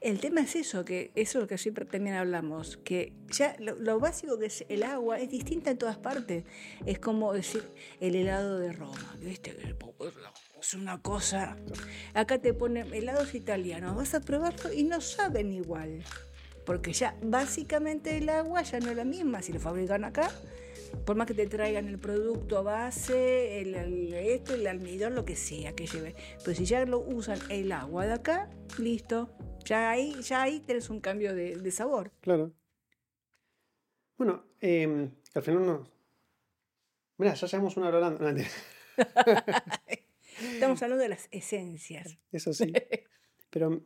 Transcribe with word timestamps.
El 0.00 0.20
tema 0.20 0.42
es 0.42 0.56
eso, 0.56 0.84
que 0.84 1.10
eso 1.14 1.38
es 1.38 1.42
lo 1.42 1.48
que 1.48 1.58
siempre 1.58 1.84
también 1.84 2.16
hablamos, 2.16 2.76
que 2.78 3.12
ya 3.28 3.56
lo, 3.58 3.98
básico 3.98 4.38
que 4.38 4.46
es 4.46 4.64
el 4.68 4.82
agua 4.82 5.18
es 5.18 5.30
distinta 5.30 5.70
en 5.70 5.78
todas 5.78 5.96
partes. 5.96 6.44
Es 6.84 6.98
como 6.98 7.32
decir 7.32 7.64
el 8.00 8.14
helado 8.14 8.58
de 8.58 8.72
Roma, 8.72 9.16
¿viste? 9.20 9.56
Es 10.60 10.74
una 10.74 11.00
cosa. 11.00 11.56
Acá 12.14 12.38
te 12.38 12.52
ponen 12.52 12.92
helados 12.92 13.34
italianos, 13.34 13.96
vas 13.96 14.14
a 14.14 14.20
probarlo 14.20 14.72
y 14.72 14.84
no 14.84 15.00
saben 15.00 15.52
igual. 15.52 16.02
Porque 16.64 16.92
ya 16.92 17.16
básicamente 17.22 18.18
el 18.18 18.28
agua 18.28 18.62
ya 18.62 18.80
no 18.80 18.90
es 18.90 18.96
la 18.96 19.04
misma 19.04 19.40
si 19.40 19.52
lo 19.52 19.60
fabrican 19.60 20.04
acá. 20.04 20.30
Por 21.04 21.16
más 21.16 21.26
que 21.26 21.34
te 21.34 21.46
traigan 21.46 21.88
el 21.88 21.98
producto 21.98 22.62
base, 22.64 23.60
el, 23.60 23.74
el- 23.74 24.14
esto, 24.14 24.54
el 24.54 24.66
almidón, 24.66 25.14
lo 25.14 25.24
que 25.24 25.36
sea 25.36 25.74
que 25.74 25.86
lleve. 25.86 26.14
Pero 26.44 26.56
si 26.56 26.64
ya 26.64 26.84
lo 26.84 26.98
usan 27.00 27.38
el 27.50 27.72
agua 27.72 28.06
de 28.06 28.12
acá, 28.14 28.50
listo. 28.78 29.30
Ya 29.64 29.90
ahí, 29.90 30.14
ya 30.22 30.42
ahí 30.42 30.60
tenés 30.60 30.90
un 30.90 31.00
cambio 31.00 31.34
de, 31.34 31.56
de 31.56 31.70
sabor. 31.70 32.12
Claro. 32.20 32.52
Bueno, 34.16 34.44
que 34.60 35.10
al 35.34 35.42
final 35.42 35.66
no. 35.66 35.90
Mira, 37.18 37.34
ya 37.34 37.46
llevamos 37.46 37.76
una 37.76 37.88
hora 37.88 37.96
hablando. 38.06 38.30
No. 38.32 38.44
Estamos 40.52 40.82
hablando 40.82 41.02
de 41.02 41.08
las 41.08 41.28
esencias. 41.30 42.18
Eso 42.30 42.52
sí. 42.52 42.72
Pero 43.50 43.82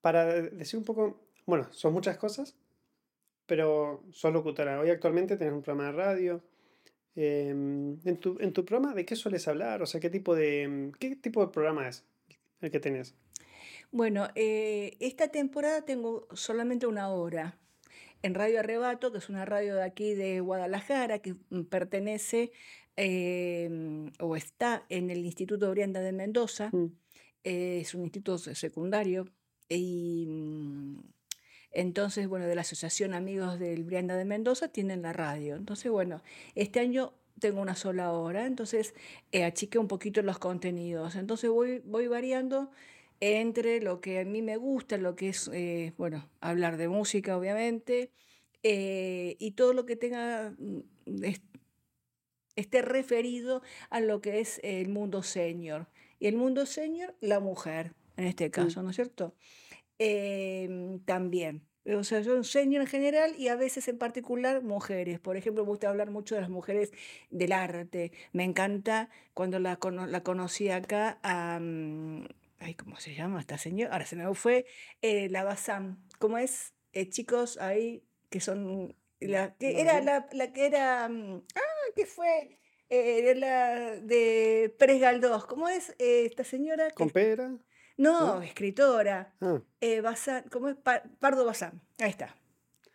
para 0.00 0.24
decir 0.26 0.78
un 0.78 0.84
poco, 0.84 1.28
bueno, 1.46 1.68
son 1.72 1.92
muchas 1.92 2.16
cosas, 2.16 2.56
pero 3.50 4.04
sos 4.12 4.32
locutora. 4.32 4.78
Hoy 4.78 4.90
actualmente 4.90 5.36
tenés 5.36 5.52
un 5.52 5.62
programa 5.62 5.90
de 5.90 5.96
radio. 5.96 6.44
Em, 7.16 7.98
en 8.04 8.16
tu, 8.18 8.38
en 8.38 8.52
tu 8.52 8.64
programa, 8.64 8.94
¿de 8.94 9.04
qué 9.04 9.16
sueles 9.16 9.48
hablar? 9.48 9.82
O 9.82 9.86
sea, 9.86 9.98
¿qué 9.98 10.08
tipo 10.08 10.36
de, 10.36 10.62
em, 10.62 10.92
qué 10.92 11.16
tipo 11.16 11.44
de 11.44 11.50
programa 11.52 11.88
es 11.88 12.04
el 12.60 12.70
que 12.70 12.78
tenés? 12.78 13.16
Bueno, 13.90 14.28
eh, 14.36 14.96
esta 15.00 15.32
temporada 15.32 15.84
tengo 15.84 16.28
solamente 16.32 16.86
una 16.86 17.08
hora 17.08 17.58
en 18.22 18.36
Radio 18.36 18.60
Arrebato, 18.60 19.10
que 19.10 19.18
es 19.18 19.28
una 19.28 19.44
radio 19.44 19.74
de 19.74 19.82
aquí 19.82 20.14
de 20.14 20.38
Guadalajara, 20.38 21.18
que 21.18 21.34
pertenece 21.68 22.52
eh, 22.96 23.68
o 24.20 24.36
está 24.36 24.86
en 24.90 25.10
el 25.10 25.24
Instituto 25.24 25.68
Brianda 25.72 25.98
de 26.02 26.12
Mendoza. 26.12 26.70
Mm, 26.70 26.92
eh, 27.42 27.78
es 27.80 27.96
un 27.96 28.02
instituto 28.02 28.38
se- 28.38 28.54
secundario. 28.54 29.26
Y 29.68 30.26
mm, 30.28 31.00
entonces, 31.72 32.28
bueno, 32.28 32.46
de 32.46 32.54
la 32.54 32.62
Asociación 32.62 33.14
Amigos 33.14 33.58
del 33.58 33.84
Brianda 33.84 34.16
de 34.16 34.24
Mendoza 34.24 34.68
tienen 34.68 35.02
la 35.02 35.12
radio. 35.12 35.56
Entonces, 35.56 35.90
bueno, 35.90 36.22
este 36.54 36.80
año 36.80 37.12
tengo 37.38 37.60
una 37.62 37.74
sola 37.76 38.12
hora, 38.12 38.46
entonces 38.46 38.94
eh, 39.32 39.44
achiqué 39.44 39.78
un 39.78 39.88
poquito 39.88 40.22
los 40.22 40.38
contenidos. 40.38 41.16
Entonces 41.16 41.50
voy, 41.50 41.80
voy 41.84 42.06
variando 42.08 42.70
entre 43.20 43.80
lo 43.80 44.00
que 44.00 44.20
a 44.20 44.24
mí 44.24 44.42
me 44.42 44.56
gusta, 44.56 44.96
lo 44.96 45.14
que 45.16 45.28
es, 45.30 45.48
eh, 45.52 45.92
bueno, 45.98 46.28
hablar 46.40 46.76
de 46.76 46.88
música, 46.88 47.36
obviamente, 47.36 48.10
eh, 48.62 49.36
y 49.38 49.52
todo 49.52 49.72
lo 49.72 49.86
que 49.86 49.96
tenga, 49.96 50.54
mm, 50.58 51.24
es- 51.24 51.42
esté 52.56 52.82
referido 52.82 53.62
a 53.90 54.00
lo 54.00 54.20
que 54.20 54.40
es 54.40 54.60
el 54.62 54.88
mundo 54.88 55.22
senior. 55.22 55.88
Y 56.18 56.26
el 56.26 56.36
mundo 56.36 56.66
senior, 56.66 57.14
la 57.20 57.40
mujer, 57.40 57.94
en 58.16 58.26
este 58.26 58.48
mm, 58.48 58.50
caso, 58.50 58.82
¿no 58.82 58.90
es 58.90 58.96
cierto? 58.96 59.34
Em, 60.04 60.98
también. 61.04 61.66
O 61.84 62.04
sea, 62.04 62.20
yo 62.20 62.34
enseño 62.36 62.80
en 62.80 62.86
general 62.86 63.34
y 63.38 63.48
a 63.48 63.56
veces 63.56 63.86
en 63.88 63.98
particular 63.98 64.62
mujeres. 64.62 65.20
Por 65.20 65.36
ejemplo, 65.36 65.62
me 65.64 65.68
gusta 65.70 65.90
hablar 65.90 66.10
mucho 66.10 66.34
de 66.34 66.40
las 66.40 66.48
mujeres 66.50 66.90
del 67.30 67.52
arte. 67.52 68.12
Me 68.32 68.44
encanta 68.44 69.10
cuando 69.34 69.58
la, 69.58 69.78
la 70.08 70.22
conocí 70.22 70.70
acá 70.70 71.18
a... 71.22 71.58
mm, 71.60 72.24
Ay, 72.60 72.74
¿cómo 72.74 72.96
se 73.00 73.14
llama 73.14 73.40
esta 73.40 73.58
señora? 73.58 73.92
Ahora 73.92 74.06
se 74.06 74.16
me 74.16 74.34
fue. 74.34 74.64
eh, 75.02 75.28
la 75.30 75.44
Bazán. 75.44 75.98
¿Cómo 76.18 76.38
es? 76.38 76.72
Eh, 76.92 77.08
chicos 77.10 77.58
ahí 77.58 78.02
que 78.30 78.40
son... 78.40 78.96
La, 79.20 79.54
que 79.56 79.72
No 79.74 79.78
era 79.80 80.00
la, 80.00 80.28
la 80.32 80.52
que 80.52 80.64
era... 80.66 81.08
mm, 81.10 81.42
Ah, 81.56 81.60
que 81.94 82.06
fue... 82.06 82.58
eh, 82.88 83.34
la 83.36 83.96
de 84.00 84.74
Pérez 84.78 85.00
Galdós. 85.00 85.44
¿Cómo 85.46 85.68
es 85.68 85.90
eh, 85.98 86.24
esta 86.26 86.44
señora? 86.44 86.88
que 86.88 86.94
¿Con 86.94 87.06
es- 87.08 87.12
pera? 87.12 87.58
No, 88.02 88.42
escritora. 88.42 89.32
Ah, 89.40 89.60
Eh, 89.80 90.00
Bazán, 90.00 90.44
¿cómo 90.50 90.68
es? 90.68 90.76
Pa- 90.76 91.02
Pardo 91.18 91.44
Bazán. 91.44 91.80
Ahí 91.98 92.10
está. 92.10 92.34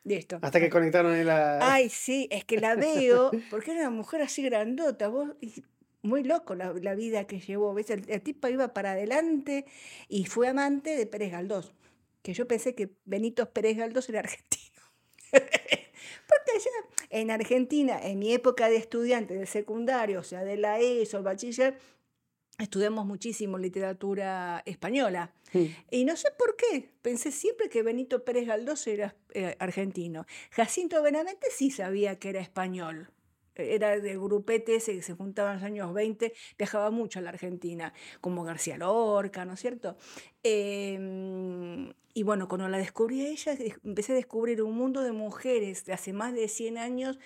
Listo. 0.03 0.37
hasta 0.43 0.59
que 0.59 0.69
conectaron 0.69 1.13
ahí 1.13 1.23
la... 1.23 1.73
Ay, 1.73 1.89
sí, 1.89 2.27
es 2.29 2.45
que 2.45 2.59
la 2.59 2.75
veo, 2.75 3.31
porque 3.49 3.71
era 3.71 3.79
una 3.81 3.89
mujer 3.89 4.21
así 4.21 4.43
grandota, 4.43 5.07
vos, 5.07 5.29
y 5.41 5.63
muy 6.03 6.23
loco 6.23 6.53
la, 6.53 6.73
la 6.73 6.93
vida 6.93 7.25
que 7.25 7.39
llevó. 7.39 7.73
¿ves? 7.73 7.89
El, 7.89 8.07
el 8.07 8.21
tipo 8.21 8.47
iba 8.47 8.71
para 8.71 8.91
adelante 8.91 9.65
y 10.07 10.25
fue 10.25 10.47
amante 10.47 10.95
de 10.95 11.07
Pérez 11.07 11.31
Galdós, 11.31 11.73
que 12.21 12.33
yo 12.35 12.47
pensé 12.47 12.75
que 12.75 12.91
Benito 13.05 13.51
Pérez 13.51 13.77
Galdós 13.77 14.07
era 14.09 14.19
argentino. 14.19 14.81
Porque 15.31 16.51
allá 16.55 16.71
en 17.09 17.31
Argentina, 17.31 17.99
en 18.01 18.19
mi 18.19 18.31
época 18.33 18.69
de 18.69 18.75
estudiante 18.77 19.33
de 19.35 19.45
secundario, 19.47 20.19
o 20.19 20.23
sea, 20.23 20.43
de 20.43 20.57
la 20.57 20.79
ESO, 20.79 21.17
el 21.17 21.23
bachiller, 21.23 21.77
estudiamos 22.57 23.05
muchísimo 23.05 23.57
literatura 23.57 24.63
española. 24.65 25.31
Y 25.89 26.03
no 26.03 26.17
sé 26.17 26.29
por 26.37 26.57
qué, 26.57 26.89
pensé 27.01 27.31
siempre 27.31 27.69
que 27.69 27.81
Benito 27.81 28.25
Pérez 28.25 28.45
Galdós 28.45 28.87
era 28.87 29.15
eh, 29.33 29.55
argentino. 29.59 30.25
Jacinto 30.51 31.01
Benavente 31.01 31.47
sí 31.49 31.71
sabía 31.71 32.19
que 32.19 32.29
era 32.29 32.41
español. 32.41 33.09
Era 33.55 33.97
del 33.97 34.19
grupete 34.19 34.75
ese 34.75 34.93
que 34.93 35.01
se 35.01 35.13
juntaba 35.13 35.51
en 35.51 35.55
los 35.55 35.63
años 35.63 35.93
20, 35.93 36.33
viajaba 36.57 36.91
mucho 36.91 37.19
a 37.19 37.21
la 37.21 37.29
Argentina, 37.29 37.93
como 38.19 38.43
García 38.43 38.77
Lorca, 38.77 39.45
¿no 39.45 39.53
es 39.53 39.61
cierto? 39.61 39.95
Em, 40.43 41.93
y 42.13 42.23
bueno, 42.23 42.49
cuando 42.49 42.67
la 42.67 42.77
descubrí 42.77 43.25
a 43.25 43.29
ella, 43.29 43.55
empecé 43.85 44.11
a 44.11 44.15
descubrir 44.15 44.61
un 44.61 44.75
mundo 44.75 45.03
de 45.03 45.13
mujeres 45.13 45.85
de 45.85 45.93
hace 45.93 46.11
más 46.11 46.33
de 46.33 46.49
100 46.49 46.77
años 46.77 47.17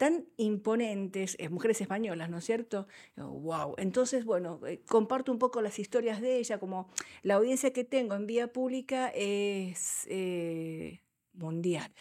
tan 0.00 0.24
imponentes, 0.38 1.36
eh, 1.38 1.50
mujeres 1.50 1.78
españolas, 1.82 2.30
¿no 2.30 2.38
es 2.38 2.44
cierto? 2.46 2.86
wow. 3.16 3.74
Entonces, 3.76 4.24
bueno, 4.24 4.58
eh, 4.66 4.80
comparto 4.86 5.30
un 5.30 5.38
poco 5.38 5.60
las 5.60 5.78
historias 5.78 6.22
de 6.22 6.38
ella, 6.38 6.58
como 6.58 6.88
la 7.22 7.34
audiencia 7.34 7.74
que 7.74 7.84
tengo 7.84 8.14
en 8.14 8.26
vía 8.26 8.50
pública 8.50 9.12
es 9.14 10.06
eh, 10.08 11.02
mundial. 11.34 11.92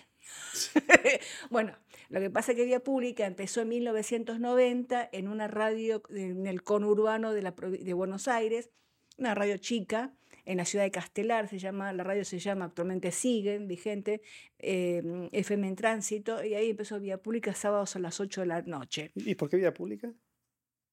bueno, 1.49 1.75
lo 2.07 2.21
que 2.21 2.29
pasa 2.29 2.53
es 2.53 2.55
que 2.55 2.63
Vía 2.63 2.81
Pública 2.81 3.25
empezó 3.25 3.59
en 3.59 3.67
1990 3.67 5.09
en 5.11 5.27
una 5.27 5.49
radio 5.49 6.01
en 6.09 6.47
el 6.47 6.63
conurbano 6.63 7.33
de, 7.33 7.41
la, 7.41 7.51
de 7.51 7.93
Buenos 7.93 8.29
Aires, 8.29 8.69
una 9.17 9.35
radio 9.35 9.57
chica, 9.57 10.15
en 10.49 10.57
la 10.57 10.65
ciudad 10.65 10.83
de 10.83 10.89
Castelar, 10.89 11.47
se 11.47 11.59
llama, 11.59 11.93
la 11.93 12.03
radio 12.03 12.25
se 12.25 12.39
llama, 12.39 12.65
actualmente 12.65 13.11
siguen, 13.11 13.67
vigente, 13.67 14.23
eh, 14.57 15.29
FM 15.31 15.67
en 15.67 15.75
tránsito, 15.75 16.43
y 16.43 16.55
ahí 16.55 16.71
empezó 16.71 16.99
Vía 16.99 17.21
Pública 17.21 17.53
sábados 17.53 17.95
a 17.95 17.99
las 17.99 18.19
8 18.19 18.41
de 18.41 18.47
la 18.47 18.61
noche. 18.63 19.11
¿Y 19.13 19.35
por 19.35 19.47
qué 19.47 19.57
vía 19.57 19.75
pública? 19.75 20.11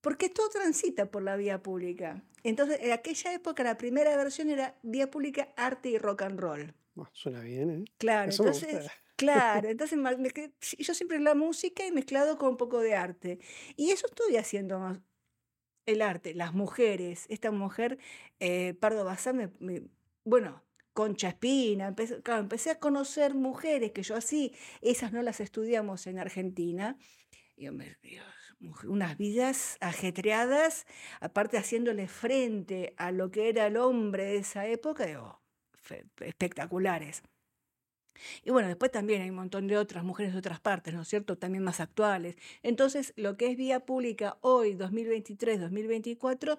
Porque 0.02 0.28
todo 0.28 0.50
transita 0.50 1.10
por 1.10 1.22
la 1.22 1.36
vía 1.36 1.62
pública. 1.62 2.22
Entonces, 2.42 2.80
en 2.82 2.92
aquella 2.92 3.32
época 3.32 3.64
la 3.64 3.78
primera 3.78 4.14
versión 4.14 4.50
era 4.50 4.78
Vía 4.82 5.10
Pública, 5.10 5.54
Arte 5.56 5.88
y 5.88 5.96
Rock 5.96 6.22
and 6.22 6.38
Roll. 6.38 6.74
Bueno, 6.94 7.10
suena 7.14 7.40
bien, 7.40 7.70
¿eh? 7.70 7.84
Claro, 7.96 8.28
Eso 8.28 8.42
entonces, 8.42 8.90
claro, 9.16 9.70
entonces 9.70 9.98
yo 10.78 10.92
siempre 10.92 11.18
la 11.18 11.34
música 11.34 11.86
y 11.86 11.92
mezclado 11.92 12.36
con 12.36 12.50
un 12.50 12.56
poco 12.58 12.80
de 12.80 12.94
arte. 12.94 13.38
Y 13.74 13.90
eso 13.90 14.06
estoy 14.06 14.36
haciendo 14.36 14.78
más, 14.78 15.00
el 15.86 16.02
arte, 16.02 16.34
las 16.34 16.52
mujeres. 16.54 17.26
Esta 17.28 17.50
mujer, 17.50 17.98
eh, 18.40 18.74
Pardo 18.74 19.04
Bazán, 19.04 19.52
me- 19.60 19.82
bueno, 20.24 20.62
Concha 20.92 21.28
Espina, 21.28 21.88
empecé, 21.88 22.22
claro, 22.22 22.40
empecé 22.40 22.70
a 22.70 22.78
conocer 22.78 23.34
mujeres 23.34 23.92
que 23.92 24.02
yo 24.02 24.16
así, 24.16 24.54
esas 24.80 25.12
no 25.12 25.22
las 25.22 25.40
estudiamos 25.40 26.06
en 26.06 26.18
Argentina. 26.18 26.98
Y 27.54 27.64
yo 27.66 27.72
me- 27.72 27.96
Dios, 28.02 28.24
unas 28.84 29.16
vidas 29.18 29.76
ajetreadas, 29.80 30.86
aparte 31.20 31.58
haciéndole 31.58 32.08
frente 32.08 32.94
a 32.96 33.12
lo 33.12 33.30
que 33.30 33.48
era 33.48 33.66
el 33.66 33.76
hombre 33.76 34.24
de 34.24 34.36
esa 34.38 34.66
época, 34.66 35.06
espectaculares. 36.20 37.22
Y 38.44 38.50
bueno, 38.50 38.68
después 38.68 38.90
también 38.90 39.22
hay 39.22 39.30
un 39.30 39.36
montón 39.36 39.66
de 39.66 39.76
otras 39.78 40.04
mujeres 40.04 40.32
de 40.32 40.38
otras 40.38 40.60
partes, 40.60 40.94
¿no 40.94 41.02
es 41.02 41.08
cierto? 41.08 41.36
También 41.36 41.64
más 41.64 41.80
actuales. 41.80 42.36
Entonces, 42.62 43.12
lo 43.16 43.36
que 43.36 43.50
es 43.50 43.56
vía 43.56 43.80
pública 43.80 44.36
hoy, 44.40 44.74
2023, 44.74 45.60
2024, 45.60 46.58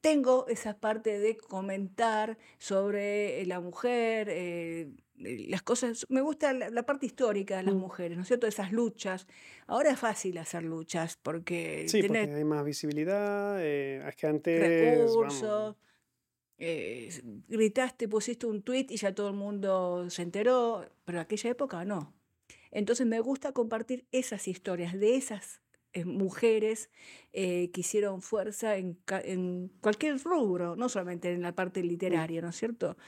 tengo 0.00 0.46
esa 0.48 0.78
parte 0.78 1.18
de 1.18 1.36
comentar 1.36 2.38
sobre 2.58 3.42
eh, 3.42 3.46
la 3.46 3.60
mujer, 3.60 4.28
eh, 4.30 4.88
las 5.18 5.60
cosas. 5.60 6.06
Me 6.08 6.22
gusta 6.22 6.54
la, 6.54 6.70
la 6.70 6.84
parte 6.84 7.04
histórica 7.04 7.58
de 7.58 7.64
las 7.64 7.74
Mm. 7.74 7.78
mujeres, 7.78 8.16
¿no 8.16 8.22
es 8.22 8.28
cierto? 8.28 8.46
Esas 8.46 8.72
luchas. 8.72 9.26
Ahora 9.66 9.90
es 9.90 9.98
fácil 9.98 10.38
hacer 10.38 10.62
luchas 10.62 11.18
porque 11.22 11.84
Sí, 11.86 12.02
porque 12.02 12.32
hay 12.34 12.44
más 12.44 12.64
visibilidad. 12.64 13.58
eh, 13.60 14.02
es 14.08 14.16
que 14.16 14.26
antes, 14.26 14.60
vamos, 14.60 15.40
recursos. 15.42 15.76
Eh, 16.62 17.08
gritaste, 17.48 18.06
pusiste 18.06 18.46
un 18.46 18.62
tweet 18.62 18.86
y 18.90 18.98
ya 18.98 19.14
todo 19.14 19.28
el 19.28 19.34
mundo 19.34 20.10
se 20.10 20.20
enteró, 20.20 20.86
pero 21.06 21.18
en 21.18 21.22
aquella 21.22 21.50
época 21.50 21.84
no. 21.86 22.14
Entonces 22.70 23.06
me 23.06 23.18
gusta 23.20 23.52
compartir 23.52 24.06
esas 24.12 24.46
historias 24.46 24.92
de 24.92 25.16
esas 25.16 25.62
eh, 25.94 26.04
mujeres 26.04 26.90
eh, 27.32 27.70
que 27.72 27.80
hicieron 27.80 28.20
fuerza 28.20 28.76
en, 28.76 28.98
cualquier 29.80 30.22
rubro, 30.22 30.76
no 30.76 30.90
solamente 30.90 31.32
en 31.32 31.40
la 31.40 31.54
parte 31.54 31.82
literaria, 31.82 32.42
¿no 32.42 32.50
es 32.50 32.56
cierto? 32.56 32.98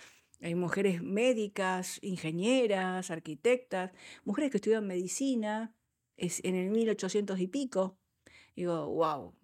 Hay 0.41 0.55
mujeres 0.55 1.03
médicas, 1.03 1.99
ingenieras, 2.03 3.11
arquitectas, 3.11 3.93
mujeres 4.25 4.51
que 4.51 4.57
estudian 4.57 4.87
medicina 4.87 5.77
en 6.17 6.55
el 6.55 6.71
1800 6.71 7.39
y 7.39 7.49
pico. 7.49 7.99
Digo, 8.57 8.89
wow, 8.89 9.35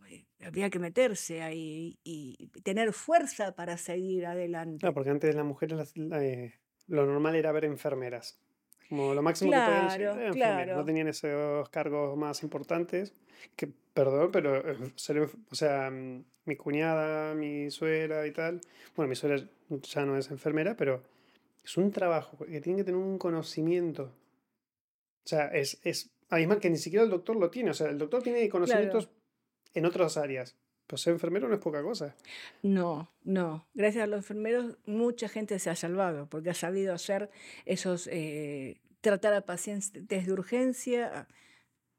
había 0.44 0.70
que 0.70 0.79
meterse 0.79 1.43
ahí 1.43 1.99
y 2.05 2.49
tener 2.62 2.93
fuerza 2.93 3.55
para 3.55 3.76
seguir 3.76 4.26
adelante. 4.26 4.81
Claro, 4.81 4.94
porque 4.94 5.11
antes 5.11 5.35
las 5.35 5.44
mujeres 5.44 5.93
eh, 5.96 6.55
lo 6.87 7.06
normal 7.06 7.35
era 7.37 7.52
ver 7.52 7.64
enfermeras. 7.64 8.38
Como 8.88 9.12
lo 9.14 9.23
máximo 9.23 9.50
que 9.50 9.58
podían 9.58 9.90
ser 9.90 10.00
Claro, 10.00 10.20
enfermeras. 10.20 10.58
No 10.58 10.64
claro. 10.73 10.85
tenían 10.85 11.08
esos 11.08 11.69
cargos 11.69 12.17
más 12.17 12.43
importantes. 12.43 13.12
Que, 13.55 13.69
perdón, 13.93 14.31
pero 14.32 14.56
eh, 14.56 14.93
o 15.50 15.55
sea, 15.55 15.90
mm, 15.90 16.25
mi 16.46 16.56
cuñada, 16.56 17.34
mi 17.34 17.70
suegra 17.70 18.26
y 18.26 18.32
tal. 18.32 18.61
Bueno, 18.96 19.08
mi 19.08 19.17
suegra 19.17 19.44
ya 19.69 20.06
no 20.06 20.17
es 20.17 20.31
enfermera, 20.31 20.75
pero 20.76 21.02
es 21.62 21.76
un 21.76 21.91
trabajo 21.91 22.38
que 22.46 22.61
tiene 22.61 22.79
que 22.79 22.84
tener 22.84 22.99
un 22.99 23.19
conocimiento. 23.19 24.05
O 24.05 25.29
sea, 25.29 25.49
es, 25.49 25.79
es 25.84 26.11
además 26.31 26.58
que 26.58 26.70
ni 26.70 26.79
siquiera 26.79 27.05
el 27.05 27.11
doctor 27.11 27.37
lo 27.37 27.50
tiene. 27.50 27.70
O 27.70 27.75
sea, 27.75 27.91
el 27.91 27.99
doctor 27.99 28.23
tiene 28.23 28.49
Claro. 28.49 29.00
En 29.79 29.87
otras 29.87 30.17
áreas. 30.17 30.57
Pero 30.87 30.99
ser 30.99 31.13
enfermero 31.13 31.49
no 31.49 31.55
es 31.55 31.61
poca 31.61 31.83
cosa. 31.83 32.17
No, 32.63 33.13
no. 33.23 33.67
Gracias 33.75 34.05
a 34.05 34.07
los 34.07 34.19
enfermeros 34.21 34.79
mucha 34.87 35.29
gente 35.29 35.59
se 35.59 35.69
ha 35.71 35.77
salvado 35.77 36.29
porque 36.31 36.51
ha 36.51 36.55
sabido 36.55 36.95
hacer 36.95 37.31
esos, 37.67 38.07
eh, 38.11 38.81
tratar 39.03 39.35
a 39.35 39.43
pacientes 39.43 40.07
de 40.27 40.33
urgencia. 40.33 41.29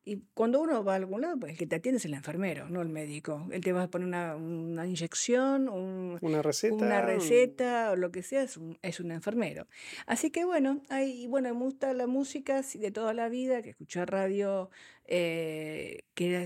Y 0.03 0.23
cuando 0.33 0.59
uno 0.59 0.83
va 0.83 0.93
a 0.93 0.95
algún 0.95 1.21
lado, 1.21 1.37
pues 1.37 1.51
el 1.51 1.57
que 1.59 1.67
te 1.67 1.75
atiende 1.75 1.97
es 1.97 2.05
el 2.05 2.15
enfermero, 2.15 2.67
no 2.67 2.81
el 2.81 2.89
médico. 2.89 3.47
Él 3.51 3.61
te 3.61 3.73
va 3.73 3.83
a 3.83 3.89
poner 3.91 4.07
una, 4.07 4.35
una 4.37 4.87
inyección, 4.87 5.69
un- 5.69 6.17
Una 6.19 6.19
una 6.21 6.41
receta, 6.41 6.73
un- 6.75 7.05
receta 7.05 7.91
o 7.91 7.95
lo 7.95 8.09
que 8.11 8.23
sea, 8.23 8.41
es 8.41 8.57
un, 8.57 8.79
es 8.81 8.99
un 8.99 9.11
enfermero. 9.11 9.67
Así 10.07 10.31
que 10.31 10.45
bueno, 10.45 10.81
hay, 10.89 11.27
bueno, 11.27 11.53
me 11.53 11.61
gusta 11.63 11.93
la 11.93 12.07
música 12.07 12.63
de 12.73 12.89
toda 12.91 13.13
la 13.13 13.29
vida, 13.29 13.61
que 13.61 13.69
escuché 13.69 14.03
radio, 14.07 14.71
eh, 15.05 15.99
que 16.15 16.29
era, 16.35 16.45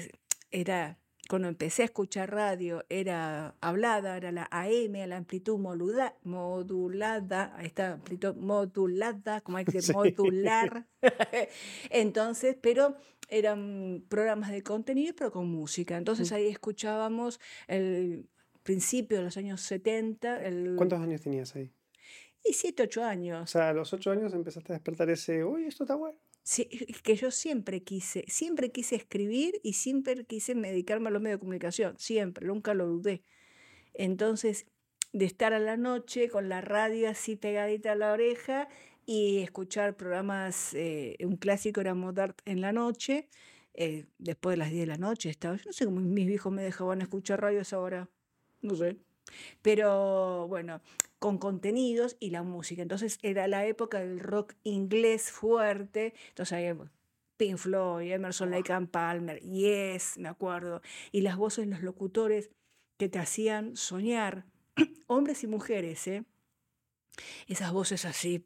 era- 0.51 0.99
cuando 1.29 1.47
empecé 1.47 1.83
a 1.83 1.85
escuchar 1.85 2.31
radio, 2.31 2.83
era 2.89 3.55
hablada, 3.61 4.17
era 4.17 4.31
la 4.31 4.47
AM, 4.51 5.07
la 5.07 5.17
amplitud 5.17 5.57
modula- 5.57 6.15
modulada, 6.23 7.53
ahí 7.57 7.67
está, 7.67 7.93
amplitud 7.93 8.35
modulada, 8.35 9.41
como 9.41 9.57
hay 9.57 9.65
que 9.65 9.81
Sí. 9.81 9.93
modular. 9.93 10.85
Entonces, 11.89 12.55
pero 12.61 12.95
eran 13.29 14.03
programas 14.09 14.51
de 14.51 14.61
contenido, 14.63 15.13
pero 15.15 15.31
con 15.31 15.47
música. 15.49 15.97
Entonces 15.97 16.31
Mm. 16.31 16.35
ahí 16.35 16.47
escuchábamos 16.47 17.39
el 17.67 18.27
principio 18.63 19.17
de 19.17 19.23
los 19.23 19.37
años 19.37 19.61
70, 19.61 20.43
el, 20.43 20.75
¿Cuántos 20.77 20.99
años 20.99 21.21
tenías 21.21 21.55
ahí? 21.55 21.71
y 22.45 22.53
7, 22.53 22.83
8 22.83 23.01
O 23.01 23.05
años. 23.05 23.49
sea, 23.49 23.69
a 23.69 23.73
los 23.73 23.93
ocho 23.93 24.11
años 24.11 24.33
empezaste 24.33 24.73
a 24.73 24.75
despertar 24.75 25.09
ese, 25.09 25.43
uy, 25.45 25.63
esto 25.65 25.83
está 25.85 25.95
bueno. 25.95 26.17
Que 27.03 27.15
yo 27.15 27.31
siempre 27.31 27.83
quise, 27.83 28.25
siempre 28.27 28.71
quise 28.71 28.95
escribir 28.95 29.59
y 29.63 29.73
siempre 29.73 30.25
quise 30.25 30.53
dedicarme 30.53 31.07
a 31.07 31.11
los 31.11 31.21
medios 31.21 31.37
de 31.37 31.41
comunicación, 31.41 31.95
siempre, 31.97 32.45
nunca 32.45 32.73
lo 32.73 32.85
dudé. 32.87 33.23
Entonces, 33.93 34.65
de 35.13 35.25
estar 35.25 35.53
a 35.53 35.59
la 35.59 35.77
noche 35.77 36.29
con 36.29 36.49
la 36.49 36.59
radio 36.61 37.09
así 37.09 37.35
pegadita 37.35 37.93
a 37.93 37.95
la 37.95 38.11
oreja 38.11 38.67
y 39.05 39.39
escuchar 39.39 39.95
programas, 39.95 40.73
eh, 40.73 41.17
un 41.21 41.37
clásico 41.37 41.81
era 41.81 41.93
Modart 41.93 42.41
en 42.45 42.61
la 42.61 42.73
noche, 42.73 43.29
eh, 43.73 44.05
después 44.17 44.53
de 44.53 44.57
las 44.57 44.71
10 44.71 44.81
de 44.81 44.87
la 44.87 44.97
noche 44.97 45.29
estaba, 45.29 45.55
yo 45.55 45.63
no 45.65 45.73
sé 45.73 45.85
cómo 45.85 45.99
mis 45.99 46.27
viejos 46.27 46.51
me 46.51 46.63
dejaban 46.63 47.01
escuchar 47.01 47.41
radio 47.41 47.59
a 47.59 47.61
esa 47.63 47.79
hora, 47.79 48.09
no 48.61 48.75
sé. 48.75 48.97
Pero 49.61 50.47
bueno, 50.47 50.81
con 51.23 51.37
contenidos 51.37 52.17
y 52.19 52.31
la 52.31 52.43
música. 52.43 52.81
Entonces 52.81 53.17
era 53.21 53.47
la 53.47 53.65
época 53.65 53.99
del 54.01 54.19
rock 54.19 54.55
inglés 54.63 55.31
fuerte. 55.31 56.13
Entonces 56.29 56.51
había 56.53 56.75
Pink 57.37 57.57
Floyd, 57.57 58.11
Emerson. 58.11 58.51
Lake 58.51 58.73
and 58.73 58.89
Palmer, 58.89 59.39
Yes, 59.41 60.17
me 60.17 60.27
acuerdo. 60.27 60.81
Y 61.13 61.21
las 61.21 61.37
voces 61.37 61.65
de 61.65 61.71
los 61.71 61.81
locutores 61.81 62.51
que 62.97 63.07
te 63.07 63.19
hacían 63.19 63.77
soñar, 63.77 64.45
hombres 65.07 65.43
y 65.43 65.47
mujeres, 65.47 66.05
¿eh? 66.07 66.25
Esas 67.47 67.71
voces 67.71 68.03
así 68.05 68.39
Sí, 68.39 68.45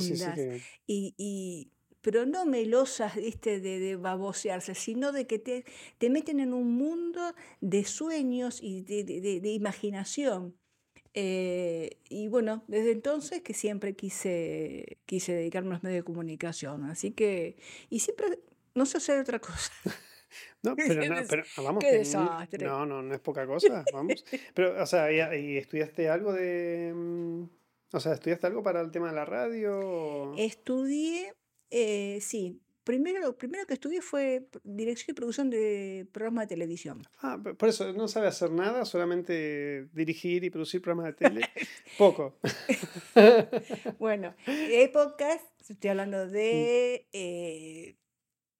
sí, 0.00 0.16
sí, 0.16 0.24
profundas 0.30 0.38
y, 0.86 1.14
y- 1.16 1.72
pero 2.02 2.24
no 2.24 2.46
melosas, 2.46 3.16
¿viste? 3.16 3.58
De, 3.60 3.80
de 3.80 3.96
babosearse, 3.96 4.74
sino 4.76 5.10
de 5.10 5.26
que 5.26 5.40
te, 5.40 5.64
te 5.98 6.08
meten 6.08 6.38
en 6.38 6.54
un 6.54 6.70
mundo 6.76 7.34
de 7.60 7.84
sueños 7.84 8.60
y 8.62 8.82
de- 8.82 9.02
de 9.40 9.50
imaginación. 9.52 10.54
Eh, 11.18 11.96
y 12.10 12.28
bueno, 12.28 12.62
desde 12.68 12.92
entonces 12.92 13.40
que 13.40 13.54
siempre 13.54 13.96
quise, 13.96 14.98
quise 15.06 15.32
dedicarme 15.32 15.70
a 15.70 15.72
los 15.72 15.82
medios 15.82 16.00
de 16.00 16.04
comunicación. 16.04 16.84
Así 16.84 17.12
que, 17.12 17.56
y 17.88 18.00
siempre, 18.00 18.38
no 18.74 18.84
sé 18.84 18.98
hacer 18.98 19.20
otra 19.20 19.40
cosa. 19.40 19.72
No, 20.62 20.74
pero 20.74 21.06
no, 21.06 21.22
pero 21.28 21.44
ah, 21.56 21.62
vamos, 21.62 21.82
qué 21.82 21.92
desastre. 21.92 22.66
no, 22.66 22.84
no, 22.84 23.00
no 23.00 23.14
es 23.14 23.20
poca 23.20 23.46
cosa, 23.46 23.84
vamos. 23.92 24.24
Pero, 24.54 24.82
o 24.82 24.86
sea, 24.86 25.10
¿y, 25.10 25.52
y 25.52 25.56
estudiaste 25.56 26.10
algo 26.10 26.32
de, 26.32 26.92
mm, 26.94 27.44
o 27.92 28.00
sea, 28.00 28.12
estudiaste 28.12 28.48
algo 28.48 28.62
para 28.62 28.80
el 28.80 28.90
tema 28.90 29.08
de 29.08 29.14
la 29.14 29.24
radio? 29.24 30.34
Estudié, 30.36 31.32
eh, 31.70 32.18
sí, 32.20 32.60
primero, 32.86 33.18
lo 33.20 33.36
primero 33.36 33.66
que 33.66 33.74
estudié 33.74 34.00
fue 34.00 34.46
dirección 34.62 35.12
y 35.12 35.16
producción 35.16 35.50
de 35.50 36.06
programas 36.12 36.44
de 36.44 36.54
televisión. 36.54 37.02
Ah, 37.20 37.36
por 37.58 37.68
eso 37.68 37.92
no 37.92 38.06
sabe 38.06 38.28
hacer 38.28 38.50
nada, 38.52 38.84
solamente 38.84 39.88
dirigir 39.92 40.44
y 40.44 40.50
producir 40.50 40.80
programas 40.80 41.06
de 41.06 41.12
tele. 41.14 41.40
Poco. 41.98 42.38
Bueno, 43.98 44.34
épocas, 44.46 45.40
estoy 45.68 45.90
hablando 45.90 46.26
Mm. 46.26 46.30
de 46.30 47.06
eh, 47.12 47.96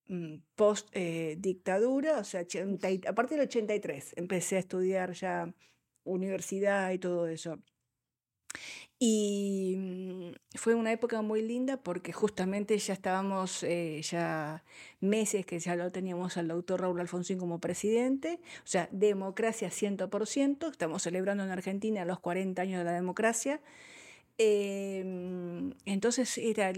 mm, 0.09 0.35
post 0.57 0.89
eh, 0.93 1.37
dictadura, 1.39 2.19
o 2.19 2.25
sea, 2.25 2.41
80 2.43 2.91
y- 2.91 3.01
a 3.07 3.15
partir 3.15 3.39
del 3.39 3.47
83 3.47 4.13
empecé 4.17 4.57
a 4.57 4.61
estudiar 4.61 5.13
ya 5.13 5.55
universidad 6.05 6.91
y 6.93 6.99
todo 6.99 7.29
eso. 7.29 7.59
Y 8.99 9.75
mm, 9.77 10.31
fue 10.55 10.75
una 10.75 10.91
época 10.91 11.21
muy 11.21 11.43
linda 11.43 11.77
porque 11.77 12.13
justamente 12.13 12.79
ya 12.79 12.95
estábamos, 12.95 13.63
eh, 13.63 14.01
ya 14.03 14.65
meses 15.01 15.45
que 15.45 15.59
ya 15.59 15.77
lo 15.77 15.93
teníamos 15.93 16.37
al 16.39 16.49
doctor 16.49 16.81
Raúl 16.81 17.01
Alfonsín 17.01 17.39
como 17.39 17.61
presidente, 17.61 18.41
o 18.65 18.67
sea, 18.67 18.89
democracia 18.93 19.69
100%, 19.71 20.71
estamos 20.71 21.03
celebrando 21.03 21.45
en 21.45 21.51
Argentina 21.51 22.05
los 22.07 22.21
40 22.21 22.63
años 22.63 22.79
de 22.79 22.85
la 22.85 22.93
democracia. 22.93 23.61
Em, 24.39 25.73
entonces 25.87 26.37
era 26.39 26.73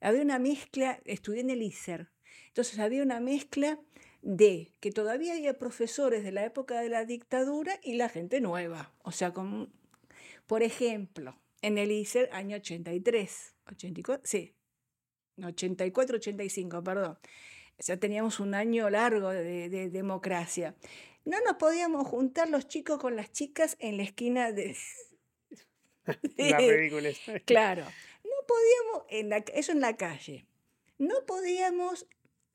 había 0.00 0.22
una 0.22 0.38
mezcla, 0.38 1.00
estudié 1.04 1.40
en 1.40 1.50
el 1.50 1.62
ISER, 1.62 2.08
entonces 2.48 2.78
había 2.78 3.02
una 3.02 3.20
mezcla 3.20 3.78
de 4.22 4.72
que 4.80 4.90
todavía 4.92 5.34
había 5.34 5.58
profesores 5.58 6.24
de 6.24 6.32
la 6.32 6.44
época 6.44 6.80
de 6.80 6.88
la 6.88 7.04
dictadura 7.04 7.78
y 7.82 7.94
la 7.94 8.08
gente 8.08 8.40
nueva. 8.40 8.92
O 9.02 9.12
sea, 9.12 9.32
con, 9.32 9.70
por 10.46 10.62
ejemplo, 10.62 11.40
en 11.62 11.78
el 11.78 11.90
ISER 11.90 12.28
año 12.32 12.56
83, 12.56 13.54
84, 13.66 14.22
sí, 14.24 14.54
84, 15.42 16.16
85, 16.16 16.84
perdón. 16.84 17.18
O 17.78 17.82
sea, 17.82 17.98
teníamos 17.98 18.38
un 18.38 18.54
año 18.54 18.88
largo 18.88 19.30
de, 19.30 19.68
de 19.68 19.90
democracia. 19.90 20.76
No 21.24 21.40
nos 21.40 21.56
podíamos 21.56 22.06
juntar 22.06 22.48
los 22.50 22.68
chicos 22.68 22.98
con 22.98 23.16
las 23.16 23.32
chicas 23.32 23.76
en 23.80 23.96
la 23.96 24.02
esquina 24.02 24.52
de... 24.52 24.76
La 26.36 26.58
ridícula. 26.58 27.10
Claro, 27.46 27.84
no 28.24 28.46
podíamos, 28.46 29.06
en 29.08 29.30
la, 29.30 29.38
eso 29.38 29.72
en 29.72 29.80
la 29.80 29.96
calle, 29.96 30.46
no 30.98 31.14
podíamos, 31.26 32.06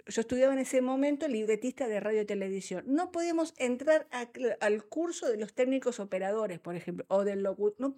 yo 0.07 0.21
estudiaba 0.21 0.53
en 0.53 0.59
ese 0.59 0.81
momento 0.81 1.27
libretista 1.27 1.87
de 1.87 1.99
radio 1.99 2.21
y 2.21 2.25
televisión, 2.25 2.83
no 2.87 3.11
podíamos 3.11 3.53
entrar 3.57 4.07
al 4.61 4.85
curso 4.85 5.27
de 5.29 5.37
los 5.37 5.53
técnicos 5.53 5.99
operadores, 5.99 6.59
por 6.59 6.75
ejemplo, 6.75 7.05
o 7.09 7.23
del 7.23 7.43
locu- 7.45 7.75
no. 7.77 7.95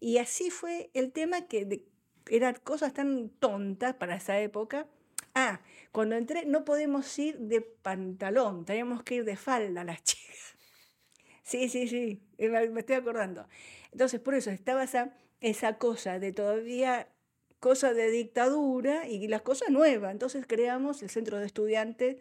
Y 0.00 0.18
así 0.18 0.50
fue 0.50 0.90
el 0.94 1.12
tema 1.12 1.46
que 1.48 1.84
eran 2.30 2.54
cosas 2.62 2.92
tan 2.94 3.30
tontas 3.30 3.94
para 3.94 4.16
esa 4.16 4.38
época. 4.40 4.86
Ah, 5.34 5.60
cuando 5.92 6.16
entré 6.16 6.44
no 6.46 6.64
podemos 6.64 7.18
ir 7.18 7.38
de 7.38 7.60
pantalón, 7.60 8.64
teníamos 8.64 9.02
que 9.02 9.16
ir 9.16 9.24
de 9.24 9.36
falda 9.36 9.84
las 9.84 10.02
chicas. 10.04 10.56
Sí, 11.42 11.68
sí, 11.68 11.88
sí, 11.88 12.22
eh, 12.38 12.48
me 12.70 12.80
estoy 12.80 12.96
acordando. 12.96 13.48
Entonces, 13.92 14.20
por 14.20 14.34
eso 14.34 14.50
estaba 14.50 14.84
esa, 14.84 15.16
esa 15.40 15.78
cosa 15.78 16.18
de 16.18 16.32
todavía, 16.32 17.08
cosa 17.60 17.92
de 17.92 18.10
dictadura 18.10 19.08
y 19.08 19.26
las 19.28 19.42
cosas 19.42 19.70
nuevas. 19.70 20.12
Entonces 20.12 20.46
creamos 20.46 21.02
el 21.02 21.10
Centro 21.10 21.38
de 21.38 21.46
Estudiantes 21.46 22.16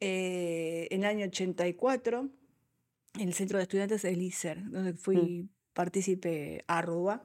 eh, 0.00 0.88
en 0.90 1.00
el 1.04 1.06
año 1.06 1.26
84, 1.26 2.28
el 3.20 3.34
Centro 3.34 3.58
de 3.58 3.62
Estudiantes 3.62 4.02
del 4.02 4.20
ISER, 4.22 4.70
donde 4.70 4.92
Mm. 4.92 4.96
fui 4.96 5.48
partícipe 5.72 6.64
arroba. 6.66 7.24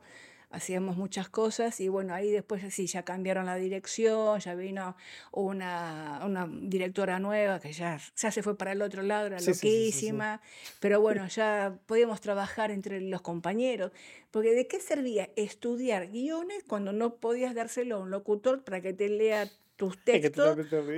Hacíamos 0.52 0.98
muchas 0.98 1.30
cosas 1.30 1.80
y 1.80 1.90
bueno, 1.90 2.14
ahí 2.14 2.32
después 2.32 2.74
sí, 2.74 2.88
ya 2.88 3.04
cambiaron 3.04 3.46
la 3.46 3.56
dirección, 3.56 4.40
ya 4.40 4.56
vino 4.56 4.96
una, 5.32 6.22
una 6.26 6.50
directora 6.52 7.20
nueva 7.20 7.60
que 7.60 7.72
ya, 7.72 8.00
ya 8.16 8.32
se 8.32 8.42
fue 8.42 8.58
para 8.58 8.72
el 8.72 8.82
otro 8.82 9.04
lado, 9.04 9.28
era 9.28 9.40
Sí, 9.40 9.54
sí, 9.54 9.68
loquísima, 9.68 10.42
pero 10.80 11.02
bueno, 11.02 11.28
ya 11.28 11.78
podíamos 11.86 12.20
trabajar 12.22 12.72
entre 12.72 13.00
los 13.02 13.22
compañeros, 13.22 13.92
porque 14.32 14.54
¿de 14.54 14.68
qué 14.68 14.80
servía 14.80 15.30
estudiar 15.36 16.08
guiones 16.08 16.64
cuando 16.68 16.94
no 16.94 17.16
podías 17.16 17.54
dárselo 17.54 17.98
a 17.98 18.00
un 18.00 18.10
locutor 18.10 18.64
para 18.64 18.82
que 18.82 18.94
te 18.94 19.10
lea 19.10 19.50
tus 19.76 19.98
textos 20.04 20.58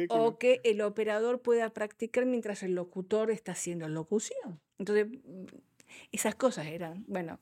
o 0.10 0.38
que 0.38 0.62
el 0.64 0.82
operador 0.82 1.42
pueda 1.42 1.70
practicar 1.72 2.26
mientras 2.26 2.64
el 2.64 2.74
locutor 2.74 3.32
está 3.32 3.52
haciendo 3.52 3.90
locución? 3.90 4.62
Entonces, 4.80 5.08
esas 6.12 6.36
cosas 6.36 6.68
eran, 6.68 7.04
bueno, 7.08 7.40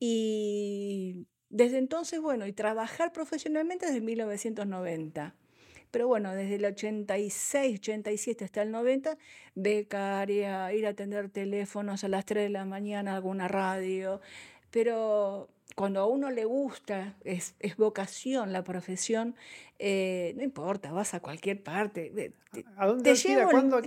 y 0.00 1.26
desde 1.54 1.78
entonces, 1.78 2.20
bueno, 2.20 2.48
y 2.48 2.52
trabajar 2.52 3.12
profesionalmente 3.12 3.86
desde 3.86 4.00
1990. 4.00 5.36
Pero 5.92 6.08
bueno, 6.08 6.34
desde 6.34 6.56
el 6.56 6.64
86, 6.64 7.78
87 7.78 8.44
hasta 8.44 8.62
el 8.62 8.72
90, 8.72 9.16
becaria, 9.54 10.72
ir 10.72 10.84
a 10.84 10.88
atender 10.88 11.30
teléfonos 11.30 12.02
a 12.02 12.08
las 12.08 12.24
3 12.24 12.42
de 12.42 12.50
la 12.50 12.64
mañana, 12.64 13.14
alguna 13.14 13.46
radio. 13.46 14.20
Pero 14.72 15.48
cuando 15.76 16.00
a 16.00 16.06
uno 16.06 16.32
le 16.32 16.44
gusta, 16.44 17.14
es, 17.22 17.54
es 17.60 17.76
vocación 17.76 18.52
la 18.52 18.64
profesión, 18.64 19.36
eh, 19.78 20.34
no 20.36 20.42
importa, 20.42 20.90
vas 20.90 21.14
a 21.14 21.20
cualquier 21.20 21.62
parte. 21.62 22.32
¿A 22.76 22.86
dónde 22.88 23.12
te 23.12 23.28
llevo 23.28 23.50
cuándo? 23.52 23.80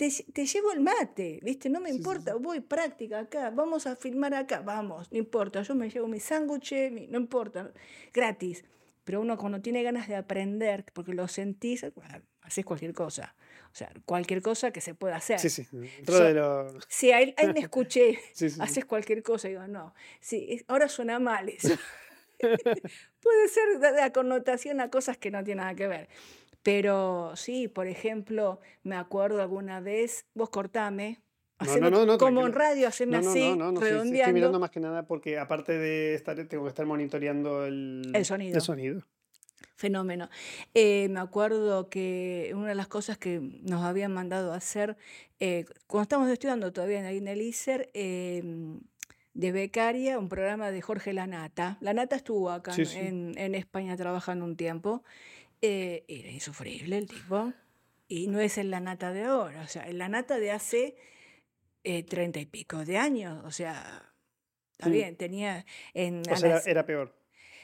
Te, 0.00 0.08
te 0.32 0.46
llevo 0.46 0.72
el 0.72 0.80
mate, 0.80 1.40
¿viste? 1.42 1.68
No 1.68 1.78
me 1.78 1.90
Sí, 1.90 1.96
sí, 1.96 1.98
importa, 1.98 2.32
sí. 2.32 2.38
voy 2.40 2.60
práctica 2.60 3.18
acá, 3.18 3.50
vamos 3.50 3.86
a 3.86 3.96
filmar 3.96 4.32
acá, 4.32 4.62
vamos, 4.62 5.12
no 5.12 5.18
importa, 5.18 5.60
yo 5.60 5.74
me 5.74 5.90
llevo 5.90 6.06
mi 6.08 6.18
sándwich, 6.20 6.72
mi- 6.90 7.06
no 7.06 7.18
importa, 7.18 7.70
gratis. 8.14 8.64
Pero 9.04 9.20
uno 9.20 9.36
cuando 9.36 9.60
tiene 9.60 9.82
ganas 9.82 10.08
de 10.08 10.16
aprender, 10.16 10.86
porque 10.94 11.12
lo 11.12 11.28
sentís, 11.28 11.84
bueno, 11.94 12.22
haces 12.40 12.64
cualquier 12.64 12.94
cosa. 12.94 13.34
O 13.72 13.74
sea, 13.74 13.92
cualquier 14.06 14.40
cosa 14.40 14.70
que 14.70 14.80
se 14.80 14.94
pueda 14.94 15.20
Sí, 15.20 15.34
hacer. 15.34 15.50
sí. 15.50 15.66
Dentro 15.70 16.16
So- 16.16 16.24
de 16.24 16.32
lo. 16.34 16.80
sí, 16.88 17.12
ahí, 17.12 17.34
ahí 17.36 17.52
me 17.52 17.60
escuché, 17.60 18.18
Sí, 18.32 18.48
sí, 18.48 18.50
sí. 18.50 18.60
haces 18.62 18.86
cualquier 18.86 19.22
cosa, 19.22 19.48
y 19.48 19.50
digo, 19.52 19.66
no, 19.68 19.94
sí, 20.20 20.64
ahora 20.66 20.88
suena 20.88 21.18
mal 21.18 21.50
eso. 21.50 21.74
Puede 23.20 23.48
ser 23.48 23.64
la 23.96 24.10
connotación 24.14 24.80
a 24.80 24.88
cosas 24.90 25.18
que 25.18 25.30
no 25.30 25.44
tienen 25.44 25.62
nada 25.62 25.74
que 25.74 25.86
ver. 25.88 26.08
Pero 26.62 27.32
sí, 27.36 27.68
por 27.68 27.86
ejemplo, 27.86 28.60
me 28.82 28.96
acuerdo 28.96 29.40
alguna 29.40 29.80
vez, 29.80 30.26
vos 30.34 30.50
cortame, 30.50 31.20
No, 31.58 31.66
haceme 31.70 31.90
no, 31.90 31.98
no, 32.00 32.06
no, 32.06 32.18
como 32.18 32.46
en 32.46 32.52
radio, 32.52 32.82
no, 32.82 32.88
así, 32.88 33.06
no, 33.06 33.20
no, 33.56 33.72
no, 33.72 33.80
sí, 33.80 33.86
sí, 33.86 33.92
estoy 33.92 34.10
mirando 34.10 34.12
redondeando 34.24 34.60
más 34.60 34.70
que 34.70 34.80
nada 34.80 35.06
porque 35.06 35.38
aparte 35.38 35.72
de 35.78 36.14
estar, 36.14 36.36
tengo 36.48 36.64
que 36.64 36.68
estar 36.68 36.86
monitoreando 36.86 37.64
el, 37.66 38.10
el 38.14 38.24
sonido. 38.24 38.56
el 38.56 38.62
sonido. 38.62 39.02
Fenómeno. 39.76 40.28
Eh, 40.74 41.08
me 41.10 41.20
acuerdo 41.20 41.88
que 41.88 42.52
una 42.54 42.68
de 42.68 42.74
las 42.74 42.88
cosas 42.88 43.16
que 43.16 43.40
nos 43.62 43.82
habían 43.82 44.12
mandado 44.12 44.52
a 44.52 44.56
hacer, 44.56 44.96
eh, 45.38 45.64
cuando 45.86 46.02
estábamos 46.02 46.30
estudiando 46.30 46.70
todavía 46.72 47.08
en 47.10 47.26
el 47.28 47.40
ISER, 47.40 47.90
eh, 47.94 48.42
de 49.32 49.52
becaria, 49.52 50.18
un 50.18 50.28
programa 50.28 50.70
de 50.70 50.82
Jorge 50.82 51.12
Lanata. 51.14 51.78
Lanata 51.80 52.16
estuvo 52.16 52.50
acá 52.50 52.72
sí. 52.72 52.82
en- 52.94 53.32
en 53.38 53.54
España 53.54 53.96
trabajando 53.96 54.44
un 54.44 54.56
tiempo. 54.56 55.02
Eh, 55.62 56.04
era 56.08 56.30
insufrible 56.30 56.98
el 56.98 57.06
tipo. 57.06 57.52
Y 58.08 58.26
no 58.26 58.40
es 58.40 58.58
el 58.58 58.70
Lanata 58.70 59.12
de 59.12 59.24
ahora, 59.24 59.62
o 59.62 59.68
sea, 59.68 59.82
el 59.88 59.98
Lanata 59.98 60.38
de 60.38 60.50
hace 60.50 60.96
eh, 61.84 62.02
treinta 62.02 62.40
y 62.40 62.46
pico 62.46 62.84
de 62.84 62.96
años. 62.98 63.42
O 63.44 63.50
sea, 63.52 64.12
está 64.72 64.88
Mm. 64.88 64.92
bien, 64.92 65.16
tenía 65.16 65.64
en 65.94 66.22
O 66.28 66.32
a 66.32 66.36
sea, 66.36 66.48
era, 66.48 66.56
las... 66.56 66.66
era 66.66 66.84
peor. 66.86 67.14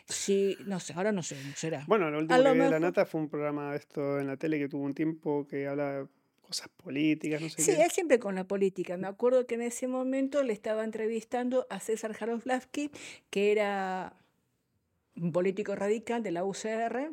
Sí, 0.09 0.57
no 0.67 0.79
sé, 0.79 0.93
ahora 0.93 1.11
no 1.11 1.23
sé, 1.25 1.35
no 1.45 1.57
será. 1.57 1.85
Bueno, 1.89 2.11
lo 2.13 2.19
último 2.19 2.39
lo 2.39 2.45
que 2.45 2.53
vi 2.53 2.65
de 2.65 2.71
La. 2.71 2.79
Nata 2.79 3.05
fue 3.07 3.21
un 3.21 3.29
programa 3.29 3.73
de 3.73 3.79
esto 3.79 4.21
en 4.21 4.29
la 4.29 4.37
tele 4.37 4.59
que 4.61 4.69
tuvo 4.69 4.85
un 4.85 4.95
tiempo 4.95 5.49
que 5.49 5.67
habla 5.67 5.93
de 6.03 6.07
cosas 6.43 6.69
políticas, 6.77 7.41
no 7.41 7.49
sé 7.49 7.61
Sí, 7.61 7.73
qué. 7.75 7.83
él 7.83 7.91
siempre 7.91 8.21
con 8.21 8.37
la 8.37 8.45
política. 8.45 8.97
Me 8.97 9.09
acuerdo 9.09 9.49
que 9.49 9.57
en 9.57 9.63
ese 9.63 9.89
momento 9.89 10.45
le 10.45 10.53
estaba 10.53 10.85
entrevistando 10.85 11.67
a 11.71 11.81
César 11.81 12.13
Jaroslavsky, 12.13 12.93
que 13.31 13.51
era 13.51 14.15
un 15.17 15.33
político 15.33 15.75
radical 15.75 16.23
de 16.23 16.31
la 16.31 16.45
UCR, 16.45 17.11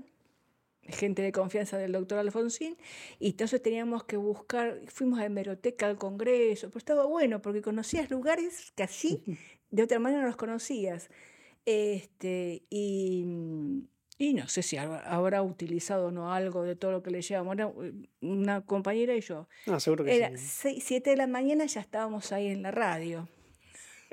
gente 0.87 1.21
de 1.21 1.31
confianza 1.31 1.77
del 1.77 1.93
doctor 1.93 2.19
Alfonsín, 2.19 2.77
y 3.19 3.31
entonces 3.31 3.61
teníamos 3.61 4.03
que 4.03 4.17
buscar, 4.17 4.81
fuimos 4.87 5.19
a 5.19 5.25
hemeroteca 5.25 5.87
al 5.87 5.97
Congreso, 5.97 6.67
pero 6.67 6.79
estaba 6.79 7.05
bueno 7.05 7.41
porque 7.41 7.61
conocías 7.61 8.09
lugares 8.11 8.71
que 8.75 8.83
así 8.83 9.23
de 9.71 9.83
otra 9.83 9.99
manera 9.99 10.21
no 10.21 10.27
los 10.27 10.35
conocías. 10.35 11.09
Este, 11.65 12.63
y, 12.69 13.25
y 14.17 14.33
no 14.33 14.47
sé 14.47 14.61
si 14.61 14.77
habrá, 14.77 15.41
utilizado 15.41 16.07
o 16.07 16.11
no 16.11 16.31
algo 16.31 16.63
de 16.63 16.75
todo 16.75 16.91
lo 16.91 17.03
que 17.03 17.09
le 17.09 17.21
llevamos. 17.21 17.55
Era 17.55 17.71
una 18.21 18.61
compañera 18.65 19.15
y 19.15 19.21
yo. 19.21 19.47
No, 19.65 19.79
seguro 19.79 20.03
que 20.03 20.15
Era 20.15 20.37
sí. 20.37 20.79
7 20.79 21.09
de 21.09 21.17
la 21.17 21.27
mañana, 21.27 21.65
ya 21.65 21.81
estábamos 21.81 22.31
ahí 22.31 22.47
en 22.47 22.61
la 22.61 22.71
radio. 22.71 23.27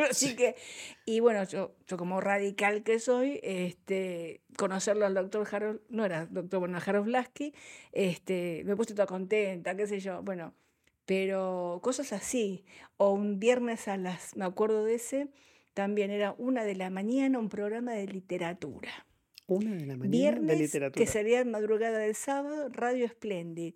Así 0.10 0.36
que, 0.36 0.56
y 1.04 1.20
bueno, 1.20 1.44
yo, 1.44 1.74
yo 1.86 1.96
como 1.96 2.20
radical 2.20 2.82
que 2.82 2.98
soy, 2.98 3.40
este, 3.42 4.40
conocerlo 4.56 5.06
al 5.06 5.14
doctor 5.14 5.46
Harold, 5.50 5.80
no 5.88 6.04
era 6.04 6.26
doctor, 6.26 6.60
bueno, 6.60 6.80
Jaroslavsky, 6.80 7.54
este, 7.92 8.62
me 8.64 8.76
puse 8.76 8.94
toda 8.94 9.06
contenta, 9.06 9.76
qué 9.76 9.86
sé 9.86 10.00
yo, 10.00 10.22
bueno, 10.22 10.54
pero 11.06 11.80
cosas 11.82 12.12
así. 12.12 12.64
O 12.96 13.12
un 13.12 13.40
viernes 13.40 13.88
a 13.88 13.96
las, 13.96 14.36
me 14.36 14.44
acuerdo 14.44 14.84
de 14.84 14.94
ese, 14.94 15.28
también 15.74 16.10
era 16.10 16.34
una 16.38 16.64
de 16.64 16.76
la 16.76 16.90
mañana, 16.90 17.38
un 17.38 17.48
programa 17.48 17.92
de 17.92 18.06
literatura. 18.06 19.06
Una 19.46 19.74
de 19.74 19.86
la 19.86 19.96
mañana 19.96 20.02
de 20.02 20.08
Viernes, 20.08 20.56
que 20.56 20.62
literatura. 20.62 21.06
sería 21.06 21.44
madrugada 21.44 21.98
del 21.98 22.14
sábado, 22.14 22.68
Radio 22.68 23.08
Splendid. 23.08 23.74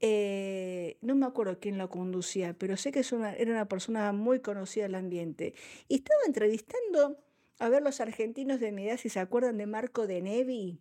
Eh, 0.00 0.96
no 1.00 1.14
me 1.16 1.26
acuerdo 1.26 1.58
quién 1.58 1.76
lo 1.78 1.88
conducía, 1.90 2.54
pero 2.54 2.76
sé 2.76 2.92
que 2.92 3.00
es 3.00 3.10
una, 3.12 3.34
era 3.34 3.50
una 3.50 3.66
persona 3.68 4.12
muy 4.12 4.40
conocida 4.40 4.84
del 4.84 4.94
ambiente. 4.94 5.54
Y 5.88 5.96
estaba 5.96 6.20
entrevistando 6.26 7.18
a 7.58 7.68
ver 7.68 7.82
los 7.82 8.00
argentinos 8.00 8.60
de 8.60 8.70
mi 8.72 8.86
edad, 8.88 8.96
si 8.98 9.08
se 9.08 9.18
acuerdan 9.20 9.58
de 9.58 9.66
Marco 9.66 10.06
de 10.06 10.22
Nevi. 10.22 10.80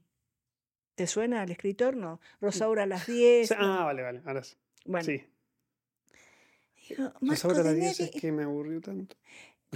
¿Te 0.95 1.07
suena 1.07 1.41
al 1.41 1.51
escritor? 1.51 1.95
No. 1.95 2.19
Rosaura 2.41 2.83
a 2.83 2.85
las 2.87 3.07
O 3.07 3.11
10. 3.11 3.47
sea, 3.47 3.57
no. 3.59 3.65
ah, 3.65 3.83
vale, 3.85 4.01
vale. 4.03 4.21
Ahora 4.25 4.43
sí. 4.43 4.55
Bueno, 4.85 5.05
Sí. 5.05 5.23
digo, 6.89 7.03
Las 7.03 7.21
Marco 7.21 7.47
horas 7.49 7.59
a 7.59 7.63
de 7.63 7.69
las 7.69 7.75
10 7.75 7.99
Nevi, 7.99 8.11
es 8.15 8.21
que 8.21 8.31
me 8.31 8.43
aburrió 8.43 8.81
tanto. 8.81 9.15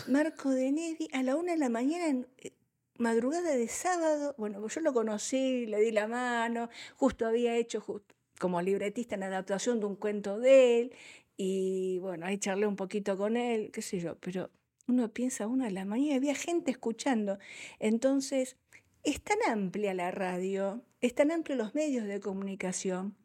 Marco 0.08 0.50
de 0.52 0.72
Nevi, 0.72 1.10
a 1.14 1.22
la 1.24 1.36
una 1.36 1.52
de 1.54 1.58
la 1.58 1.70
mañana, 1.70 2.08
en, 2.08 2.28
eh, 2.38 2.54
madrugada 2.98 3.56
de 3.56 3.68
sábado, 3.68 4.36
bueno, 4.38 4.66
yo 4.68 4.82
lo 4.82 4.94
conocí, 4.94 5.66
le 5.66 5.80
di 5.82 5.92
la 5.92 6.08
mano, 6.08 6.70
justo 6.96 7.26
había 7.26 7.56
hecho 7.58 7.82
jus- 7.82 8.04
como 8.42 8.62
libretista 8.62 9.14
en 9.16 9.24
adaptación 9.24 9.80
de 9.80 9.86
un 9.86 9.96
cuento 9.96 10.40
de 10.40 10.80
él, 10.80 10.96
y 11.38 12.00
bueno, 12.00 12.26
ahí 12.26 12.40
charlé 12.40 12.66
un 12.66 12.76
poquito 12.76 13.16
con 13.16 13.38
él, 13.38 13.70
qué 13.72 13.84
sé 13.84 14.00
yo, 14.00 14.18
pero 14.20 14.50
uno 14.88 15.14
piensa 15.14 15.44
a 15.44 15.48
una 15.48 15.66
de 15.66 15.72
la 15.72 15.86
mañana, 15.86 16.16
había 16.18 16.34
gente 16.34 16.72
escuchando. 16.72 17.38
Entonces, 17.80 18.58
es 19.04 19.22
tan 19.22 19.38
amplia 19.48 19.94
la 19.94 20.10
radio, 20.10 20.84
es 21.02 21.14
tan 21.14 21.32
amplio 21.32 21.56
los 21.56 21.76
medios 21.76 22.06
de 22.08 22.20
comunicación, 22.20 23.16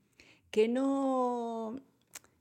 que 0.51 0.69
no, 0.69 1.81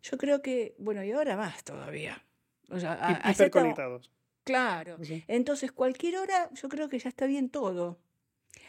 yo 0.03 0.17
creo 0.17 0.41
que, 0.41 0.75
bueno, 0.77 1.01
y 1.01 1.12
ahora 1.12 1.38
más 1.38 1.63
todavía. 1.63 2.24
O 2.70 2.79
sea, 2.79 3.22
Hiperconectados. 3.32 4.12
Claro. 4.44 4.98
Sí. 5.01 5.24
Entonces, 5.27 5.72
cualquier 5.72 6.17
hora, 6.17 6.50
yo 6.53 6.67
creo 6.70 6.89
que 6.89 7.00
ya 7.00 7.10
está 7.10 7.25
bien 7.25 7.50
todo. 7.50 7.98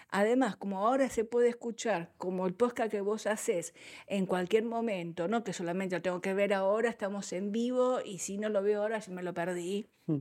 Además, 0.09 0.57
como 0.57 0.79
ahora 0.79 1.09
se 1.09 1.25
puede 1.25 1.49
escuchar, 1.49 2.13
como 2.17 2.47
el 2.47 2.55
podcast 2.55 2.91
que 2.91 3.01
vos 3.01 3.27
haces, 3.27 3.75
en 4.07 4.27
cualquier 4.27 4.65
momento, 4.65 5.29
no 5.29 5.43
que 5.43 5.53
solamente 5.53 5.97
lo 5.97 6.03
tengo 6.03 6.21
que 6.21 6.35
ver 6.35 6.55
ahora, 6.55 6.89
estamos 6.89 7.33
en 7.33 7.51
vivo 7.53 8.01
y 8.05 8.19
si 8.19 8.39
no 8.39 8.49
lo 8.49 8.63
veo 8.63 8.83
ahora, 8.83 9.01
me 9.11 9.23
lo 9.23 9.35
perdí. 9.35 9.89
Mm. 10.07 10.19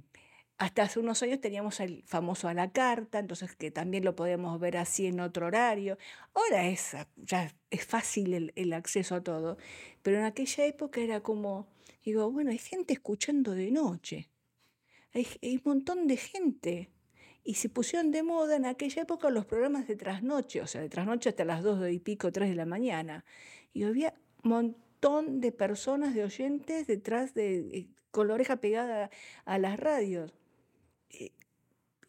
Hasta 0.57 0.83
hace 0.83 0.99
unos 0.99 1.21
años 1.21 1.41
teníamos 1.41 1.81
el 1.81 2.03
famoso 2.07 2.47
a 2.47 2.53
la 2.53 2.71
carta, 2.71 3.19
entonces 3.19 3.55
que 3.55 3.71
también 3.71 4.05
lo 4.05 4.15
podemos 4.15 4.57
ver 4.59 4.77
así 4.77 5.05
en 5.05 5.19
otro 5.19 5.47
horario. 5.47 5.97
Ahora 6.33 6.67
es, 6.67 6.95
ya 7.17 7.53
es 7.69 7.85
fácil 7.85 8.33
el, 8.33 8.53
el 8.55 8.71
acceso 8.73 9.15
a 9.15 9.23
todo, 9.23 9.57
pero 10.01 10.17
en 10.17 10.23
aquella 10.23 10.65
época 10.65 11.01
era 11.01 11.21
como, 11.21 11.67
digo, 12.03 12.31
bueno, 12.31 12.51
hay 12.51 12.57
gente 12.57 12.93
escuchando 12.93 13.51
de 13.51 13.69
noche, 13.69 14.29
hay, 15.13 15.27
hay 15.43 15.57
un 15.57 15.61
montón 15.65 16.07
de 16.07 16.17
gente. 16.17 16.89
Y 17.47 17.53
se 17.53 17.69
pusieron 17.69 18.09
de 18.09 18.23
moda 18.23 18.55
en 18.55 18.65
aquella 18.65 19.03
época 19.03 19.29
los 19.29 19.45
programas 19.45 19.87
de 19.87 19.95
trasnoche, 19.95 20.61
o 20.61 20.67
sea, 20.67 20.81
de 20.81 20.89
trasnoche 20.89 21.29
hasta 21.29 21.45
las 21.45 21.61
dos 21.61 21.87
y 21.89 21.99
pico, 21.99 22.31
tres 22.31 22.49
de 22.49 22.55
la 22.55 22.65
mañana. 22.65 23.23
Y 23.71 23.83
había 23.83 24.15
un 24.43 24.49
montón 24.49 25.41
de 25.41 25.51
personas, 25.51 26.15
de 26.15 26.23
oyentes 26.23 26.87
detrás 26.87 27.35
de, 27.35 27.59
eh, 27.71 27.87
con 28.09 28.27
la 28.27 28.33
oreja 28.33 28.55
pegada 28.55 29.11
a 29.45 29.59
las 29.59 29.79
radios. 29.79 30.33
Eh, 31.11 31.29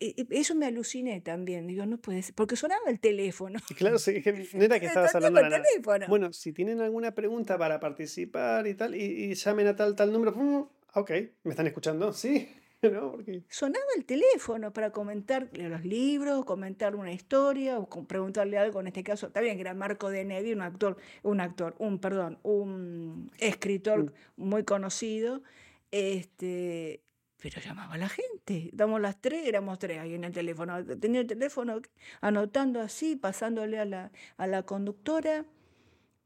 eh, 0.00 0.26
Eso 0.30 0.54
me 0.54 0.64
aluciné 0.64 1.20
también, 1.20 1.66
digo, 1.66 1.84
no 1.84 1.98
puede 1.98 2.22
ser, 2.22 2.34
porque 2.34 2.56
sonaba 2.56 2.88
el 2.88 2.98
teléfono. 2.98 3.58
Claro, 3.76 3.98
sí, 3.98 4.22
no 4.54 4.64
era 4.64 4.80
que 4.80 4.86
estabas 4.86 5.14
hablando 5.14 5.40
el 5.40 5.50
teléfono. 5.50 6.06
Bueno, 6.08 6.32
si 6.32 6.54
tienen 6.54 6.80
alguna 6.80 7.14
pregunta 7.14 7.58
para 7.58 7.78
participar 7.78 8.66
y 8.66 8.74
tal, 8.74 8.94
y, 8.94 9.02
y 9.02 9.34
llamen 9.34 9.66
a 9.66 9.76
tal, 9.76 9.94
tal 9.94 10.12
número, 10.14 10.32
pum, 10.32 10.66
ok, 10.94 11.10
¿me 11.44 11.50
están 11.50 11.66
escuchando? 11.66 12.14
Sí. 12.14 12.48
¿no? 12.92 13.12
Porque 13.12 13.42
sonaba 13.48 13.84
el 13.96 14.04
teléfono 14.04 14.72
para 14.72 14.90
comentar 14.92 15.48
los 15.52 15.84
libros, 15.84 16.44
comentar 16.44 16.94
una 16.96 17.12
historia 17.12 17.78
o 17.78 17.88
preguntarle 18.06 18.58
algo. 18.58 18.80
En 18.80 18.88
este 18.88 19.02
caso, 19.02 19.32
que 19.32 19.60
era 19.60 19.74
Marco 19.74 20.10
de 20.10 20.24
Nevi, 20.24 20.52
un 20.52 20.62
actor, 20.62 20.96
un 21.22 21.40
actor, 21.40 21.74
un 21.78 21.98
perdón, 21.98 22.38
un 22.42 23.30
escritor 23.38 24.04
Mm. 24.04 24.12
muy 24.36 24.64
conocido. 24.64 25.42
Este, 25.90 27.02
pero 27.38 27.60
llamaba 27.60 27.94
a 27.94 27.98
la 27.98 28.08
gente. 28.08 28.70
Damos 28.72 29.00
las 29.00 29.20
tres, 29.20 29.46
éramos 29.46 29.78
tres 29.78 29.98
ahí 30.00 30.14
en 30.14 30.24
el 30.24 30.32
teléfono. 30.32 30.84
Tenía 30.98 31.20
el 31.20 31.26
teléfono 31.26 31.80
anotando 32.20 32.80
así, 32.80 33.16
pasándole 33.16 33.78
a 33.78 33.84
la, 33.84 34.12
a 34.36 34.46
la 34.46 34.62
conductora. 34.64 35.46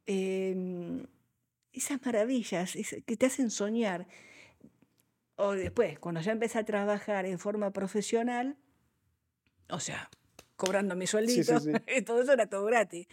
Em, 0.07 1.07
esas 1.73 2.05
maravillas 2.05 2.77
que 3.07 3.17
te 3.17 3.27
hacen 3.27 3.51
soñar. 3.51 4.07
O 5.43 5.53
después, 5.53 5.99
cuando 5.99 6.21
ya 6.21 6.33
empecé 6.33 6.59
a 6.59 6.65
trabajar 6.65 7.25
en 7.25 7.39
forma 7.39 7.73
profesional, 7.73 8.59
o 9.71 9.81
sea, 9.81 10.11
cobrando 10.57 10.95
mi 10.97 11.07
sí, 11.07 11.13
sueldito, 11.13 11.59
sí, 11.61 11.73
sí. 11.89 12.03
todo 12.03 12.21
eso 12.21 12.33
era 12.33 12.47
todo 12.47 12.65
gratis. 12.67 13.07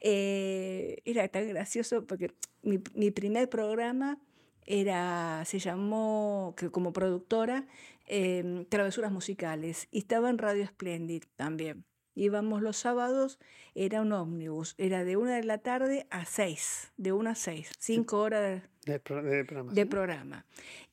eh, 0.00 1.02
era 1.04 1.28
tan 1.28 1.46
gracioso 1.48 2.06
porque 2.06 2.32
mi, 2.62 2.80
mi 2.94 3.10
primer 3.10 3.50
programa 3.50 4.18
era, 4.64 5.42
se 5.44 5.58
llamó, 5.58 6.54
que 6.56 6.70
como 6.70 6.94
productora, 6.94 7.66
em, 8.06 8.64
Travesuras 8.64 9.12
Musicales, 9.12 9.88
y 9.90 9.98
estaba 9.98 10.30
en 10.30 10.38
Radio 10.38 10.66
Splendid 10.66 11.24
también. 11.36 11.84
Íbamos 12.14 12.62
los 12.62 12.78
sábados, 12.78 13.38
era 13.74 14.00
un 14.00 14.12
ómnibus, 14.12 14.74
era 14.78 15.04
de 15.04 15.16
una 15.18 15.36
de 15.36 15.44
la 15.44 15.58
tarde 15.58 16.06
a 16.10 16.24
seis, 16.24 16.92
de 16.96 17.12
una 17.12 17.32
a 17.32 17.34
seis, 17.34 17.72
cinco 17.78 18.20
horas 18.20 18.62
De, 18.84 19.86
programa. 19.86 20.44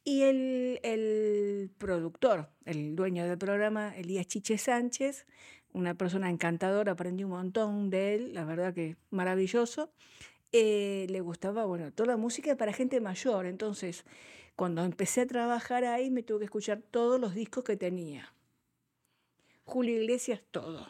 Y 0.03 0.23
el, 0.23 0.79
el 0.83 1.69
productor, 1.77 2.49
el 2.65 2.95
dueño 2.95 3.25
del 3.27 3.37
programa, 3.37 3.95
Elías 3.97 4.27
Chiche 4.27 4.57
Sánchez, 4.57 5.25
una 5.73 5.95
persona 5.95 6.29
encantadora, 6.29 6.93
aprendí 6.93 7.23
un 7.23 7.31
montón 7.31 7.89
de 7.89 8.15
él, 8.15 8.33
la 8.33 8.45
verdad 8.45 8.73
que 8.73 8.97
maravilloso. 9.09 9.91
eh, 10.51 11.07
le 11.09 11.21
gustaba, 11.21 11.65
bueno, 11.65 11.91
toda 11.93 12.07
la 12.07 12.17
música 12.17 12.55
para 12.57 12.73
gente 12.73 12.99
mayor. 12.99 13.45
Entonces, 13.45 14.05
cuando 14.55 14.83
empecé 14.83 15.21
a 15.21 15.27
trabajar 15.27 15.85
ahí, 15.85 16.11
me 16.11 16.23
tuve 16.23 16.39
que 16.39 16.45
escuchar 16.45 16.81
todos 16.91 17.19
los 17.19 17.33
discos 17.33 17.63
que 17.63 17.77
tenía. 17.77 18.33
Julio 19.63 20.01
Iglesias, 20.01 20.41
todo. 20.51 20.87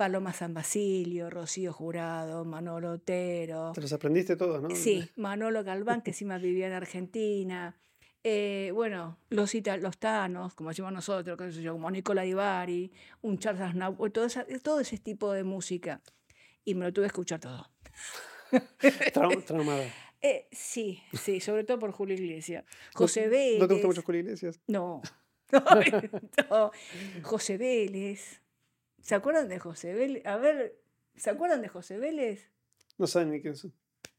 Paloma 0.00 0.32
San 0.32 0.54
Basilio, 0.54 1.28
Rocío 1.28 1.74
Jurado, 1.74 2.46
Manolo 2.46 2.92
Otero. 2.92 3.72
Te 3.74 3.82
los 3.82 3.92
aprendiste 3.92 4.34
todos, 4.34 4.62
¿no? 4.62 4.70
Sí, 4.74 5.06
Manolo 5.16 5.62
Galván, 5.62 6.00
que 6.00 6.12
encima 6.12 6.38
vivía 6.38 6.68
en 6.68 6.72
Argentina. 6.72 7.76
Eh, 8.24 8.70
bueno, 8.72 9.18
los, 9.28 9.52
los 9.54 9.98
tanos, 9.98 10.54
como 10.54 10.70
decimos 10.70 10.90
nosotros, 10.94 11.36
qué 11.36 11.52
sé 11.52 11.60
yo, 11.60 11.74
como 11.74 11.90
Nicola 11.90 12.22
Di 12.22 12.32
Bari, 12.32 12.90
un 13.20 13.38
Charles 13.38 13.60
Aznavour, 13.60 14.10
todo, 14.10 14.24
esa- 14.24 14.46
todo 14.62 14.80
ese 14.80 14.96
tipo 14.96 15.32
de 15.34 15.44
música. 15.44 16.00
Y 16.64 16.74
me 16.76 16.86
lo 16.86 16.94
tuve 16.94 17.02
que 17.04 17.08
escuchar 17.08 17.40
todo. 17.40 17.70
Trau- 19.12 19.44
traumada. 19.44 19.84
Eh, 20.22 20.48
sí, 20.50 21.02
sí, 21.12 21.40
sobre 21.40 21.64
todo 21.64 21.78
por 21.78 21.92
Julio 21.92 22.14
Iglesias. 22.14 22.64
¿No, 22.64 22.70
José 23.00 23.26
no 23.26 23.30
te 23.32 23.56
gusta 23.58 23.66
Vélez. 23.74 23.84
mucho 23.86 24.02
Julio 24.02 24.20
Iglesias? 24.22 24.60
No. 24.66 25.02
no. 25.52 26.70
José 27.22 27.58
Vélez. 27.58 28.40
¿Se 29.02 29.14
acuerdan 29.14 29.48
de 29.48 29.58
José 29.58 29.94
Vélez? 29.94 30.24
A 30.26 30.36
ver, 30.36 30.78
¿se 31.16 31.30
acuerdan 31.30 31.62
de 31.62 31.68
José 31.68 31.98
Vélez? 31.98 32.50
No 32.98 33.06
saben 33.06 33.30
ni 33.30 33.40
quién 33.40 33.56
son. 33.56 33.72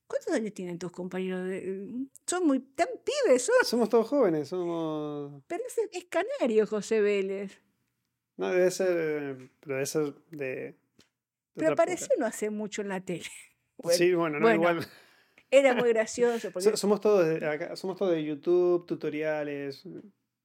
¿Cuántos 0.08 0.34
años 0.34 0.54
tienen 0.54 0.78
tus 0.78 0.92
compañeros? 0.92 1.48
de- 1.48 2.06
Son 2.28 2.46
muy 2.46 2.60
tan 2.60 2.88
pibes, 3.06 3.44
son. 3.46 3.56
Somos 3.64 3.90
todos 3.90 4.08
jóvenes, 4.08 4.50
somos... 4.50 5.42
Pero 5.48 5.64
es, 5.66 5.78
es 5.92 6.06
canario 6.06 6.68
José 6.68 7.00
Vélez. 7.00 7.58
No, 8.38 8.50
debe 8.50 8.72
ser... 8.72 8.90
eh, 8.90 9.50
Pero 9.62 9.76
debe 9.76 9.86
ser 9.86 10.14
de... 10.32 10.46
de 10.48 10.76
Pero 11.56 11.74
apareció 11.74 12.10
no 12.18 12.26
hace 12.26 12.50
mucho 12.50 12.82
en 12.82 12.90
la 12.90 13.00
tele. 13.02 13.24
Bueno, 13.78 13.98
Sí, 13.98 14.14
bueno, 14.14 14.40
no, 14.40 14.46
bueno, 14.48 14.56
igual. 14.62 14.88
Era 15.50 15.76
muy 15.76 15.90
gracioso. 15.90 16.50
Porque, 16.54 16.76
somos 16.76 17.00
todos 17.00 17.26
de 17.28 17.46
acá, 17.48 17.76
somos 17.76 17.98
todos 17.98 18.12
de 18.14 18.24
YouTube, 18.26 18.86
tutoriales, 18.86 19.84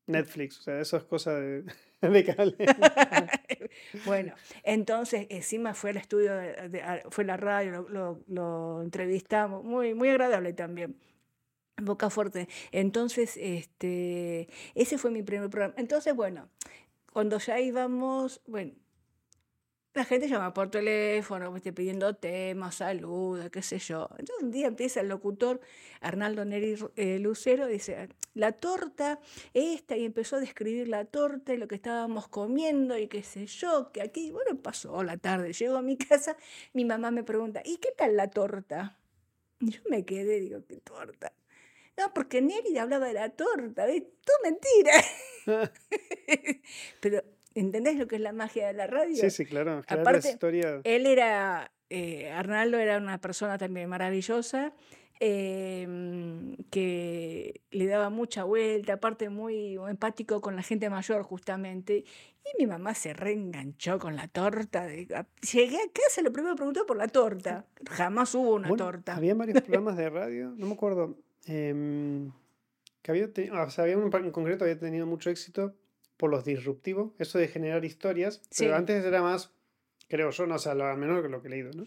Netflix, 0.07 0.61
o 0.61 0.62
sea, 0.62 0.81
esas 0.81 1.02
cosas 1.05 1.40
de, 1.40 1.64
de 2.02 2.24
bueno, 4.06 4.34
entonces 4.62 5.26
encima 5.30 5.74
fue 5.74 5.90
al 5.90 5.96
estudio, 5.96 6.34
de, 6.36 6.68
de- 6.68 7.02
fue 7.11 7.24
la 7.24 7.37
radio, 7.37 7.87
lo- 7.88 8.20
lo 8.28 8.82
entrevistamos, 8.82 9.64
muy, 9.64 9.94
muy 9.94 10.09
agradable 10.11 10.52
también. 10.52 10.96
Boca 11.82 12.11
fuerte. 12.11 12.48
Entonces, 12.72 13.37
este, 13.37 14.48
ese 14.74 14.98
fue 14.98 15.11
mi 15.11 15.22
primer 15.22 15.50
programa. 15.50 15.74
Entonces, 15.76 16.14
bueno, 16.14 16.48
cuando 17.12 17.38
ya 17.38 17.61
íbamos, 17.61 18.42
bueno, 18.46 18.72
la 19.96 20.04
gente 20.04 20.28
llama 20.28 20.52
por 20.52 20.70
teléfono, 20.70 21.50
¿viste? 21.52 21.72
pidiendo 21.72 22.14
temas, 22.14 22.76
saludos, 22.76 23.48
qué 23.50 23.62
sé 23.62 23.78
yo. 23.78 24.09
Entonces 24.18 24.42
un 24.42 24.50
día 24.50 24.66
empieza 24.66 25.00
el 25.00 25.09
locutor, 25.09 25.61
Arnaldo 26.00 26.44
Neri 26.44 26.76
eh, 26.96 27.18
Lucero, 27.18 27.66
dice, 27.66 28.11
la 28.35 28.52
torta 28.52 29.18
esta, 29.54 29.96
y 29.96 30.04
empezó 30.04 30.37
a 30.37 30.40
describir 30.40 30.88
la 30.88 31.06
torta 31.06 31.54
y 31.54 31.56
lo 31.56 31.66
que 31.66 31.76
estábamos 31.76 32.28
comiendo 32.28 32.98
y 32.98 33.09
qué 33.09 33.22
sé 33.22 33.46
yo, 33.46 33.90
que 33.90 34.02
aquí, 34.02 34.30
bueno, 34.30 34.61
pasó 34.61 35.02
la 35.02 35.16
tarde, 35.16 35.54
llego 35.54 35.76
a 35.76 35.82
mi 35.82 35.96
casa, 35.96 36.37
mi 36.74 36.85
mamá 36.85 37.11
me 37.11 37.24
pregunta, 37.24 37.62
¿y 37.64 37.78
qué 37.78 37.88
tal 37.96 38.16
la 38.16 38.28
torta? 38.28 38.98
Y 39.61 39.70
yo 39.70 39.80
me 39.88 40.04
quedé, 40.04 40.40
digo, 40.40 40.61
¿qué 40.68 40.76
torta? 40.76 41.32
No, 41.96 42.12
porque 42.12 42.42
Neri 42.42 42.76
hablaba 42.76 43.06
de 43.06 43.14
la 43.14 43.30
torta, 43.30 43.87
¿ves? 43.87 44.02
Todo 44.22 44.37
mentira. 44.44 44.92
Pero, 47.00 47.22
¿entendés 47.61 47.97
lo 47.97 48.07
que 48.07 48.16
es 48.16 48.21
la 48.23 48.33
magia 48.33 48.66
de 48.69 48.73
la 48.73 48.87
radio? 48.87 49.16
Sí, 49.16 49.31
sí, 49.31 49.45
claro. 49.45 49.83
La 49.88 50.01
Aparte, 50.01 50.29
historia. 50.31 50.81
Él 50.85 51.07
era, 51.07 51.73
eh, 51.90 52.31
Arnaldo 52.31 52.79
era 52.79 52.99
una 52.99 53.19
persona 53.21 53.59
también 53.59 53.88
maravillosa, 53.88 54.73
eh, 55.21 55.87
que 56.71 57.61
le 57.71 57.87
daba 57.87 58.11
mucha 58.11 58.45
vuelta, 58.45 58.95
aparte 58.95 59.29
muy 59.31 59.77
empático 59.88 60.40
con 60.40 60.57
la 60.57 60.62
gente 60.62 60.90
mayor 60.90 61.23
justamente. 61.23 62.05
Y 62.45 62.62
mi 62.62 62.66
mamá 62.66 62.95
se 62.95 63.12
reenganchó 63.12 63.99
con 63.99 64.14
la 64.14 64.29
torta. 64.29 64.87
llegué 64.88 65.77
a 65.79 65.90
casa, 65.92 66.23
lo 66.23 66.33
primero 66.33 66.55
que 66.55 66.59
preguntó 66.59 66.87
por 66.87 66.97
la 66.97 67.09
torta. 67.09 67.66
Jamás 67.90 68.35
hubo 68.35 68.55
una 68.55 68.69
Bueno, 68.69 68.85
torta. 68.85 69.16
había 69.16 69.35
varios 69.35 69.62
programas 69.62 69.97
de 69.97 70.11
radio, 70.11 70.53
no 70.57 70.66
me 70.66 70.75
acuerdo, 70.75 71.16
em, 71.47 72.31
que 73.03 73.11
había, 73.11 73.27
o 73.64 73.71
sea, 73.71 73.85
había 73.85 73.95
en 73.95 74.31
concreto 74.31 74.64
había 74.64 74.79
tenido 74.79 75.07
mucho 75.07 75.31
éxito 75.31 75.75
por 76.16 76.31
los 76.31 76.44
disruptivos, 76.44 77.12
eso 77.18 77.38
de 77.38 77.48
generar 77.48 77.85
historias, 77.85 78.40
pero 78.57 78.74
antes 78.76 79.05
era 79.05 79.22
más, 79.22 79.52
creo 80.09 80.31
yo, 80.31 80.46
no, 80.46 80.55
o 80.57 80.59
sea, 80.59 80.74
lo, 80.74 80.87
al 80.87 80.96
menos 80.96 81.29
lo 81.31 81.42
que 81.42 81.48
he 81.48 81.50
leído, 81.50 81.72
¿no? 81.72 81.87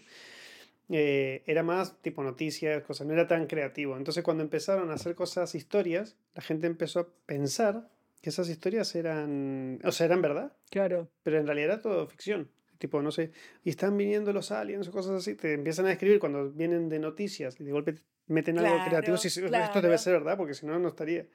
Eh, 0.92 1.44
era 1.46 1.62
más 1.62 2.00
tipo 2.02 2.22
noticias, 2.24 2.82
cosas, 2.82 3.06
no 3.06 3.12
era 3.12 3.28
tan 3.28 3.46
creativo. 3.46 3.96
Entonces 3.96 4.24
cuando 4.24 4.42
empezaron 4.42 4.90
a 4.90 4.94
hacer 4.94 5.14
cosas, 5.14 5.54
historias, 5.54 6.16
la 6.34 6.42
gente 6.42 6.66
empezó 6.66 7.00
a 7.00 7.08
pensar 7.26 7.88
que 8.20 8.30
esas 8.30 8.48
historias 8.48 8.94
eran, 8.96 9.78
o 9.84 9.92
sea, 9.92 10.06
eran 10.06 10.20
verdad, 10.20 10.52
Claro. 10.68 11.08
pero 11.22 11.38
en 11.38 11.46
realidad 11.46 11.74
era 11.74 11.80
todo 11.80 12.06
ficción. 12.06 12.50
Tipo, 12.78 13.02
no 13.02 13.10
sé, 13.12 13.30
y 13.62 13.70
están 13.70 13.96
viniendo 13.96 14.32
los 14.32 14.50
aliens 14.50 14.88
o 14.88 14.90
cosas 14.90 15.12
así, 15.12 15.34
te 15.34 15.52
empiezan 15.52 15.84
a 15.86 15.92
escribir 15.92 16.18
cuando 16.18 16.50
vienen 16.50 16.88
de 16.88 16.98
noticias 16.98 17.60
y 17.60 17.64
de 17.64 17.72
golpe 17.72 17.92
te 17.92 18.00
meten 18.28 18.58
algo 18.58 18.76
creativo. 18.76 19.00
Claro, 19.00 19.18
si 19.18 19.28
esto 19.28 19.46
claro. 19.46 19.82
debe 19.82 19.98
ser 19.98 20.14
verdad, 20.14 20.36
porque 20.38 20.54
si 20.54 20.64
no, 20.66 20.78
no 20.78 20.88
estaría. 20.88 21.26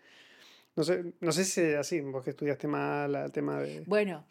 No 0.75 0.83
sé, 0.83 1.13
no 1.21 1.31
sé 1.31 1.45
si 1.45 1.61
es 1.61 1.75
así, 1.77 2.01
vos 2.01 2.23
que 2.23 2.31
estudiaste 2.31 2.67
más 2.67 3.09
el 3.13 3.31
tema 3.31 3.61
de. 3.61 3.81
Bueno, 3.87 4.25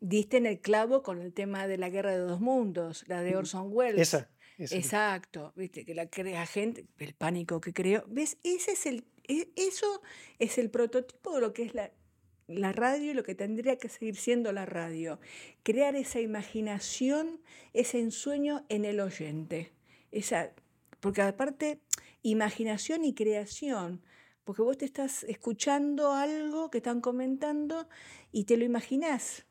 diste 0.00 0.38
en 0.38 0.46
el 0.46 0.60
clavo 0.60 1.02
con 1.02 1.20
el 1.20 1.32
tema 1.32 1.66
de 1.66 1.76
la 1.78 1.90
guerra 1.90 2.12
de 2.12 2.18
dos 2.18 2.40
mundos, 2.40 3.04
la 3.08 3.22
de 3.22 3.36
Orson 3.36 3.68
Welles. 3.70 4.00
Esa, 4.00 4.30
esa. 4.58 4.76
Exacto, 4.76 5.52
viste, 5.54 5.84
que 5.84 5.94
la 5.94 6.06
crea 6.08 6.46
gente, 6.46 6.86
el 6.98 7.14
pánico 7.14 7.60
que 7.60 7.72
creó. 7.72 8.04
¿Ves? 8.08 8.38
Ese 8.42 8.72
es 8.72 8.86
el, 8.86 9.04
e- 9.28 9.50
eso 9.56 10.02
es 10.38 10.56
el 10.58 10.70
prototipo 10.70 11.34
de 11.34 11.40
lo 11.42 11.52
que 11.52 11.64
es 11.64 11.74
la, 11.74 11.90
la 12.48 12.72
radio 12.72 13.10
y 13.10 13.14
lo 13.14 13.22
que 13.22 13.34
tendría 13.34 13.76
que 13.76 13.88
seguir 13.90 14.16
siendo 14.16 14.50
la 14.52 14.64
radio. 14.64 15.20
Crear 15.62 15.94
esa 15.94 16.20
imaginación, 16.20 17.42
ese 17.74 18.00
ensueño 18.00 18.64
en 18.70 18.86
el 18.86 18.98
oyente. 18.98 19.72
Esa, 20.10 20.52
porque 21.00 21.20
aparte, 21.22 21.80
imaginación 22.22 23.04
y 23.04 23.14
creación. 23.14 24.02
Porque 24.44 24.62
vos 24.62 24.76
te 24.76 24.84
estás 24.84 25.22
escuchando 25.24 26.12
algo 26.12 26.70
que 26.70 26.78
están 26.78 27.00
comentando 27.00 27.88
y 28.32 28.44
te 28.44 28.56
lo 28.56 28.64
imaginás. 28.64 29.46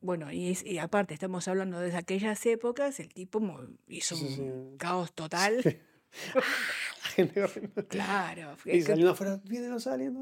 Bueno, 0.00 0.30
y, 0.32 0.50
es- 0.50 0.64
y 0.64 0.78
aparte 0.78 1.14
estamos 1.14 1.46
hablando 1.48 1.78
de 1.80 1.94
aquellas 1.96 2.44
épocas, 2.46 3.00
el 3.00 3.12
tipo 3.12 3.40
hizo 3.88 4.16
Sí, 4.16 4.28
sí, 4.28 4.40
un 4.40 4.70
sí. 4.72 4.76
caos 4.78 5.12
total. 5.14 5.62
Claro, 7.88 8.56
Y 8.66 8.82
saliendo 8.82 9.12
afuera, 9.12 9.40
vienen 9.44 9.70
los 9.70 9.86
aliens, 9.86 10.16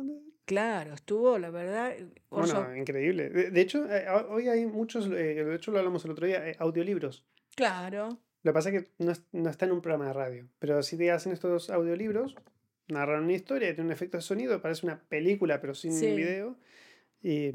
claro, 0.45 0.95
estuvo, 0.95 1.39
la 1.39 1.51
verdad, 1.51 1.95
Orson- 2.31 2.55
Bueno, 2.55 2.77
increíble. 2.77 3.29
De, 3.31 3.51
de 3.51 3.61
hecho, 3.61 3.85
eh, 3.91 4.07
ho- 4.09 4.33
hoy 4.35 4.49
hay 4.49 4.67
muchos, 4.67 5.07
eh, 5.07 5.45
de 5.45 5.55
hecho 5.55 5.71
lo 5.73 5.79
hablamos 5.79 6.05
el 6.05 6.13
otro 6.13 6.27
día, 6.27 6.47
eh, 6.49 6.57
audiolibros. 6.59 7.25
claro, 7.55 8.21
Lo 8.43 8.53
que 8.53 8.55
pasa 8.55 8.71
es 8.71 8.83
que 8.85 8.91
no, 8.99 9.13
no 9.33 9.51
está 9.51 9.67
en 9.67 9.73
un 9.73 9.83
programa 9.83 10.07
de 10.07 10.13
radio, 10.15 10.49
pero 10.59 10.83
si 10.83 10.97
te 10.97 11.11
hacen 11.11 11.33
estos 11.33 11.71
audiolibros 11.71 12.35
narran 12.91 13.25
una 13.25 13.33
historia, 13.33 13.75
tiene 13.75 13.89
un 13.89 13.93
efecto 13.93 14.17
de 14.19 14.23
sonido, 14.23 14.61
parece 14.61 14.87
una 14.87 15.01
película, 15.01 15.61
pero 15.61 15.75
sin 15.75 15.93
Sí. 15.93 16.15
video. 16.15 16.57
Y 17.23 17.53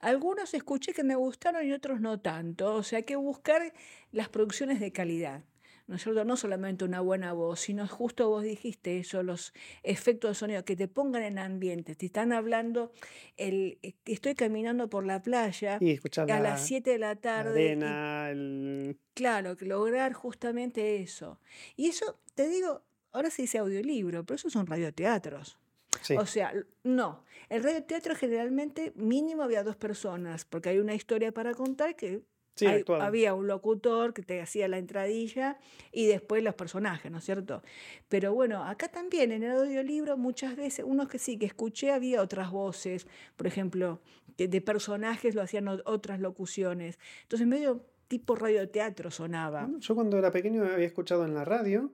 Algunos 0.00 0.54
escuché 0.54 0.92
que 0.92 1.04
me 1.04 1.14
gustaron 1.14 1.64
y 1.66 1.72
otros 1.72 2.00
no 2.00 2.20
tanto. 2.20 2.74
O 2.74 2.82
sea, 2.82 2.98
hay 2.98 3.04
que 3.04 3.16
buscar 3.16 3.72
las 4.10 4.28
producciones 4.28 4.80
de 4.80 4.90
calidad. 4.92 5.44
¿No 5.86 5.96
es 5.96 6.02
cierto? 6.02 6.24
No 6.24 6.36
solamente 6.38 6.84
una 6.86 7.00
buena 7.00 7.34
voz, 7.34 7.60
sino 7.60 7.86
justo 7.86 8.30
vos 8.30 8.42
dijiste 8.42 8.98
eso, 8.98 9.22
los 9.22 9.52
efectos 9.82 10.30
de 10.30 10.34
sonido, 10.34 10.64
que 10.64 10.76
te 10.76 10.88
pongan 10.88 11.22
en 11.22 11.38
ambiente. 11.38 11.94
Te 11.94 12.06
están 12.06 12.32
hablando, 12.32 12.90
el, 13.36 13.78
eh, 13.82 13.92
estoy 14.06 14.34
caminando 14.34 14.88
por 14.88 15.04
la 15.04 15.20
playa 15.20 15.76
y 15.82 15.98
a 16.16 16.24
las 16.24 16.42
la, 16.42 16.56
7 16.56 16.90
de 16.90 16.98
la 16.98 17.08
la 17.08 17.16
tarde 17.16 17.62
y 17.62 17.66
arena, 17.66 18.30
el... 18.30 18.96
claro, 19.12 19.56
lograr 19.60 20.14
justamente 20.14 21.02
eso. 21.02 21.38
Y 21.76 21.88
eso, 21.90 22.18
te 22.34 22.48
digo, 22.48 22.82
ahora 23.14 23.30
se 23.30 23.42
dice 23.42 23.56
audiolibro, 23.58 24.24
pero 24.24 24.36
esos 24.36 24.52
son 24.52 24.66
radioteatros. 24.66 25.56
Sí, 26.02 26.16
O 26.16 26.26
sea, 26.26 26.52
no. 26.82 27.24
El 27.48 27.62
radioteatro 27.62 28.14
generalmente 28.14 28.92
mínimo 28.96 29.42
había 29.42 29.62
dos 29.62 29.76
personas, 29.76 30.44
porque 30.44 30.68
hay 30.68 30.78
una 30.78 30.94
historia 30.94 31.32
para 31.32 31.54
contar 31.54 31.94
que 31.96 32.22
sí, 32.56 32.66
hay- 32.66 32.80
actuado. 32.80 33.02
había 33.02 33.32
un 33.32 33.46
locutor 33.46 34.12
que 34.12 34.22
te 34.22 34.40
hacía 34.42 34.66
la 34.68 34.78
entradilla 34.78 35.56
y 35.92 36.06
después 36.06 36.42
los 36.42 36.54
personajes, 36.54 37.10
¿no 37.12 37.18
es 37.18 37.24
cierto? 37.24 37.62
Pero 38.08 38.34
bueno, 38.34 38.64
acá 38.64 38.88
también 38.88 39.30
en 39.32 39.44
el 39.44 39.52
audiolibro 39.52 40.16
muchas 40.16 40.56
veces, 40.56 40.84
unos 40.86 41.08
que 41.08 41.18
sí, 41.18 41.38
que 41.38 41.46
escuché, 41.46 41.92
había 41.92 42.20
otras 42.20 42.50
voces, 42.50 43.06
por 43.36 43.46
ejemplo, 43.46 44.00
que 44.36 44.48
de 44.48 44.60
personajes 44.60 45.34
lo 45.36 45.42
hacían 45.42 45.68
otras 45.68 46.18
locuciones. 46.20 46.98
Entonces 47.22 47.46
medio 47.46 47.86
tipo 48.08 48.34
radioteatro 48.34 49.10
sonaba. 49.10 49.68
Yo 49.78 49.94
cuando 49.94 50.18
era 50.18 50.30
pequeño 50.32 50.64
había 50.64 50.86
escuchado 50.86 51.24
en 51.24 51.34
la 51.34 51.44
radio, 51.44 51.92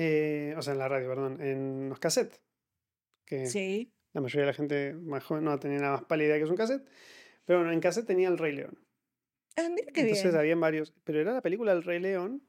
eh, 0.00 0.54
o 0.56 0.62
sea, 0.62 0.74
en 0.74 0.78
la 0.78 0.86
radio, 0.88 1.08
perdón, 1.08 1.40
en 1.42 1.88
los 1.88 1.98
cassettes, 1.98 2.40
que 3.24 3.46
Sí. 3.46 3.92
la 4.12 4.20
mayoría 4.20 4.42
de 4.42 4.46
la 4.46 4.52
gente 4.54 4.94
más 4.94 5.24
joven 5.24 5.42
no 5.44 5.58
tenía 5.58 5.78
nada 5.80 5.92
más 5.94 6.04
pálida 6.04 6.36
que 6.36 6.44
es 6.44 6.50
un 6.50 6.56
cassette, 6.56 6.86
pero 7.44 7.58
bueno, 7.58 7.72
en 7.72 7.80
cassette 7.80 8.06
tenía 8.06 8.28
El 8.28 8.38
Rey 8.38 8.54
León. 8.54 8.78
Ah, 9.56 9.68
mira 9.68 9.90
qué 9.92 10.02
Entonces 10.02 10.26
bien. 10.26 10.36
habían 10.36 10.60
varios, 10.60 10.94
pero 11.02 11.20
era 11.20 11.32
la 11.32 11.42
película 11.42 11.72
El 11.72 11.82
Rey 11.82 11.98
León, 11.98 12.42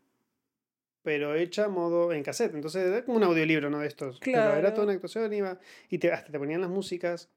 pero 1.02 1.34
hecha 1.34 1.66
a 1.66 1.70
modo 1.70 2.14
en 2.14 2.22
cassette, 2.22 2.54
entonces 2.54 2.86
era 2.86 3.04
como 3.04 3.18
un 3.18 3.24
audiolibro, 3.24 3.70
¿no? 3.72 3.80
De 3.80 3.88
estos, 3.88 4.20
pero 4.20 4.38
era 4.54 4.60
toda 4.60 4.72
Claro. 4.74 4.84
una 4.84 4.94
actuación, 4.94 5.34
iba, 5.34 5.60
y 5.90 5.98
te, 5.98 6.12
hasta 6.12 6.32
te 6.32 6.38
ponían 6.38 6.62
las 6.62 6.70
músicas, 6.70 7.32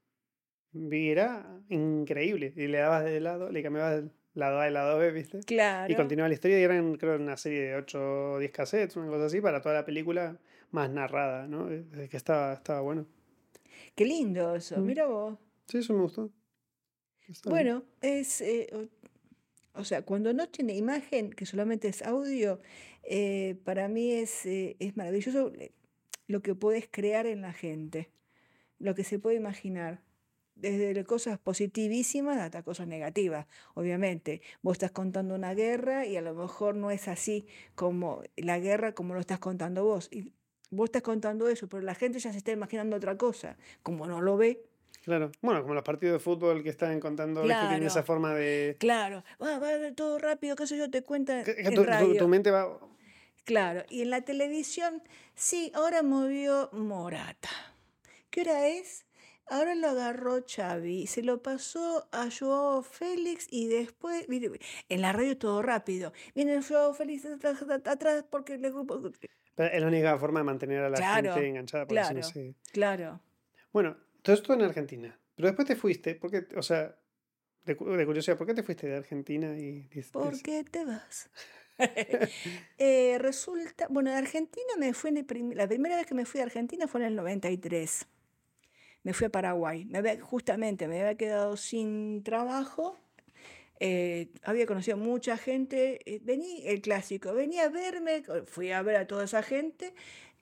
y 0.74 1.08
era 1.08 1.58
increíble, 1.70 2.52
y 2.56 2.66
le 2.66 2.78
dabas 2.78 3.04
de 3.04 3.20
lado, 3.20 3.50
le 3.50 3.62
cambiabas 3.62 4.04
lado 4.34 4.60
A 4.60 4.64
al 4.64 4.74
lado 4.74 4.98
B, 4.98 5.10
¿viste? 5.12 5.38
Y 5.38 5.42
Claro. 5.42 5.94
continuaba 5.96 6.28
la 6.28 6.34
historia 6.34 6.58
y 6.58 6.62
eran, 6.62 6.94
creo, 6.96 7.16
una 7.16 7.36
serie 7.36 7.62
de 7.62 7.74
8 7.76 8.32
o 8.34 8.38
10 8.38 8.50
cassettes, 8.50 8.96
una 8.96 9.08
cosa 9.08 9.26
así, 9.26 9.40
para 9.40 9.60
toda 9.60 9.74
la 9.74 9.84
película 9.84 10.38
más 10.70 10.90
narrada, 10.90 11.46
¿no? 11.46 11.70
Eh, 11.70 11.84
eh, 11.94 12.08
Que 12.10 12.16
estaba, 12.16 12.54
estaba 12.54 12.80
bueno. 12.80 13.06
Qué 13.94 14.04
lindo 14.04 14.54
eso. 14.54 14.78
Mm. 14.78 14.86
Mira 14.86 15.06
vos. 15.06 15.38
Sí, 15.66 15.78
eso 15.78 15.92
me 15.94 16.02
gustó. 16.02 16.30
Está 17.28 17.50
bien. 17.50 17.64
Bueno, 17.64 17.84
es, 18.00 18.40
eh, 18.40 18.68
o, 19.74 19.84
sea, 19.84 20.02
cuando 20.02 20.32
no 20.32 20.48
tiene 20.48 20.74
imagen, 20.74 21.30
que 21.30 21.46
solamente 21.46 21.88
es 21.88 22.02
audio, 22.02 22.60
eh, 23.02 23.56
para 23.64 23.88
mí 23.88 24.12
es, 24.12 24.46
eh, 24.46 24.76
es 24.80 24.96
maravilloso 24.96 25.52
lo 26.26 26.42
que 26.42 26.54
puedes 26.54 26.88
crear 26.90 27.26
en 27.26 27.42
la 27.42 27.52
gente, 27.52 28.10
lo 28.78 28.94
que 28.94 29.04
se 29.04 29.18
puede 29.18 29.36
imaginar. 29.36 30.00
Desde 30.54 31.04
cosas 31.04 31.38
positivísimas 31.38 32.38
hasta 32.38 32.62
cosas 32.62 32.86
negativas, 32.86 33.46
obviamente. 33.74 34.42
Vos 34.62 34.74
estás 34.74 34.90
contando 34.92 35.34
una 35.34 35.54
guerra 35.54 36.06
y 36.06 36.16
a 36.16 36.20
lo 36.22 36.34
mejor 36.34 36.74
no 36.74 36.90
es 36.90 37.08
así 37.08 37.46
como 37.74 38.22
la 38.36 38.58
guerra 38.58 38.92
como 38.92 39.14
lo 39.14 39.20
estás 39.20 39.38
contando 39.38 39.84
vos. 39.84 40.08
Y 40.12 40.32
vos 40.70 40.86
estás 40.86 41.02
contando 41.02 41.48
eso, 41.48 41.68
pero 41.68 41.82
la 41.82 41.94
gente 41.94 42.18
ya 42.18 42.30
se 42.32 42.38
está 42.38 42.52
imaginando 42.52 42.96
otra 42.96 43.16
cosa. 43.16 43.56
Como 43.82 44.06
no 44.06 44.20
lo 44.20 44.36
ve, 44.36 44.64
Claro. 45.04 45.32
Bueno, 45.40 45.62
como 45.62 45.74
los 45.74 45.82
partidos 45.82 46.12
de 46.12 46.18
fútbol 46.20 46.62
que 46.62 46.68
están 46.68 47.00
contando, 47.00 47.42
¿viste? 47.42 47.58
Tienen 47.58 47.82
esa 47.82 47.94
Claro. 47.94 48.06
forma 48.06 48.34
de... 48.34 48.76
Claro, 48.78 49.24
va, 49.42 49.58
va 49.58 49.68
todo 49.96 50.16
rápido, 50.20 50.54
qué 50.54 50.64
sé 50.68 50.76
yo, 50.78 50.88
te 50.92 51.02
cuenta 51.02 51.42
que- 51.42 51.56
que 51.56 51.62
en 51.62 51.74
tu, 51.74 51.80
tu- 51.80 51.82
tu 51.82 51.90
radio. 51.90 52.28
mente 52.28 52.52
va... 52.52 52.78
Claro, 53.44 53.82
y 53.90 54.02
en 54.02 54.10
la 54.10 54.20
televisión, 54.20 55.02
sí, 55.34 55.72
ahora 55.74 56.04
movió 56.04 56.70
Morata. 56.72 57.48
¿Qué 58.30 58.42
hora 58.42 58.68
es? 58.68 59.04
Ahora 59.52 59.74
lo 59.74 59.88
agarró 59.88 60.42
Xavi, 60.46 61.06
se 61.06 61.22
lo 61.22 61.42
pasó 61.42 62.08
a 62.10 62.28
Joao 62.30 62.82
Félix 62.82 63.46
y 63.50 63.66
después, 63.68 64.26
mire, 64.28 64.50
en 64.88 65.02
la 65.02 65.12
radio 65.12 65.36
todo 65.36 65.60
rápido. 65.60 66.12
Viene 66.34 66.62
Joao 66.62 66.94
Félix 66.94 67.26
atrás, 67.26 68.24
porque 68.30 68.56
le... 68.56 68.70
pero 68.70 69.74
Es 69.74 69.80
la 69.82 69.86
única 69.88 70.18
forma 70.18 70.40
de 70.40 70.44
mantener 70.44 70.80
a 70.84 70.88
la 70.88 70.96
Claro, 70.96 71.34
gente 71.34 71.48
enganchada, 71.48 71.84
no 71.84 71.88
claro, 71.88 72.22
se... 72.22 72.54
claro. 72.72 73.20
Bueno, 73.74 73.96
todo 74.22 74.34
esto 74.34 74.54
en 74.54 74.62
Argentina. 74.62 75.18
Pero 75.34 75.48
después 75.48 75.68
te 75.68 75.76
fuiste, 75.76 76.14
porque, 76.14 76.46
o 76.56 76.62
sea, 76.62 76.96
de, 77.66 77.74
de 77.74 78.06
curiosidad, 78.06 78.38
¿por 78.38 78.46
qué 78.46 78.54
te 78.54 78.62
fuiste 78.62 78.86
de 78.86 78.96
Argentina 78.96 79.54
y 79.58 79.82
dices- 79.90 80.12
¿Por 80.12 80.40
qué 80.40 80.64
te 80.64 80.84
vas? 80.86 81.28
Eh, 82.78 83.16
resulta, 83.18 83.86
bueno, 83.90 84.10
de 84.10 84.16
Argentina 84.16 84.72
me 84.78 84.94
fui, 84.94 85.10
en 85.10 85.18
el 85.18 85.24
prim- 85.26 85.52
la 85.52 85.68
primera 85.68 85.96
vez 85.96 86.06
que 86.06 86.14
me 86.14 86.24
fui 86.24 86.40
a 86.40 86.44
Argentina 86.44 86.86
fue 86.88 87.00
en 87.02 87.06
el 87.08 87.16
93. 87.16 88.06
Me 89.04 89.12
fui 89.12 89.26
a 89.26 89.30
Paraguay. 89.30 89.84
Me 89.86 89.98
había- 89.98 90.20
justamente 90.22 90.86
me 90.88 91.00
había 91.00 91.16
quedado 91.16 91.56
sin 91.56 92.22
trabajo. 92.22 92.98
eh, 93.84 94.28
había 94.44 94.64
conocido 94.66 94.96
mucha 94.96 95.36
gente. 95.36 96.00
eh, 96.06 96.20
vení, 96.22 96.62
el 96.68 96.80
clásico, 96.82 97.34
venía 97.34 97.64
a 97.64 97.68
verme, 97.68 98.22
fui 98.46 98.70
a 98.70 98.80
ver 98.82 98.94
a 98.96 99.06
toda 99.08 99.24
esa 99.24 99.42
gente, 99.42 99.92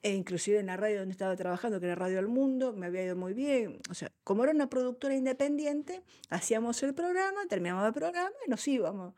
e 0.03 0.11
inclusive 0.13 0.59
en 0.59 0.67
la 0.67 0.77
radio 0.77 0.99
donde 0.99 1.11
estaba 1.13 1.35
trabajando, 1.35 1.79
que 1.79 1.87
era 1.87 1.95
Radio 1.95 2.19
El 2.19 2.27
Mundo, 2.27 2.71
me 2.73 2.85
había 2.87 3.03
ido 3.03 3.15
muy 3.15 3.33
bien. 3.33 3.79
O 3.89 3.95
sea, 3.95 4.11
como 4.23 4.43
era 4.43 4.53
una 4.53 4.69
productora 4.69 5.15
independiente, 5.15 6.03
hacíamos 6.29 6.83
el 6.83 6.93
programa, 6.93 7.45
terminábamos 7.49 7.87
el 7.87 7.93
programa 7.93 8.31
y 8.45 8.49
nos 8.49 8.67
íbamos. 8.67 9.15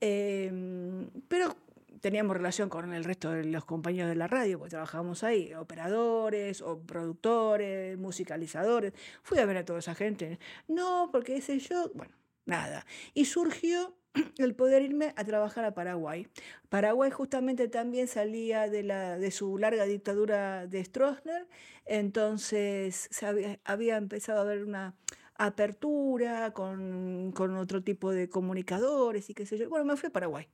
Em, 0.00 1.10
pero 1.28 1.56
teníamos 2.00 2.36
relación 2.36 2.68
con 2.68 2.92
el 2.92 3.04
resto 3.04 3.30
de 3.30 3.44
los 3.44 3.64
compañeros 3.64 4.08
de 4.08 4.16
la 4.16 4.26
radio, 4.26 4.58
porque 4.58 4.70
trabajábamos 4.70 5.24
ahí, 5.24 5.54
operadores 5.54 6.62
o 6.62 6.80
productores, 6.80 7.98
musicalizadores. 7.98 8.92
Fui 9.22 9.38
a 9.38 9.46
ver 9.46 9.58
a 9.58 9.64
toda 9.64 9.78
esa 9.78 9.94
gente. 9.94 10.38
No, 10.68 11.10
porque 11.12 11.36
ese 11.36 11.58
yo, 11.58 11.90
bueno, 11.94 12.14
nada. 12.44 12.86
Y 13.14 13.26
surgió 13.26 13.96
el 14.38 14.54
poder 14.54 14.82
irme 14.82 15.12
a 15.16 15.24
trabajar 15.24 15.64
a 15.64 15.74
Paraguay. 15.74 16.26
Paraguay 16.68 17.10
justamente 17.10 17.68
también 17.68 18.08
salía 18.08 18.68
de, 18.68 18.82
la, 18.82 19.18
de 19.18 19.30
su 19.30 19.58
larga 19.58 19.84
dictadura 19.84 20.66
de 20.66 20.84
Stroessner, 20.84 21.46
entonces 21.84 23.08
había, 23.22 23.60
había 23.64 23.96
empezado 23.96 24.40
a 24.40 24.42
haber 24.42 24.64
una 24.64 24.94
apertura 25.38 26.52
con, 26.52 27.32
con 27.32 27.56
otro 27.56 27.82
tipo 27.82 28.12
de 28.12 28.28
comunicadores 28.28 29.30
y 29.30 29.34
qué 29.34 29.46
sé 29.46 29.58
yo. 29.58 29.68
Bueno, 29.68 29.84
me 29.84 29.96
fui 29.96 30.08
a 30.08 30.12
Paraguay. 30.12 30.48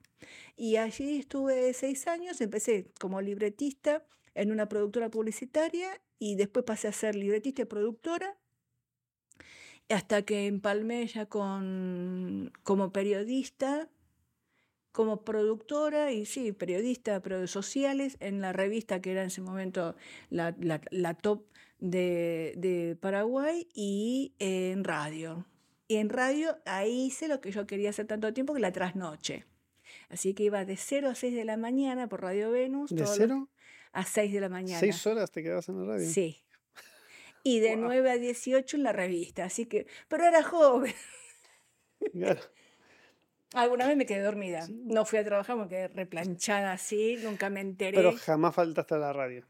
Y 0.56 0.76
allí 0.76 1.18
estuve 1.18 1.72
seis 1.74 2.06
años, 2.06 2.40
empecé 2.40 2.90
como 3.00 3.20
libretista 3.20 4.04
en 4.34 4.52
una 4.52 4.68
productora 4.68 5.10
publicitaria 5.10 6.00
y 6.18 6.36
después 6.36 6.64
pasé 6.64 6.88
a 6.88 6.92
ser 6.92 7.14
libretista 7.16 7.62
y 7.62 7.66
productora 7.66 8.38
hasta 9.88 10.22
que 10.22 10.46
empalmé 10.46 11.06
ya 11.06 11.26
con, 11.26 12.52
como 12.62 12.92
periodista, 12.92 13.90
como 14.92 15.24
productora 15.24 16.12
y 16.12 16.24
sí, 16.26 16.52
periodista, 16.52 17.20
pero 17.20 17.40
de 17.40 17.46
sociales, 17.46 18.16
en 18.20 18.40
la 18.40 18.52
revista 18.52 19.00
que 19.00 19.12
era 19.12 19.22
en 19.22 19.28
ese 19.28 19.40
momento 19.40 19.96
la, 20.30 20.54
la- 20.60 20.80
la 20.90 21.14
top 21.14 21.44
de, 21.82 22.54
de 22.56 22.96
Paraguay 23.00 23.68
y 23.74 24.34
en 24.38 24.84
radio. 24.84 25.44
Y 25.88 25.96
en 25.96 26.08
radio 26.08 26.56
ahí 26.64 27.06
hice 27.06 27.26
lo 27.28 27.40
que 27.40 27.50
yo 27.50 27.66
quería 27.66 27.90
hacer 27.90 28.06
tanto 28.06 28.32
tiempo, 28.32 28.54
que 28.54 28.60
la 28.60 28.72
trasnoche. 28.72 29.44
Así 30.08 30.32
que 30.32 30.44
iba 30.44 30.64
de 30.64 30.76
0 30.76 31.10
a 31.10 31.14
6 31.14 31.34
de 31.34 31.44
la 31.44 31.56
mañana 31.56 32.08
por 32.08 32.22
Radio 32.22 32.50
Venus. 32.52 32.90
¿De 32.90 33.02
todos 33.02 33.10
los- 33.10 33.18
cero? 33.18 33.48
a 33.92 34.04
6 34.06 34.32
de 34.32 34.40
la 34.40 34.48
mañana. 34.48 34.78
¿Seis 34.80 35.06
horas 35.06 35.30
te 35.32 35.42
quedabas 35.42 35.68
en 35.68 35.80
la 35.86 35.92
radio? 35.94 36.08
Sí. 36.08 36.38
Y 37.44 37.58
de 37.58 37.74
Guau. 37.74 37.88
9 37.88 38.10
a 38.12 38.18
18 38.18 38.76
en 38.76 38.82
la 38.84 38.92
revista, 38.92 39.44
así 39.44 39.66
que, 39.66 39.86
pero 40.08 40.24
era 40.24 40.42
joven. 40.42 40.94
Claro. 42.12 42.40
Alguna 43.54 43.86
vez 43.86 43.96
me 43.96 44.06
quedé 44.06 44.20
dormida. 44.22 44.66
No 44.70 45.04
fui 45.04 45.18
a 45.18 45.24
trabajar, 45.24 45.56
me 45.56 45.68
quedé 45.68 45.88
replanchada 45.88 46.72
así, 46.72 47.16
nunca 47.22 47.50
me 47.50 47.60
enteré. 47.60 47.96
Pero 47.96 48.12
jamás 48.16 48.54
faltaste 48.54 48.94
a 48.94 48.98
la 48.98 49.12
radio. 49.12 49.44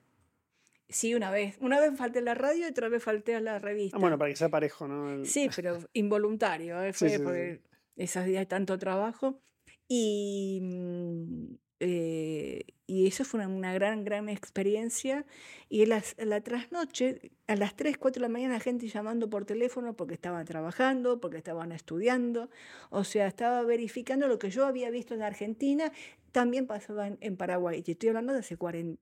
Sí, 0.92 1.14
una 1.14 1.30
vez. 1.30 1.56
Una 1.60 1.80
vez 1.80 1.96
falté 1.96 2.20
a 2.20 2.22
la 2.22 2.34
radio 2.34 2.66
y 2.66 2.70
otra 2.70 2.88
vez 2.88 3.02
falté 3.02 3.34
a 3.34 3.40
la 3.40 3.56
Ah, 3.56 3.58
revista. 3.58 3.98
bueno, 3.98 4.18
para 4.18 4.30
que 4.30 4.36
sea 4.36 4.48
parejo, 4.48 4.86
¿no? 4.86 5.10
El- 5.10 5.26
Sí, 5.26 5.48
pero 5.54 5.78
involuntario, 5.94 6.82
¿eh? 6.82 6.92
Sí, 6.92 6.98
fue 6.98 7.08
sí, 7.10 7.16
sí. 7.16 7.22
porque 7.22 7.60
esos 7.96 8.24
días 8.26 8.40
de 8.42 8.46
tanto 8.46 8.78
trabajo. 8.78 9.40
Y, 9.88 10.60
mm, 10.62 11.54
eh, 11.80 12.64
y 12.86 13.06
eso 13.06 13.24
fue 13.24 13.40
una, 13.40 13.48
una 13.48 13.74
gran, 13.74 14.04
gran 14.04 14.28
experiencia. 14.28 15.26
Y 15.68 15.82
en 15.82 15.88
las- 15.90 16.14
en 16.18 16.30
la 16.30 16.40
trasnoche, 16.42 17.32
a 17.46 17.56
las 17.56 17.74
3, 17.76 17.98
4 17.98 18.20
de 18.20 18.28
la 18.28 18.32
mañana, 18.32 18.60
gente 18.60 18.86
llamando 18.88 19.28
por 19.28 19.44
teléfono 19.44 19.94
porque 19.96 20.14
estaban 20.14 20.44
trabajando, 20.44 21.20
porque 21.20 21.38
estaban 21.38 21.72
estudiando. 21.72 22.50
O 22.90 23.04
sea, 23.04 23.26
estaba 23.26 23.62
verificando 23.62 24.28
lo 24.28 24.38
que 24.38 24.50
yo 24.50 24.64
había 24.66 24.90
visto 24.90 25.14
en 25.14 25.22
Argentina, 25.22 25.90
también 26.32 26.66
pasaba 26.66 27.06
en, 27.08 27.18
en 27.20 27.36
Paraguay. 27.36 27.82
Y 27.84 27.90
estoy 27.92 28.10
hablando 28.10 28.32
de 28.32 28.40
hace 28.40 28.56
40, 28.56 29.00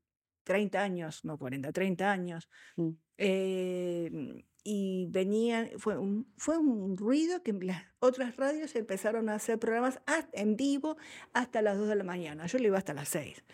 30 0.51 0.83
años, 0.83 1.25
no 1.25 1.39
40, 1.39 1.71
30 1.71 2.11
años. 2.11 2.49
Mm. 2.75 2.89
Eh, 3.19 4.45
y 4.65 5.07
venían, 5.09 5.71
fue 5.79 5.97
un, 5.97 6.27
fue 6.37 6.59
un 6.59 6.97
ruido 6.97 7.45
que 7.45 7.53
las 7.53 7.85
otras 8.01 8.37
radios 8.37 8.75
empezaron 8.75 9.29
a 9.29 9.37
hacer 9.37 9.61
programas 9.61 10.01
en 10.33 10.57
vivo 10.57 10.97
hasta 11.35 11.63
las 11.63 11.79
2 11.79 11.87
de 11.87 11.95
la 11.95 12.03
mañana. 12.03 12.47
Yo 12.47 12.59
le 12.59 12.67
iba 12.67 12.79
hasta 12.79 12.93
las 12.93 13.11
6. 13.11 13.45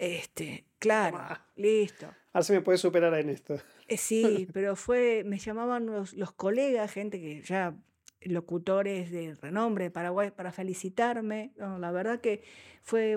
Este, 0.00 0.64
claro, 0.80 1.38
listo. 1.54 2.06
Ahora 2.32 2.42
se 2.42 2.52
me 2.54 2.62
puede 2.62 2.78
superar 2.78 3.14
en 3.14 3.28
esto. 3.28 3.54
Eh, 3.86 3.96
sí, 3.96 4.48
pero 4.52 4.74
fue, 4.74 5.22
me 5.24 5.38
llamaban 5.38 5.86
los, 5.86 6.14
los 6.14 6.32
colegas, 6.32 6.90
gente 6.90 7.20
que 7.20 7.42
ya 7.42 7.76
locutores 8.22 9.12
de 9.12 9.36
renombre 9.36 9.84
de 9.84 9.90
Paraguay 9.92 10.32
para 10.32 10.50
felicitarme. 10.50 11.52
la 11.56 11.92
verdad 11.92 12.20
que 12.20 12.42
fue 12.82 13.16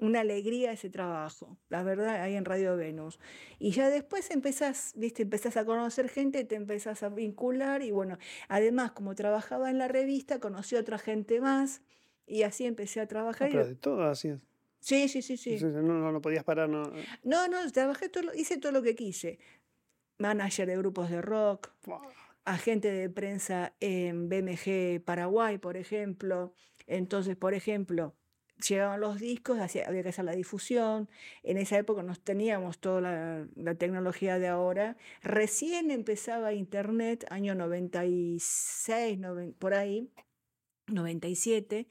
una 0.00 0.20
alegría 0.20 0.72
ese 0.72 0.90
trabajo, 0.90 1.58
la 1.68 1.82
verdad, 1.82 2.22
ahí 2.22 2.34
en 2.34 2.44
Radio 2.44 2.76
Venus. 2.76 3.20
Y 3.58 3.70
ya 3.70 3.88
después 3.88 4.30
empezás, 4.30 4.92
viste, 4.96 5.22
empezás 5.22 5.56
a 5.56 5.64
conocer 5.64 6.08
gente, 6.08 6.44
te 6.44 6.56
empezás 6.56 7.02
a 7.02 7.08
vincular 7.08 7.82
y 7.82 7.90
bueno, 7.90 8.18
además 8.48 8.92
como 8.92 9.14
trabajaba 9.14 9.70
en 9.70 9.78
la 9.78 9.88
revista, 9.88 10.40
conocí 10.40 10.76
a 10.76 10.80
otra 10.80 10.98
gente 10.98 11.40
más 11.40 11.82
y 12.26 12.42
así 12.42 12.66
empecé 12.66 13.00
a 13.00 13.06
trabajar. 13.06 13.48
Ah, 13.48 13.50
pero 13.52 13.66
de 13.66 13.76
todo 13.76 14.04
así 14.04 14.34
Sí, 14.80 15.08
sí, 15.08 15.20
sí, 15.20 15.36
sí. 15.36 15.58
No, 15.60 16.10
no, 16.10 16.22
podías 16.22 16.42
parar, 16.42 16.68
no. 16.68 16.90
No, 17.22 17.48
no, 17.48 17.70
trabajé 17.70 18.08
todo, 18.08 18.32
hice 18.34 18.56
todo 18.56 18.72
lo 18.72 18.82
que 18.82 18.94
quise. 18.94 19.38
Manager 20.18 20.66
de 20.66 20.76
grupos 20.78 21.10
de 21.10 21.20
rock 21.20 21.70
agente 22.44 22.90
de 22.90 23.08
prensa 23.10 23.74
en 23.80 24.28
BMG 24.28 25.02
Paraguay, 25.04 25.58
por 25.58 25.76
ejemplo. 25.76 26.52
Entonces, 26.86 27.36
por 27.36 27.54
ejemplo, 27.54 28.16
llegaban 28.60 29.00
los 29.00 29.18
discos, 29.18 29.58
había 29.58 30.02
que 30.02 30.08
hacer 30.08 30.24
la 30.24 30.32
difusión. 30.32 31.08
En 31.42 31.56
esa 31.56 31.78
época 31.78 32.02
no 32.02 32.14
teníamos 32.16 32.78
toda 32.78 33.00
la, 33.00 33.74
tecnología 33.74 34.38
de 34.38 34.48
ahora. 34.48 34.96
Recién 35.22 35.90
empezaba 35.90 36.52
Internet, 36.52 37.26
año 37.30 37.54
96, 37.54 39.18
por 39.58 39.74
ahí, 39.74 40.10
97. 40.86 41.86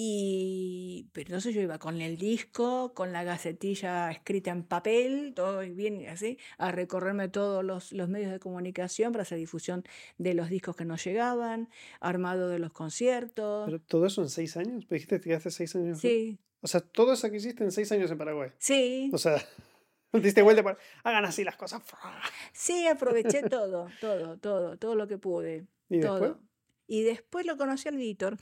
Y, 0.00 1.08
pero 1.12 1.26
entonces 1.26 1.56
yo 1.56 1.60
iba 1.60 1.80
con 1.80 2.00
el 2.00 2.18
disco, 2.18 2.94
con 2.94 3.12
la 3.12 3.24
gacetilla 3.24 4.12
escrita 4.12 4.52
en 4.52 4.62
papel, 4.62 5.32
todo 5.34 5.58
bien 5.58 6.06
así, 6.06 6.38
a 6.56 6.70
recorrerme 6.70 7.28
todos 7.28 7.64
los, 7.64 7.90
los, 7.90 8.08
medios 8.08 8.30
de 8.30 8.38
comunicación 8.38 9.10
para 9.10 9.22
hacer 9.22 9.38
difusión 9.38 9.82
de 10.16 10.34
los 10.34 10.50
discos 10.50 10.76
que 10.76 10.84
nos 10.84 11.04
llegaban, 11.04 11.68
armado 11.98 12.48
de 12.48 12.60
los 12.60 12.72
conciertos. 12.72 13.66
¿Pero 13.66 13.80
todo 13.80 14.06
eso 14.06 14.22
en 14.22 14.28
seis 14.28 14.56
años? 14.56 14.84
¿Me 14.88 14.94
dijiste 14.98 15.20
que 15.20 15.34
hace 15.34 15.50
seis 15.50 15.74
años? 15.74 15.98
Sí. 15.98 16.38
O 16.60 16.68
sea, 16.68 16.80
todo 16.80 17.14
eso 17.14 17.28
que 17.28 17.38
hiciste 17.38 17.64
en 17.64 17.72
seis 17.72 17.90
años 17.90 18.08
en 18.08 18.18
Paraguay. 18.18 18.52
Sí. 18.58 19.10
O 19.12 19.18
sea, 19.18 19.44
diste 20.12 20.42
vuelta 20.42 20.62
para... 20.62 20.78
Hagan 21.02 21.24
así 21.24 21.42
las 21.42 21.56
cosas. 21.56 21.82
Sí, 22.52 22.86
aproveché 22.86 23.42
todo, 23.48 23.88
todo, 24.00 24.38
todo, 24.38 24.78
todo 24.78 24.94
lo 24.94 25.08
que 25.08 25.18
pude. 25.18 25.66
¿Y 25.88 25.98
todo. 25.98 26.20
después? 26.20 26.47
Y 26.88 27.02
después 27.02 27.46
lo 27.46 27.56
conocí 27.56 27.86
al 27.88 27.98
Víctor. 27.98 28.38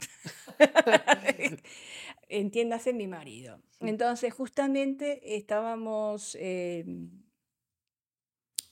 Entiéndase 2.28 2.92
mi 2.92 3.08
marido. 3.08 3.60
Entonces, 3.80 4.32
justamente 4.32 5.36
estábamos. 5.36 6.36
Em, 6.40 7.10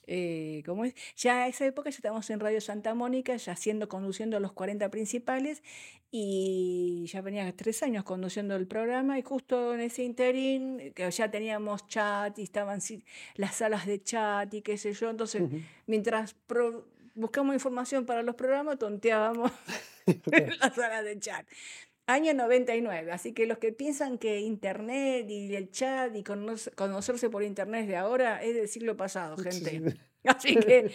eh, 0.06 0.62
¿cómo 0.66 0.84
es? 0.84 0.94
Ya 1.16 1.44
a 1.44 1.48
esa 1.48 1.64
época 1.66 1.90
ya 1.90 1.96
estábamos 1.96 2.28
en 2.30 2.40
Radio 2.40 2.60
Santa 2.60 2.94
Mónica, 2.94 3.36
ya 3.36 3.52
haciendo, 3.52 3.88
conduciendo 3.88 4.38
los 4.38 4.52
40 4.52 4.90
principales, 4.90 5.62
y 6.10 7.06
ya 7.06 7.22
venía 7.22 7.50
tres 7.56 7.82
años 7.82 8.04
conduciendo 8.04 8.54
el 8.54 8.66
programa, 8.66 9.18
y 9.18 9.22
justo 9.22 9.74
en 9.74 9.80
ese 9.80 10.04
interín, 10.04 10.92
que 10.94 11.10
ya 11.10 11.30
teníamos 11.30 11.86
chat, 11.88 12.38
y 12.38 12.42
estaban 12.42 12.80
las 13.36 13.54
salas 13.54 13.86
de 13.86 14.02
chat, 14.02 14.52
y 14.52 14.62
qué 14.62 14.76
sé 14.76 14.92
yo, 14.92 15.10
entonces, 15.10 15.42
mientras 15.86 16.34
buscamos 17.14 17.54
información 17.54 18.06
para 18.06 18.22
los 18.22 18.34
programas, 18.34 18.78
tonteábamos 18.78 19.52
en 20.06 20.58
la 20.58 20.70
sala 20.70 21.02
de 21.02 21.18
chat. 21.18 21.46
Año 22.06 22.34
99, 22.34 23.12
así 23.12 23.32
que 23.32 23.46
los 23.46 23.56
que 23.56 23.72
piensan 23.72 24.18
que 24.18 24.40
Internet 24.40 25.26
y 25.30 25.54
el 25.54 25.70
chat 25.70 26.14
y 26.14 26.22
conocerse 26.22 27.30
por 27.30 27.42
Internet 27.42 27.86
de 27.86 27.96
ahora 27.96 28.42
es 28.42 28.54
del 28.54 28.68
siglo 28.68 28.94
pasado, 28.96 29.38
gente. 29.38 29.96
Así 30.24 30.56
que, 30.56 30.90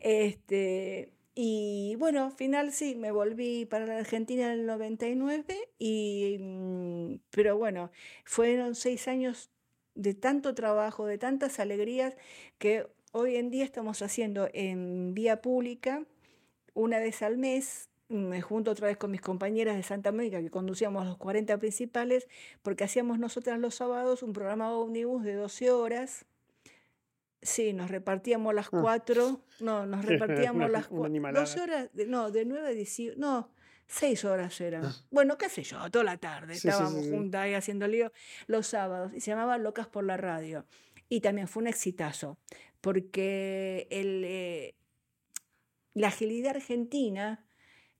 este, 0.00 1.12
y 1.34 1.94
bueno, 2.00 2.26
al 2.26 2.32
final 2.32 2.72
sí, 2.72 2.96
me 2.96 3.12
volví 3.12 3.64
para 3.64 3.86
la 3.86 3.98
Argentina 3.98 4.52
en 4.52 4.60
el 4.60 4.66
99, 4.66 5.44
y, 5.78 6.36
mm, 6.40 7.20
pero 7.30 7.56
bueno, 7.56 7.92
fueron 8.24 8.74
seis 8.74 9.06
años 9.06 9.50
de 9.94 10.14
tanto 10.14 10.54
trabajo, 10.54 11.06
de 11.06 11.18
tantas 11.18 11.60
alegrías, 11.60 12.16
que 12.58 12.86
Hoy 13.14 13.36
en 13.36 13.50
día 13.50 13.64
estamos 13.64 14.00
haciendo 14.00 14.48
en 14.54 15.12
vía 15.12 15.42
pública, 15.42 16.02
una 16.72 16.98
vez 16.98 17.20
al 17.20 17.36
mes, 17.36 17.90
me 18.08 18.40
junto 18.40 18.70
otra 18.70 18.86
vez 18.86 18.96
con 18.96 19.10
mis 19.10 19.20
compañeras 19.20 19.76
de 19.76 19.82
Santa 19.82 20.12
Mónica 20.12 20.40
que 20.40 20.48
conducíamos 20.48 21.04
los 21.04 21.18
40 21.18 21.58
principales, 21.58 22.26
porque 22.62 22.84
hacíamos 22.84 23.18
nosotras 23.18 23.60
los 23.60 23.74
sábados 23.74 24.22
un 24.22 24.32
programa 24.32 24.72
ómnibus 24.72 25.24
de 25.24 25.34
12 25.34 25.70
horas. 25.72 26.24
Sí, 27.42 27.74
nos 27.74 27.90
repartíamos 27.90 28.54
las 28.54 28.68
ah. 28.68 28.78
cuatro, 28.80 29.42
no, 29.60 29.84
nos 29.84 30.04
repartíamos 30.06 30.70
las 30.70 30.86
cuatro, 30.86 31.32
12 31.34 31.60
horas, 31.60 31.90
no, 32.06 32.30
de 32.30 32.46
9 32.46 32.66
a 32.66 32.70
18, 32.70 33.18
no, 33.18 33.50
6 33.88 34.24
horas 34.24 34.58
eran. 34.62 34.86
Ah. 34.86 34.94
Bueno, 35.10 35.36
qué 35.36 35.50
sé 35.50 35.64
yo, 35.64 35.90
toda 35.90 36.04
la 36.04 36.16
tarde 36.16 36.54
estábamos 36.54 37.06
juntas 37.10 37.42
ahí 37.42 37.52
haciendo 37.52 37.86
lío 37.86 38.10
los 38.46 38.68
sábados 38.68 39.12
y 39.12 39.20
se 39.20 39.32
llamaba 39.32 39.58
Locas 39.58 39.86
por 39.86 40.02
la 40.02 40.16
Radio. 40.16 40.64
Y 41.10 41.20
también 41.20 41.46
fue 41.46 41.60
un 41.60 41.66
exitazo 41.66 42.38
porque 42.82 43.86
el, 43.90 44.24
eh, 44.26 44.74
la 45.94 46.08
agilidad 46.08 46.56
argentina 46.56 47.46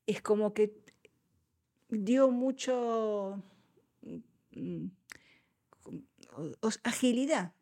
es 0.07 0.21
como 0.21 0.53
que 0.53 0.75
dio 1.88 2.31
mucho 2.31 3.40
mm, 4.51 4.87
agilidad, 6.83 7.53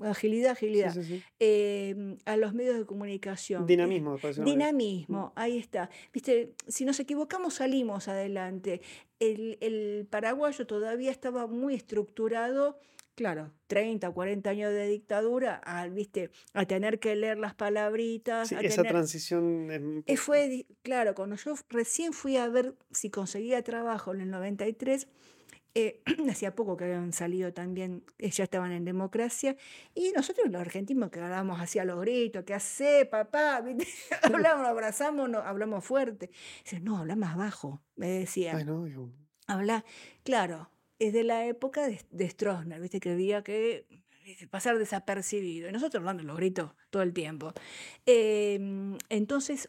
agilidad, 0.00 0.52
agilidad 0.52 0.96
em, 1.38 2.16
a 2.24 2.36
los 2.36 2.54
medios 2.54 2.78
de 2.78 2.86
comunicación. 2.86 3.66
Dinamismo. 3.66 4.18
Dinamismo, 4.44 5.26
mm. 5.26 5.38
ahí 5.38 5.58
está. 5.58 5.90
Viste, 6.12 6.54
si 6.66 6.84
nos 6.84 6.98
equivocamos 6.98 7.54
salimos 7.54 8.08
adelante. 8.08 8.80
El, 9.20 9.58
el 9.60 10.06
paraguayo 10.08 10.66
todavía 10.66 11.10
estaba 11.10 11.46
muy 11.46 11.74
estructurado 11.74 12.78
claro, 13.14 13.52
30 13.66 14.08
o 14.08 14.14
40 14.14 14.50
años 14.50 14.72
de 14.72 14.88
dictadura, 14.88 15.60
a, 15.64 15.86
¿viste? 15.88 16.30
a 16.52 16.66
tener 16.66 16.98
que 16.98 17.14
leer 17.14 17.38
las 17.38 17.54
palabritas. 17.54 18.52
esa 18.52 18.82
transición. 18.82 20.02
Es... 20.06 20.20
Fue, 20.20 20.66
claro, 20.82 21.14
cuando 21.14 21.36
yo 21.36 21.54
recién 21.68 22.12
fui 22.12 22.36
a 22.36 22.48
ver 22.48 22.74
si 22.90 23.10
conseguía 23.10 23.62
trabajo 23.62 24.14
en 24.14 24.22
el 24.22 24.30
93, 24.30 25.08
eh, 25.76 26.02
hacía 26.30 26.54
poco 26.54 26.76
que 26.76 26.84
habían 26.84 27.12
salido 27.12 27.52
también, 27.52 28.04
eh, 28.18 28.30
ya 28.30 28.44
estaban 28.44 28.72
en 28.72 28.84
democracia, 28.84 29.56
y 29.94 30.12
nosotros 30.12 30.50
los 30.50 30.60
argentinos 30.60 31.10
que 31.10 31.20
hablábamos 31.20 31.60
así 31.60 31.78
a 31.78 31.84
los 31.84 32.00
gritos, 32.00 32.44
¿qué 32.44 32.54
hace, 32.54 33.06
papá? 33.06 33.64
hablamos, 34.22 34.66
abrazamos, 34.66 35.28
no, 35.28 35.38
hablamos 35.38 35.84
fuerte. 35.84 36.30
Dice, 36.64 36.80
no, 36.80 36.98
habla 36.98 37.16
más 37.16 37.36
bajo, 37.36 37.82
me 37.96 38.08
decía. 38.08 38.56
Habla, 39.46 39.84
claro, 40.22 40.70
es 41.08 41.12
de 41.12 41.24
la 41.24 41.46
época 41.46 41.86
de, 41.86 42.00
de 42.10 42.28
Stroessner, 42.28 42.80
¿viste? 42.80 43.00
que 43.00 43.10
había 43.10 43.42
que 43.42 43.86
pasar 44.50 44.78
desapercibido. 44.78 45.68
Y 45.68 45.72
nosotros 45.72 46.00
hablando 46.00 46.22
los 46.22 46.36
gritos 46.36 46.70
todo 46.90 47.02
el 47.02 47.12
tiempo. 47.12 47.52
Em, 48.06 48.96
entonces 49.08 49.68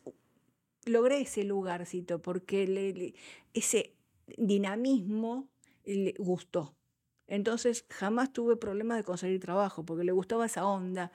logré 0.85 1.21
ese 1.21 1.43
lugarcito 1.43 2.21
porque 2.21 3.13
ese 3.53 3.93
dinamismo 4.37 5.49
le 5.85 6.13
gustó. 6.17 6.74
Entonces 7.27 7.85
jamás 7.89 8.31
tuve 8.31 8.55
problemas 8.55 8.97
de 8.97 9.03
conseguir 9.03 9.39
trabajo 9.39 9.83
porque 9.83 10.03
le 10.03 10.11
gustaba 10.11 10.45
esa 10.45 10.65
onda. 10.65 11.11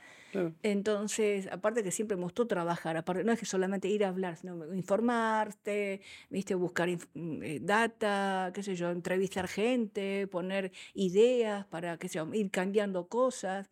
Entonces, 0.62 1.48
aparte 1.50 1.82
que 1.82 1.90
siempre 1.90 2.16
me 2.16 2.22
gustó 2.22 2.46
trabajar, 2.46 2.96
aparte 2.96 3.24
no 3.24 3.32
es 3.32 3.38
que 3.38 3.46
solamente 3.46 3.88
ir 3.88 4.04
a 4.04 4.08
hablar, 4.08 4.36
sino 4.36 4.72
informarte, 4.74 6.00
¿viste? 6.28 6.54
buscar 6.54 6.88
mm, 6.88 7.42
eh, 7.42 7.58
data, 7.60 8.52
qué 8.54 8.62
sé 8.62 8.76
yo, 8.76 8.90
entrevistar 8.90 9.48
gente, 9.48 10.26
poner 10.28 10.72
ideas 10.94 11.66
para 11.66 11.98
qué 11.98 12.08
sé 12.08 12.18
yo, 12.18 12.32
ir 12.34 12.50
cambiando 12.50 13.08
cosas. 13.08 13.70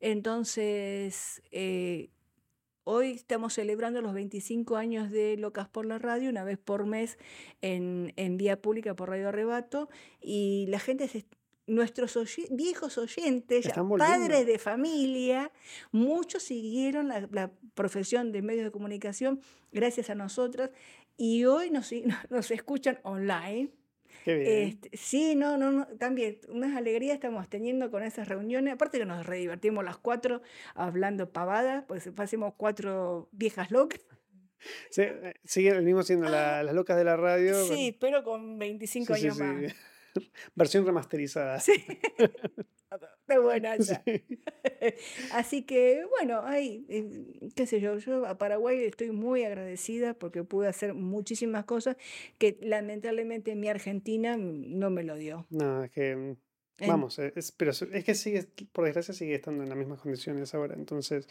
Entonces, 0.00 1.42
eh, 1.50 2.10
Hoy 2.90 3.10
estamos 3.10 3.52
celebrando 3.52 4.00
los 4.00 4.14
25 4.14 4.78
años 4.78 5.10
de 5.10 5.36
Locas 5.36 5.68
por 5.68 5.84
la 5.84 5.98
Radio, 5.98 6.30
una 6.30 6.42
vez 6.42 6.56
por 6.56 6.86
mes 6.86 7.18
en, 7.60 8.14
en 8.16 8.38
vía 8.38 8.62
pública 8.62 8.96
por 8.96 9.10
Radio 9.10 9.28
Arrebato, 9.28 9.90
y 10.22 10.64
la 10.70 10.78
gente 10.78 11.06
se, 11.06 11.26
nuestros 11.68 12.18
viejos 12.50 12.98
oyentes, 12.98 13.68
padres 13.98 14.46
de 14.46 14.58
familia, 14.58 15.52
muchos 15.92 16.42
siguieron 16.42 17.08
la, 17.08 17.50
profesión 17.74 18.32
de 18.32 18.42
medios 18.42 18.64
de 18.64 18.70
comunicación 18.72 19.40
gracias 19.70 20.10
a 20.10 20.14
nosotras 20.14 20.70
y 21.16 21.44
hoy 21.44 21.70
nos, 21.70 21.92
nos 22.30 22.50
escuchan 22.50 22.98
online. 23.02 23.70
Qué 24.24 24.34
bien. 24.36 24.68
Este, 24.68 24.90
sí, 24.96 25.34
no, 25.36 25.56
no, 25.56 25.70
no, 25.70 25.86
también 25.98 26.40
unas 26.48 26.76
alegrías 26.76 27.14
estamos 27.14 27.48
teniendo 27.48 27.90
con 27.90 28.02
esas 28.02 28.28
reuniones. 28.28 28.74
Aparte 28.74 28.98
que 28.98 29.06
nos 29.06 29.24
re 29.24 29.38
divertimos 29.38 29.84
las 29.84 29.96
cuatro 29.96 30.42
hablando 30.74 31.30
pavadas, 31.32 31.84
pues 31.86 32.10
hacemos 32.16 32.54
cuatro 32.56 33.28
viejas 33.32 33.70
locas. 33.70 34.00
Sí, 34.90 35.02
eh, 35.02 35.34
sigue, 35.44 35.72
venimos 35.72 36.06
siendo 36.08 36.28
la- 36.28 36.62
las 36.64 36.74
locas 36.74 36.96
de 36.96 37.04
la 37.04 37.16
radio. 37.16 37.54
Ah. 37.56 37.64
Sí, 37.68 37.96
pero 38.00 38.24
con 38.24 38.58
25 38.58 39.14
Sí, 39.14 39.20
sí, 39.20 39.26
años 39.26 39.36
sí. 39.36 39.42
más. 39.44 39.74
Versión 40.54 40.86
remasterizada. 40.86 41.60
Sí. 41.60 41.84
Buena. 43.42 43.76
Sí. 43.78 43.94
Así 45.32 45.62
que, 45.62 46.04
bueno, 46.18 46.40
ahí, 46.44 46.86
eh, 46.88 47.50
qué 47.54 47.66
sé 47.66 47.80
yo, 47.80 47.98
yo 47.98 48.26
a 48.26 48.38
Paraguay 48.38 48.82
estoy 48.84 49.10
muy 49.10 49.44
agradecida 49.44 50.14
porque 50.14 50.44
pude 50.44 50.68
hacer 50.68 50.94
muchísimas 50.94 51.64
cosas 51.64 51.96
que 52.38 52.58
lamentablemente 52.62 53.54
mi 53.54 53.68
Argentina 53.68 54.36
no 54.38 54.90
me 54.90 55.02
lo 55.02 55.16
dio. 55.16 55.46
No, 55.50 55.84
es 55.84 55.90
que, 55.90 56.16
mm, 56.16 56.36
vamos, 56.86 57.18
eh, 57.18 57.32
es, 57.36 57.52
pero 57.52 57.72
es 57.72 58.04
que 58.04 58.14
sigue, 58.14 58.48
por 58.72 58.86
desgracia, 58.86 59.12
sigue 59.12 59.34
estando 59.34 59.62
en 59.62 59.68
las 59.68 59.78
mismas 59.78 60.00
condiciones 60.00 60.54
ahora. 60.54 60.74
Entonces, 60.74 61.28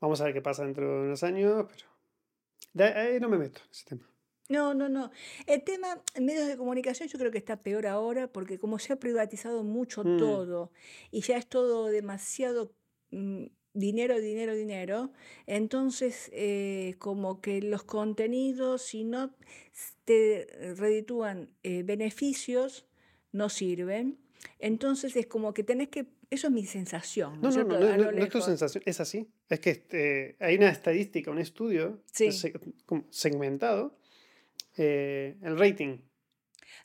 vamos 0.00 0.20
a 0.20 0.24
ver 0.24 0.34
qué 0.34 0.42
pasa 0.42 0.64
dentro 0.64 1.00
de 1.00 1.06
unos 1.06 1.22
años, 1.22 1.66
pero 1.70 1.88
de 2.72 2.84
ahí 2.84 3.20
no 3.20 3.28
me 3.28 3.38
meto 3.38 3.60
en 3.60 3.70
ese 3.70 3.84
tema. 3.86 4.13
No, 4.48 4.74
no, 4.74 4.88
no. 4.88 5.10
El 5.46 5.62
tema 5.62 6.02
medios 6.20 6.46
de 6.46 6.56
comunicación 6.56 7.08
yo 7.08 7.18
creo 7.18 7.30
que 7.30 7.38
está 7.38 7.62
peor 7.62 7.86
ahora 7.86 8.28
porque 8.28 8.58
como 8.58 8.78
se 8.78 8.92
ha 8.92 8.96
privatizado 8.96 9.62
mucho 9.64 10.04
Mm. 10.04 10.18
todo 10.18 10.70
y 11.10 11.22
ya 11.22 11.36
es 11.38 11.46
todo 11.46 11.86
demasiado 11.86 12.72
mm, 13.10 13.46
dinero, 13.72 14.20
dinero, 14.20 14.54
dinero, 14.54 15.12
entonces 15.46 16.30
eh, 16.32 16.94
como 16.98 17.40
que 17.40 17.60
los 17.62 17.82
contenidos, 17.84 18.82
si 18.82 19.04
no 19.04 19.34
te 20.04 20.46
reditúan 20.76 21.50
eh, 21.62 21.82
beneficios, 21.82 22.86
no 23.32 23.48
sirven. 23.48 24.18
Entonces 24.58 25.16
es 25.16 25.26
como 25.26 25.54
que 25.54 25.64
tenés 25.64 25.88
que, 25.88 26.06
eso 26.30 26.48
es 26.48 26.52
mi 26.52 26.66
sensación, 26.66 27.40
¿no 27.40 27.50
No, 27.50 27.64
no, 27.64 28.10
es 28.10 28.28
tu 28.28 28.40
sensación, 28.42 28.82
es 28.86 29.00
así. 29.00 29.28
Es 29.48 29.58
que 29.60 29.70
este, 29.70 30.36
hay 30.38 30.56
una 30.56 30.68
estadística, 30.68 31.30
un 31.30 31.38
estudio 31.38 32.02
Sí. 32.12 32.30
segmentado. 33.10 33.96
Eh, 34.76 35.36
el 35.42 35.58
rating, 35.58 35.98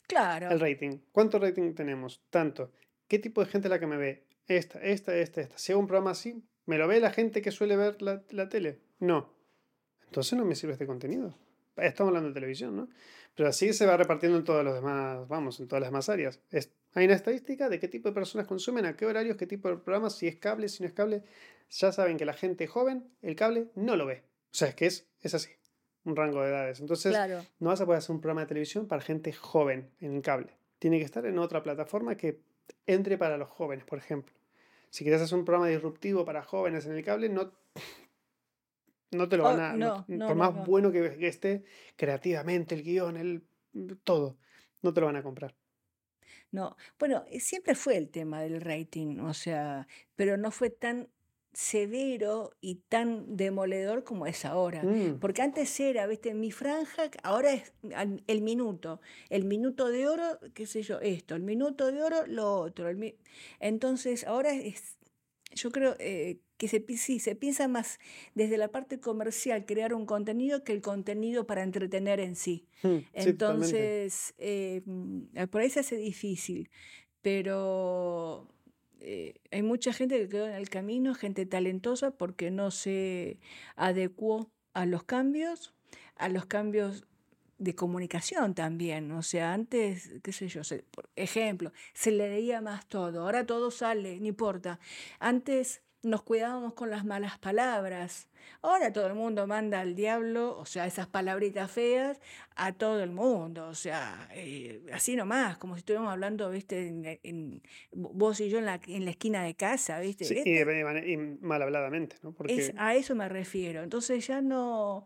Claro. 0.06 0.50
el 0.50 0.60
rating. 0.60 0.98
¿Cuánto 1.12 1.38
rating 1.38 1.74
tenemos? 1.74 2.22
Tanto. 2.30 2.72
¿Qué 3.08 3.18
tipo 3.18 3.42
de 3.44 3.50
gente 3.50 3.68
es 3.68 3.70
la 3.70 3.78
que 3.80 3.86
me 3.86 3.96
ve? 3.96 4.26
Esta, 4.46 4.80
esta, 4.80 5.16
esta, 5.16 5.40
esta. 5.40 5.58
Si 5.58 5.72
hago 5.72 5.80
un 5.80 5.86
programa 5.86 6.10
así, 6.10 6.42
¿me 6.66 6.78
lo 6.78 6.88
ve 6.88 7.00
la 7.00 7.10
gente 7.10 7.42
que 7.42 7.50
suele 7.50 7.76
ver 7.76 8.00
la, 8.02 8.22
la 8.30 8.48
tele? 8.48 8.80
No. 8.98 9.32
Entonces 10.06 10.36
no 10.38 10.44
me 10.44 10.54
sirve 10.56 10.72
este 10.72 10.86
contenido. 10.86 11.36
Estamos 11.76 12.08
hablando 12.08 12.28
de 12.30 12.34
televisión, 12.34 12.76
¿no? 12.76 12.88
Pero 13.36 13.48
así 13.48 13.72
se 13.72 13.86
va 13.86 13.96
repartiendo 13.96 14.36
en 14.38 14.44
todos 14.44 14.64
los 14.64 14.74
demás, 14.74 15.26
vamos, 15.28 15.60
en 15.60 15.68
todas 15.68 15.80
las 15.80 15.88
demás 15.90 16.08
áreas. 16.08 16.40
Es- 16.50 16.72
hay 16.94 17.04
una 17.06 17.14
estadística 17.14 17.68
de 17.68 17.78
qué 17.78 17.86
tipo 17.86 18.08
de 18.08 18.14
personas 18.14 18.46
consumen, 18.48 18.84
a 18.86 18.96
qué 18.96 19.06
horarios, 19.06 19.36
qué 19.36 19.46
tipo 19.46 19.68
de 19.68 19.76
programas, 19.76 20.16
si 20.18 20.26
es 20.26 20.36
cable, 20.36 20.68
si 20.68 20.82
no 20.82 20.88
es 20.88 20.92
cable. 20.92 21.22
Ya 21.70 21.92
saben 21.92 22.16
que 22.16 22.24
la 22.24 22.32
gente 22.32 22.66
joven, 22.66 23.08
el 23.22 23.36
cable, 23.36 23.68
no 23.76 23.94
lo 23.96 24.04
ve. 24.06 24.24
O 24.46 24.54
sea, 24.54 24.68
es 24.68 24.74
que 24.74 24.86
es, 24.86 25.08
es 25.22 25.32
así, 25.34 25.48
un 26.04 26.16
rango 26.16 26.42
de 26.42 26.48
edades. 26.48 26.80
Entonces, 26.80 27.12
Claro. 27.12 27.44
no 27.58 27.68
vas 27.68 27.80
a 27.80 27.86
poder 27.86 27.98
hacer 27.98 28.14
un 28.14 28.20
programa 28.20 28.42
de 28.42 28.46
televisión 28.48 28.86
para 28.86 29.02
gente 29.02 29.32
joven 29.32 29.90
en 30.00 30.14
el 30.16 30.22
cable. 30.22 30.56
Tiene 30.78 30.98
que 30.98 31.04
estar 31.04 31.24
en 31.26 31.38
otra 31.38 31.62
plataforma 31.62 32.16
que 32.16 32.40
entre 32.86 33.18
para 33.18 33.36
los 33.36 33.48
jóvenes, 33.48 33.84
por 33.84 33.98
ejemplo. 33.98 34.34
Si 34.90 35.04
quieres 35.04 35.20
hacer 35.22 35.38
un 35.38 35.44
programa 35.44 35.68
disruptivo 35.68 36.24
para 36.24 36.42
jóvenes 36.42 36.86
en 36.86 36.92
el 36.96 37.04
cable, 37.04 37.28
no, 37.28 37.52
no 39.12 39.28
te 39.28 39.36
lo 39.36 39.44
Oh, 39.44 39.46
van 39.50 39.60
a... 39.60 39.72
no, 39.72 39.78
no- 39.78 40.04
no, 40.08 40.26
por 40.26 40.36
no, 40.36 40.42
más 40.44 40.54
no. 40.54 40.64
bueno 40.64 40.92
que, 40.92 41.16
que 41.18 41.28
esté 41.28 41.64
creativamente 41.96 42.74
el 42.74 42.82
guion, 42.82 43.16
el, 43.16 43.42
todo, 44.04 44.36
no 44.82 44.92
te 44.94 45.00
lo 45.00 45.06
van 45.06 45.16
a 45.16 45.22
comprar. 45.22 45.54
No, 46.52 46.76
bueno, 46.98 47.24
siempre 47.38 47.74
fue 47.76 47.96
el 47.96 48.10
tema 48.10 48.40
del 48.42 48.60
rating, 48.60 49.18
o 49.20 49.34
sea, 49.34 49.86
pero 50.16 50.36
no 50.36 50.50
fue 50.50 50.70
tan 50.70 51.08
severo 51.52 52.52
y 52.60 52.76
tan 52.88 53.36
demoledor 53.36 54.04
como 54.04 54.26
es 54.26 54.44
ahora. 54.44 54.82
Mm, 54.82 55.18
Porque 55.18 55.42
antes 55.42 55.78
era, 55.80 56.06
viste, 56.06 56.34
mi 56.34 56.52
franja, 56.52 57.10
ahora 57.22 57.52
es 57.52 57.72
el 58.26 58.42
minuto. 58.42 59.00
El 59.28 59.44
minuto 59.44 59.88
de 59.88 60.08
oro, 60.08 60.38
qué 60.54 60.66
sé 60.66 60.82
yo, 60.82 61.00
esto. 61.00 61.34
El 61.34 61.42
minuto 61.42 61.90
de 61.90 62.02
oro, 62.02 62.26
lo 62.26 62.54
otro. 62.54 62.88
el 62.88 63.16
Entonces, 63.58 64.24
ahora 64.26 64.54
es, 64.54 64.96
yo 65.52 65.72
creo 65.72 65.96
eh, 65.98 66.38
que 66.56 66.68
se, 66.68 66.84
sí, 66.96 67.18
se 67.18 67.34
piensa 67.34 67.66
más 67.66 67.98
desde 68.34 68.56
la 68.56 68.68
parte 68.68 69.00
comercial 69.00 69.66
crear 69.66 69.92
un 69.92 70.06
contenido 70.06 70.62
que 70.62 70.72
el 70.72 70.82
contenido 70.82 71.46
para 71.46 71.62
entretener 71.62 72.20
en 72.20 72.36
sí. 72.36 72.66
mm, 72.82 72.98
sí. 72.98 73.04
Entonces, 73.12 74.34
eh, 74.38 74.82
mm, 74.84 75.46
por 75.50 75.62
ahí 75.62 75.70
se 75.70 75.80
hace 75.80 75.96
difícil, 75.96 76.70
pero 77.22 78.46
eh, 79.00 79.34
hay 79.50 79.62
mucha 79.62 79.92
gente 79.92 80.18
que 80.18 80.28
quedó 80.28 80.46
en 80.46 80.54
el 80.54 80.68
camino, 80.68 81.14
gente 81.14 81.46
talentosa, 81.46 82.10
porque 82.12 82.50
no 82.50 82.70
se 82.70 83.38
adecuó 83.76 84.50
a 84.74 84.86
los 84.86 85.04
cambios, 85.04 85.74
a 86.16 86.28
los 86.28 86.46
cambios 86.46 87.06
de 87.58 87.74
comunicación 87.74 88.54
también. 88.54 89.12
O 89.12 89.22
sea, 89.22 89.52
antes, 89.52 90.12
qué 90.22 90.32
sé 90.32 90.48
yo, 90.48 90.62
por 90.90 91.10
ejemplo, 91.16 91.72
se 91.94 92.10
le 92.10 92.28
leía 92.30 92.60
más 92.60 92.86
todo, 92.88 93.22
ahora 93.22 93.46
todo 93.46 93.70
sale, 93.70 94.18
no 94.20 94.26
importa. 94.26 94.80
Antes 95.18 95.82
nos 96.02 96.22
cuidábamos 96.22 96.72
con 96.74 96.88
las 96.90 97.04
malas 97.04 97.38
palabras. 97.38 98.28
Ahora 98.62 98.90
todo 98.92 99.06
el 99.06 99.14
mundo 99.14 99.46
manda 99.46 99.80
al 99.80 99.94
diablo, 99.94 100.56
o 100.58 100.64
sea, 100.64 100.86
esas 100.86 101.06
palabritas 101.06 101.70
feas, 101.70 102.20
a 102.56 102.72
todo 102.72 103.02
el 103.02 103.10
mundo. 103.10 103.66
O 103.68 103.74
sea, 103.74 104.28
eh, 104.32 104.80
así 104.94 105.14
nomás, 105.14 105.58
como 105.58 105.74
si 105.74 105.80
estuviéramos 105.80 106.10
hablando, 106.10 106.48
viste, 106.50 106.88
en, 106.88 107.18
en- 107.22 107.62
vos 107.92 108.40
y 108.40 108.48
yo 108.48 108.58
en 108.58 108.64
la, 108.66 108.80
en 108.86 109.04
la 109.04 109.10
esquina 109.10 109.42
de 109.44 109.54
casa, 109.54 110.00
viste. 110.00 110.24
Sí, 110.24 110.34
y, 110.44 110.56
Este- 110.56 111.10
y 111.10 111.16
mal 111.16 111.60
habladamente, 111.62 112.16
¿no? 112.22 112.30
es, 112.30 112.34
Porque 112.36 112.74
a 112.78 112.94
eso 112.94 113.14
me 113.14 113.28
refiero. 113.28 113.82
Entonces 113.82 114.26
ya 114.26 114.40
no, 114.40 115.04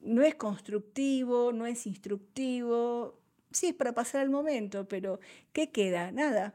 no 0.00 0.22
es 0.22 0.34
constructivo, 0.36 1.52
no 1.52 1.66
es 1.66 1.86
instructivo. 1.86 3.18
Sí, 3.50 3.68
es 3.68 3.74
para 3.74 3.92
pasar 3.92 4.22
el 4.22 4.30
momento, 4.30 4.88
pero 4.88 5.20
¿qué 5.52 5.70
queda? 5.70 6.12
Nada. 6.12 6.54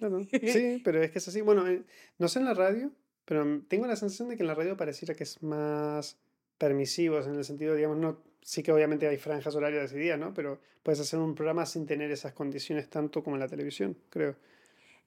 Claro, 0.00 0.22
sí, 0.30 0.80
pero 0.82 1.02
es 1.02 1.10
que 1.10 1.18
es 1.18 1.28
así. 1.28 1.42
Bueno, 1.42 1.68
eh, 1.68 1.82
no 2.18 2.26
sé 2.26 2.38
en 2.38 2.46
la 2.46 2.54
radio, 2.54 2.90
pero 3.26 3.44
mm, 3.44 3.66
tengo 3.68 3.86
la 3.86 3.96
sensación 3.96 4.30
de 4.30 4.36
que 4.36 4.42
en 4.42 4.46
la 4.46 4.54
radio 4.54 4.78
pareciera 4.78 5.14
que 5.14 5.24
es 5.24 5.42
más 5.42 6.16
permisivos 6.56 7.26
en 7.26 7.34
el 7.34 7.44
sentido, 7.44 7.74
digamos, 7.74 7.98
no, 7.98 8.22
sí 8.40 8.62
que 8.62 8.72
obviamente 8.72 9.06
hay 9.06 9.18
franjas 9.18 9.54
horarias 9.54 9.84
ese 9.84 9.98
día, 9.98 10.16
¿no? 10.16 10.32
Pero 10.32 10.58
puedes 10.82 11.00
hacer 11.00 11.18
un 11.18 11.34
programa 11.34 11.66
sin 11.66 11.86
tener 11.86 12.10
esas 12.10 12.32
condiciones 12.32 12.88
tanto 12.88 13.22
como 13.22 13.36
en 13.36 13.40
la 13.40 13.48
televisión, 13.48 13.94
creo. 14.08 14.36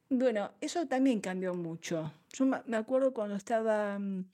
Bueno, 0.09 0.51
eso 0.61 0.85
también 0.87 1.21
cambió 1.21 1.55
mucho. 1.55 2.13
Yo 2.33 2.45
me 2.45 2.77
acuerdo 2.77 3.15
cuando 3.15 3.35
estaba 3.35 3.97
mm, 3.97 4.25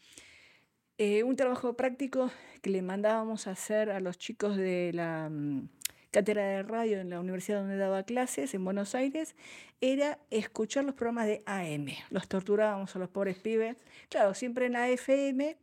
eh, 0.98 1.24
un 1.24 1.38
trabajo 1.38 1.78
práctico 1.78 2.30
que 2.62 2.70
le 2.70 2.82
mandábamos 2.82 3.48
a 3.48 3.52
hacer 3.52 3.92
a 3.92 4.02
los 4.02 4.18
chicos 4.18 4.58
de 4.58 4.92
la 4.94 5.30
mm, 5.30 5.70
cátedra 6.12 6.44
de 6.44 6.64
radio 6.64 7.00
en 7.00 7.10
la 7.10 7.20
universidad 7.20 7.60
donde 7.60 7.78
daba 7.78 8.04
clases 8.04 8.54
en 8.54 8.64
Buenos 8.64 8.96
Aires, 8.96 9.36
era 9.82 10.20
escuchar 10.30 10.86
los 10.86 10.96
programas 10.96 11.28
de 11.28 11.44
AM. 11.46 11.88
Los 12.10 12.28
torturábamos 12.28 12.96
a 12.96 13.00
los 13.00 13.10
pobres 13.10 13.38
pibes. 13.38 13.78
Claro, 14.10 14.34
siempre 14.34 14.66
en 14.66 14.76
AFM. 14.76 15.58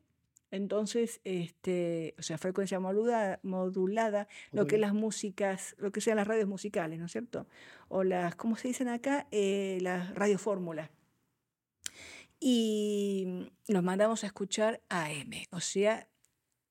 Entonces, 0.53 1.21
este, 1.25 2.15
o 2.19 2.23
sea, 2.23 2.39
frecuencia 2.39 2.79
modulada, 2.79 3.41
modulada, 3.43 4.29
lo 4.53 4.67
que 4.67 4.79
las 4.79 4.95
músicas, 4.95 5.75
lo 5.79 5.91
que 5.91 6.01
sean 6.01 6.17
las 6.17 6.27
radios 6.27 6.49
musicales, 6.49 7.01
¿no 7.01 7.07
es 7.07 7.13
cierto? 7.13 7.47
O 7.89 8.05
las, 8.05 8.37
¿cómo 8.37 8.57
se 8.57 8.69
dicen 8.69 8.89
acá? 8.89 9.27
Eh, 9.33 9.79
las 9.83 10.15
radiofórmulas. 10.15 10.91
Y 12.39 13.51
los 13.67 13.83
mandamos 13.83 14.23
a 14.23 14.29
escuchar 14.29 14.81
AM, 14.89 15.33
o 15.51 15.61
sea, 15.61 16.09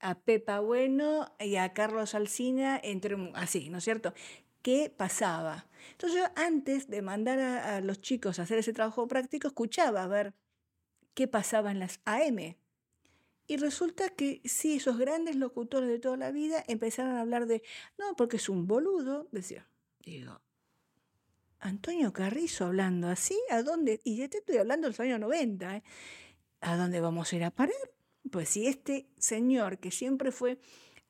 a 0.06 0.20
Pepa 0.20 0.60
Bueno 0.60 1.34
y 1.40 1.56
a 1.56 1.74
Carlos 1.74 2.14
Alsina, 2.14 2.80
entre, 2.84 3.32
así, 3.34 3.70
¿no 3.70 3.80
es 3.80 3.84
cierto? 3.84 4.14
¿Qué 4.62 4.94
pasaba? 4.96 5.68
Entonces 5.92 6.20
yo 6.20 6.26
antes 6.36 6.88
de 6.88 7.02
mandar 7.02 7.40
a, 7.40 7.82
los 7.82 8.02
chicos 8.02 8.38
a 8.38 8.44
hacer 8.44 8.60
ese 8.60 8.72
trabajo 8.72 9.08
práctico, 9.08 9.48
escuchaba 9.48 10.04
a 10.04 10.08
ver 10.08 10.36
qué 11.16 11.28
pasaba 11.28 11.72
en 11.72 11.80
las 11.80 12.02
AM. 12.06 12.56
Y 13.48 13.58
resulta 13.58 14.10
que 14.10 14.42
sí, 14.46 14.76
esos 14.76 15.00
grandes 15.00 15.38
locutores 15.38 15.90
de 15.90 15.98
toda 15.98 16.18
la 16.18 16.32
vida 16.32 16.64
empezaron 16.68 17.16
a 17.16 17.22
hablar 17.22 17.48
de, 17.48 17.64
no, 17.98 18.16
porque 18.16 18.38
es 18.38 18.48
un 18.48 18.68
boludo, 18.68 19.28
decía. 19.32 19.68
Digo, 20.00 20.40
Antonio 21.60 22.14
Carrizo 22.14 22.66
hablando 22.66 23.08
así, 23.08 23.40
¿a 23.50 23.64
dónde? 23.64 24.02
Y 24.04 24.18
ya 24.18 24.30
te 24.30 24.38
estoy 24.38 24.58
hablando 24.58 24.86
de 24.86 24.92
los 24.92 25.00
años 25.00 25.20
90, 25.20 25.78
¿eh? 25.78 25.84
¿A 26.62 26.78
dónde 26.78 27.02
vamos 27.02 27.34
a 27.34 27.36
ir 27.36 27.44
a 27.44 27.50
parar? 27.50 27.96
Pues 28.32 28.50
si 28.50 28.68
este 28.68 29.08
señor, 29.18 29.78
que 29.80 29.92
siempre 29.92 30.32
fue 30.32 30.58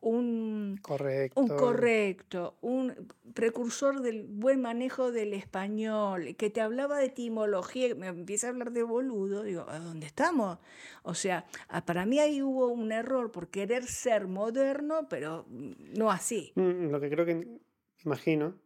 un, 0.01 0.80
Correcto. 0.82 1.41
un 1.41 1.47
correcto, 1.49 2.57
un 2.61 3.07
precursor 3.34 4.01
del 4.01 4.24
buen 4.28 4.61
manejo 4.61 5.11
del 5.11 5.34
español, 5.34 6.36
que 6.38 6.49
te 6.49 6.61
hablaba 6.61 6.99
de 6.99 7.05
etimología, 7.05 7.95
me 7.95 8.07
empieza 8.07 8.47
a 8.47 8.49
hablar 8.51 8.72
de 8.72 8.84
boludo, 8.84 9.43
digo, 9.43 9.66
¿a 9.70 9.80
dónde 9.80 10.05
estamos? 10.07 10.59
O 11.03 11.13
sea, 11.16 11.45
a- 11.70 11.86
para 11.86 12.05
mí 12.05 12.20
ahí 12.20 12.41
hubo 12.41 12.68
un 12.68 12.91
error 12.91 13.32
por 13.32 13.49
querer 13.49 13.86
ser 13.88 14.28
moderno, 14.28 15.07
pero 15.09 15.45
no 15.49 16.11
así. 16.11 16.53
Mm, 16.55 16.89
Lo 16.91 16.99
que 16.99 17.09
creo 17.09 17.26
que, 17.26 17.47
imagino, 18.03 18.59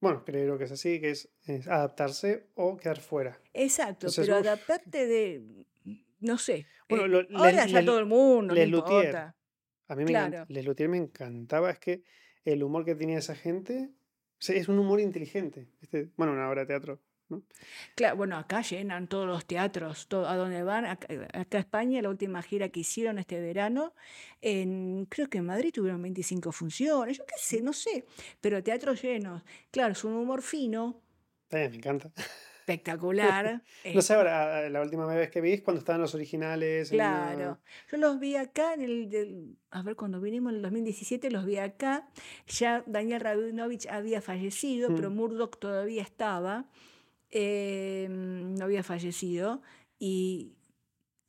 bueno, 0.00 0.24
creo 0.24 0.58
que 0.58 0.64
es 0.64 0.72
así, 0.72 1.00
que 1.00 1.10
es, 1.10 1.30
es 1.44 1.68
adaptarse 1.68 2.48
o 2.54 2.76
quedar 2.76 3.00
fuera. 3.00 3.40
Exacto, 3.52 4.06
Entonces, 4.06 4.28
pero 4.28 4.36
uf, 4.38 4.46
adaptarte 4.46 5.06
de, 5.06 5.42
no 6.20 6.38
sé, 6.38 6.66
Bueno, 6.90 7.04
eh, 7.04 7.08
lo- 7.08 7.22
Les- 7.22 7.34
ahora 7.36 7.66
ya 7.66 7.78
Les- 7.78 7.86
todo 7.86 7.98
el 7.98 8.06
mundo, 8.06 8.48
no 8.48 8.54
Les 8.54 8.68
Luthier. 8.68 9.04
importa. 9.06 9.36
A 9.88 9.94
mí 9.96 10.04
me 10.04 10.10
encanta. 10.10 10.30
Claro. 10.30 10.46
Les 10.48 10.64
Luthier 10.64 10.88
me 10.88 10.98
encantaba, 10.98 11.70
es 11.70 11.78
que 11.78 12.02
el 12.44 12.62
humor 12.62 12.84
que 12.84 12.94
tenía 12.94 13.18
esa 13.18 13.34
gente, 13.34 13.90
o 13.92 14.42
sea, 14.42 14.56
es 14.56 14.68
un 14.68 14.78
humor 14.78 15.00
inteligente. 15.00 15.68
¿viste? 15.80 16.10
Bueno, 16.16 16.32
una 16.32 16.48
obra 16.48 16.60
de 16.62 16.66
teatro, 16.66 17.00
¿no? 17.28 17.42
Claro, 17.96 18.16
bueno, 18.16 18.36
acá 18.36 18.62
llenan 18.62 19.06
todos 19.08 19.26
los 19.26 19.46
teatros, 19.46 20.08
todo, 20.08 20.26
a 20.28 20.36
donde 20.36 20.62
van, 20.62 20.84
acá, 20.86 21.06
acá 21.32 21.58
España, 21.58 22.00
la 22.02 22.08
última 22.08 22.42
gira 22.42 22.68
que 22.70 22.80
hicieron 22.80 23.18
este 23.18 23.40
verano, 23.40 23.94
en, 24.40 25.06
creo 25.06 25.28
que 25.28 25.38
en 25.38 25.46
Madrid 25.46 25.72
tuvieron 25.72 26.00
25 26.02 26.50
funciones, 26.52 27.18
yo 27.18 27.24
qué 27.26 27.34
sé, 27.38 27.60
no 27.62 27.72
sé, 27.72 28.04
pero 28.40 28.62
teatros 28.62 29.02
llenos. 29.02 29.42
Claro, 29.70 29.92
es 29.92 30.02
un 30.04 30.14
humor 30.14 30.42
fino, 30.42 31.00
Eh, 31.50 31.68
me 31.68 31.76
encanta. 31.76 32.10
espectacular. 32.70 33.62
No 33.94 34.02
sé, 34.02 34.12
eh, 34.12 34.16
ahora, 34.16 34.68
la 34.68 34.80
última 34.82 35.06
vez 35.06 35.30
que 35.30 35.40
vi 35.40 35.52
es 35.52 35.62
cuando 35.62 35.78
estaban 35.80 36.00
los 36.00 36.14
originales. 36.14 36.92
la- 36.92 37.32
Claro, 37.34 37.58
yo 37.90 37.98
los 37.98 38.20
vi 38.20 38.36
acá 38.36 38.74
en 38.74 38.82
el, 38.82 39.56
a 39.70 39.82
ver, 39.82 39.96
cuando 39.96 40.20
vinimos 40.20 40.50
en 40.50 40.56
el 40.56 40.62
2017 40.62 41.30
los 41.30 41.44
vi 41.46 41.56
acá, 41.56 42.08
ya 42.46 42.82
Daniel 42.86 43.20
Rabinovich 43.20 43.86
había 43.88 44.20
fallecido, 44.20 44.94
pero 44.94 45.10
Mm. 45.10 45.14
Murdoch 45.14 45.58
todavía 45.58 46.02
estaba, 46.02 46.66
eh, 47.30 48.06
no 48.10 48.64
había 48.64 48.82
fallecido, 48.82 49.62
y 49.98 50.52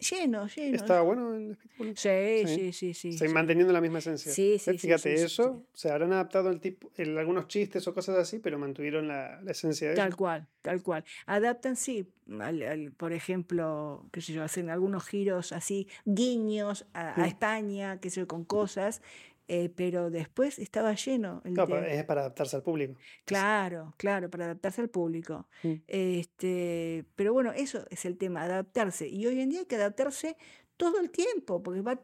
lleno, 0.01 0.47
lleno. 0.47 0.75
¿Estaba 0.75 1.01
bueno 1.01 1.35
el 1.35 1.51
espectáculo? 1.51 1.93
Sí, 1.95 2.09
Sí. 2.45 2.47
sí, 2.47 2.73
sí, 2.73 2.93
sí. 2.93 3.11
Sí, 3.13 3.17
sí. 3.19 3.27
manteniendo 3.29 3.71
la 3.71 3.79
misma 3.81 3.99
esencia. 3.99 4.31
Sí, 4.33 4.53
Eh, 4.55 4.59
sí, 4.59 4.71
sí, 4.73 4.77
Fíjate, 4.79 5.13
eso, 5.13 5.63
se 5.73 5.89
habrán 5.91 6.11
adaptado 6.13 6.49
el 6.49 6.59
tipo, 6.59 6.91
el- 6.97 7.17
algunos 7.17 7.47
chistes 7.47 7.87
o 7.87 7.93
cosas 7.93 8.17
así, 8.17 8.39
pero 8.39 8.59
mantuvieron 8.59 9.07
la, 9.07 9.39
la 9.41 9.51
esencia 9.51 9.89
de 9.89 9.95
Tal 9.95 10.15
cual, 10.15 10.47
tal 10.61 10.81
cual. 10.83 11.03
Adaptan, 11.25 11.75
sí, 11.75 12.07
al- 12.39 12.61
al- 12.63 12.91
por 12.91 13.13
ejemplo, 13.13 14.05
qué 14.11 14.21
sé 14.21 14.33
yo, 14.33 14.43
hacen 14.43 14.69
algunos 14.69 15.05
giros 15.07 15.51
así, 15.51 15.87
guiños 16.05 16.85
a, 16.93 17.21
a. 17.21 17.27
España, 17.27 17.99
qué 17.99 18.09
sé 18.09 18.21
yo, 18.21 18.27
con 18.27 18.43
cosas, 18.43 19.01
eh, 19.47 19.69
pero 19.69 20.09
después 20.09 20.59
estaba 20.59 20.93
lleno 20.93 21.41
el 21.45 21.53
Claro, 21.53 21.83
es 21.83 22.03
para 22.05 22.21
adaptarse 22.21 22.55
al 22.55 22.63
público. 22.63 22.95
Claro, 23.25 23.93
claro, 23.97 24.29
para 24.29 24.45
adaptarse 24.45 24.81
al 24.81 24.89
público. 24.89 25.47
Mm. 25.63 25.73
Este, 25.87 27.05
pero 27.15 27.33
bueno, 27.33 27.51
eso 27.51 27.85
es 27.89 28.05
el 28.05 28.17
tema, 28.17 28.43
adaptarse. 28.43 29.07
Y 29.07 29.25
hoy 29.25 29.39
en 29.41 29.49
día 29.49 29.59
hay 29.59 29.65
que 29.65 29.75
adaptarse 29.75 30.37
todo 30.77 30.99
el 30.99 31.11
tiempo, 31.11 31.61
porque 31.61 31.81
va 31.81 31.99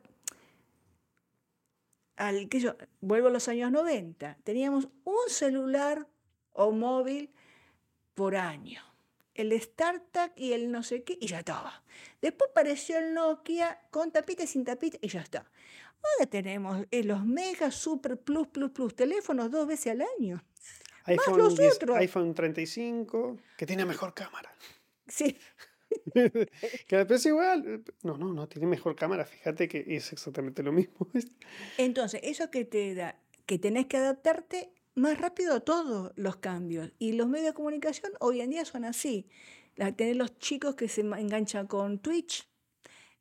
al 2.18 2.50
que 2.50 2.60
yo, 2.60 2.76
vuelvo 3.00 3.28
a 3.28 3.32
los 3.32 3.48
años 3.48 3.72
90, 3.72 4.38
teníamos 4.44 4.90
un 5.04 5.30
celular 5.30 6.08
o 6.52 6.72
móvil 6.72 7.32
por 8.16 8.36
año. 8.36 8.82
El 9.36 9.60
StarTAC 9.60 10.34
y 10.36 10.54
el 10.54 10.72
no 10.72 10.82
sé 10.82 11.04
qué, 11.04 11.18
y 11.22 11.28
ya 11.28 11.40
estaba. 11.40 11.84
Después 12.22 12.50
apareció 12.50 12.98
el 12.98 13.14
Nokia 13.14 13.80
con 13.92 14.12
tapita 14.12 14.44
y 14.44 14.48
sin 14.48 14.66
tapita, 14.66 14.98
y 15.00 15.08
ya 15.08 15.22
está. 15.22 15.50
Ahora 16.14 16.30
tenemos 16.30 16.86
eh, 16.92 17.04
los 17.04 17.26
Mega 17.26 17.72
Super 17.72 18.18
Plus 18.18 18.48
Plus 18.48 18.72
Plus 18.72 18.96
teléfonos 18.96 19.52
dos 19.52 19.68
veces 19.68 19.94
al 19.94 20.04
año. 20.20 20.44
Más 21.08 21.38
los 21.38 21.56
10 21.56 21.76
otros. 21.76 21.98
iPhone 21.98 22.34
35, 22.34 23.38
que 23.58 23.66
tiene 23.66 23.86
mejor 23.86 24.14
cámara. 24.14 24.54
Sí, 25.08 25.38
que 26.88 27.06
precio 27.06 27.32
igual. 27.32 27.84
No, 28.04 28.18
no, 28.18 28.34
no, 28.34 28.48
tiene 28.48 28.68
mejor 28.68 28.96
cámara. 28.96 29.26
Fíjate 29.26 29.68
que 29.68 29.86
es 29.88 30.12
exactamente 30.14 30.64
lo 30.64 30.72
mismo. 30.72 31.08
Entonces, 31.78 32.22
eso 32.24 32.50
que 32.52 32.66
te 32.66 32.96
da, 32.96 33.20
que 33.46 33.60
tenés 33.60 33.88
que 33.88 33.98
adaptarte 33.98 34.72
más 34.96 35.20
rápido 35.20 35.56
a 35.56 35.60
todos 35.60 36.12
los 36.16 36.38
cambios. 36.38 36.92
Y 37.00 37.14
los 37.14 37.28
medios 37.28 37.48
de 37.48 37.54
comunicación 37.54 38.12
hoy 38.20 38.42
en 38.42 38.50
día 38.50 38.66
son 38.66 38.86
así. 38.86 39.30
La, 39.76 39.96
tenés 39.96 40.18
los 40.18 40.38
chicos 40.40 40.76
que 40.76 40.88
se 40.88 41.02
enganchan 41.02 41.68
con 41.68 42.00
Twitch, 42.00 42.50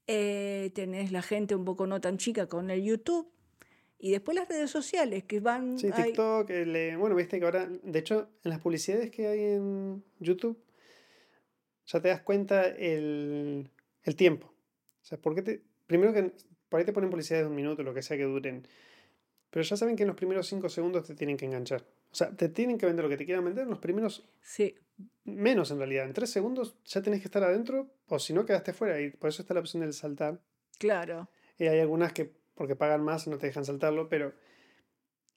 eh, 0.06 0.70
tenés 0.74 1.12
la 1.12 1.22
gente 1.22 1.54
un 1.54 1.64
poco 1.64 1.86
no 1.86 2.00
tan 2.00 2.18
chica 2.18 2.46
con 2.48 2.70
el 2.70 2.82
YouTube, 2.82 3.30
y 3.98 4.10
después 4.10 4.36
las 4.36 4.48
redes 4.48 4.70
sociales 4.70 5.24
que 5.24 5.40
van... 5.40 5.78
Sí, 5.78 5.90
TikTok, 5.90 6.50
el, 6.50 6.76
eh, 6.76 6.96
bueno, 6.96 7.16
viste 7.16 7.38
que 7.38 7.44
ahora, 7.46 7.66
de 7.66 7.98
hecho, 7.98 8.28
en 8.44 8.50
las 8.50 8.60
publicidades 8.60 9.10
que 9.10 9.26
hay 9.26 9.40
en 9.40 10.04
YouTube, 10.18 10.62
ya 11.86 12.00
te 12.00 12.08
das 12.08 12.20
cuenta 12.20 12.66
el, 12.66 13.70
el 14.02 14.16
tiempo. 14.16 14.48
O 14.48 15.04
sea, 15.04 15.18
¿por 15.18 15.34
qué 15.34 15.42
te, 15.42 15.62
primero 15.86 16.12
que 16.12 16.32
por 16.68 16.80
ahí 16.80 16.86
te 16.86 16.92
ponen 16.92 17.10
publicidades 17.10 17.46
de 17.46 17.50
un 17.50 17.56
minuto, 17.56 17.82
lo 17.82 17.94
que 17.94 18.02
sea 18.02 18.16
que 18.16 18.24
duren, 18.24 18.66
pero 19.50 19.62
ya 19.62 19.76
saben 19.76 19.96
que 19.96 20.02
en 20.02 20.08
los 20.08 20.16
primeros 20.16 20.46
cinco 20.46 20.68
segundos 20.68 21.06
te 21.06 21.14
tienen 21.14 21.36
que 21.36 21.46
enganchar. 21.46 21.84
O 22.10 22.14
sea, 22.14 22.30
te 22.30 22.48
tienen 22.48 22.76
que 22.78 22.86
vender 22.86 23.04
lo 23.04 23.08
que 23.08 23.16
te 23.16 23.24
quieran 23.24 23.44
vender 23.44 23.64
en 23.64 23.70
los 23.70 23.78
primeros, 23.78 24.28
Sí, 24.42 24.74
menos 25.24 25.70
en 25.70 25.78
realidad, 25.78 26.04
en 26.06 26.12
tres 26.12 26.30
segundos 26.30 26.76
ya 26.84 27.02
tenés 27.02 27.20
que 27.20 27.26
estar 27.28 27.42
adentro, 27.42 27.90
o 28.08 28.18
si 28.18 28.32
no, 28.32 28.44
quedaste 28.46 28.72
fuera, 28.72 29.00
y 29.00 29.10
por 29.10 29.28
eso 29.28 29.42
está 29.42 29.54
la 29.54 29.60
opción 29.60 29.82
del 29.82 29.92
saltar. 29.92 30.40
claro. 30.78 31.28
Y 31.58 31.66
hay 31.68 31.80
algunas 31.80 32.12
que, 32.12 32.30
porque 32.54 32.76
pagan 32.76 33.02
más, 33.02 33.26
no 33.28 33.38
te 33.38 33.46
dejan 33.46 33.64
saltarlo, 33.64 34.10
pero 34.10 34.34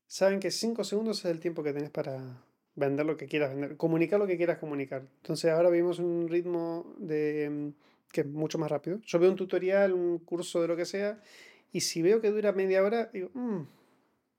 saben 0.06 0.40
que 0.42 0.52
5 0.52 0.84
segundos 0.84 1.20
es 1.20 1.32
el 1.32 1.40
tiempo 1.40 1.64
que 1.64 1.72
tenés 1.72 1.90
para 1.92 2.44
vender 2.76 3.06
lo 3.06 3.16
que 3.16 3.28
quieras 3.28 3.52
vender, 3.52 3.78
comunicar 3.78 4.20
lo 4.20 4.28
que 4.28 4.36
quieras 4.36 4.58
comunicar. 4.58 5.04
Entonces 5.22 5.50
ahora 5.52 5.70
vivimos 5.70 6.00
en 6.00 6.06
un 6.06 6.28
ritmo 6.28 6.94
de 6.98 7.50
mm, 7.50 8.12
que 8.12 8.22
es 8.22 8.28
mucho 8.28 8.58
más 8.58 8.70
rápido. 8.70 9.00
Yo 9.06 9.18
veo 9.20 9.30
un 9.30 9.38
tutorial, 9.38 9.94
un 9.94 10.20
curso 10.20 10.62
de 10.62 10.68
lo 10.68 10.76
que 10.76 10.86
sea, 10.86 11.22
y 11.72 11.82
si 11.82 12.02
veo 12.02 12.20
que 12.20 12.32
dura 12.32 12.52
media 12.52 12.84
hora, 12.84 13.10
digo, 13.14 13.30
"Mm, 13.34 13.62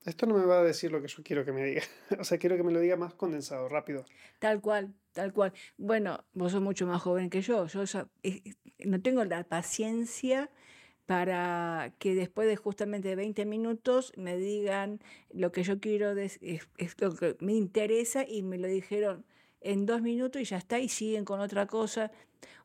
esto 0.05 0.25
no 0.25 0.35
me 0.37 0.45
va 0.45 0.59
a 0.59 0.63
decir 0.63 0.91
lo 0.91 1.01
que 1.01 1.07
yo 1.07 1.23
quiero 1.23 1.45
que 1.45 1.51
me 1.51 1.63
diga. 1.63 1.81
o 2.19 2.23
sea, 2.23 2.37
quiero 2.37 2.57
que 2.57 2.63
me 2.63 2.71
lo 2.71 2.79
diga 2.79 2.95
más 2.95 3.13
condensado, 3.13 3.69
rápido. 3.69 4.05
Tal 4.39 4.61
cual, 4.61 4.93
tal 5.13 5.33
cual. 5.33 5.53
Bueno, 5.77 6.23
vos 6.33 6.51
sos 6.51 6.61
mucho 6.61 6.87
más 6.87 7.01
joven 7.01 7.29
que 7.29 7.41
yo. 7.41 7.67
Yo 7.67 7.83
ya, 7.83 8.07
eh, 8.23 8.41
no 8.85 9.01
tengo 9.01 9.23
la 9.25 9.43
paciencia 9.43 10.49
para 11.05 11.93
que 11.99 12.15
después 12.15 12.47
de 12.47 12.55
justamente 12.55 13.15
20 13.15 13.45
minutos 13.45 14.13
me 14.15 14.37
digan 14.37 14.99
lo 15.33 15.51
que 15.51 15.63
yo 15.63 15.79
quiero, 15.79 16.11
es, 16.11 16.39
es 16.41 16.95
lo 17.01 17.15
que 17.15 17.35
me 17.39 17.53
interesa 17.53 18.25
y 18.27 18.43
me 18.43 18.57
lo 18.57 18.67
dijeron 18.67 19.25
en 19.59 19.85
dos 19.85 20.01
minutos 20.01 20.41
y 20.41 20.45
ya 20.45 20.57
está 20.57 20.79
y 20.79 20.87
siguen 20.89 21.25
con 21.25 21.39
otra 21.41 21.65
cosa. 21.67 22.11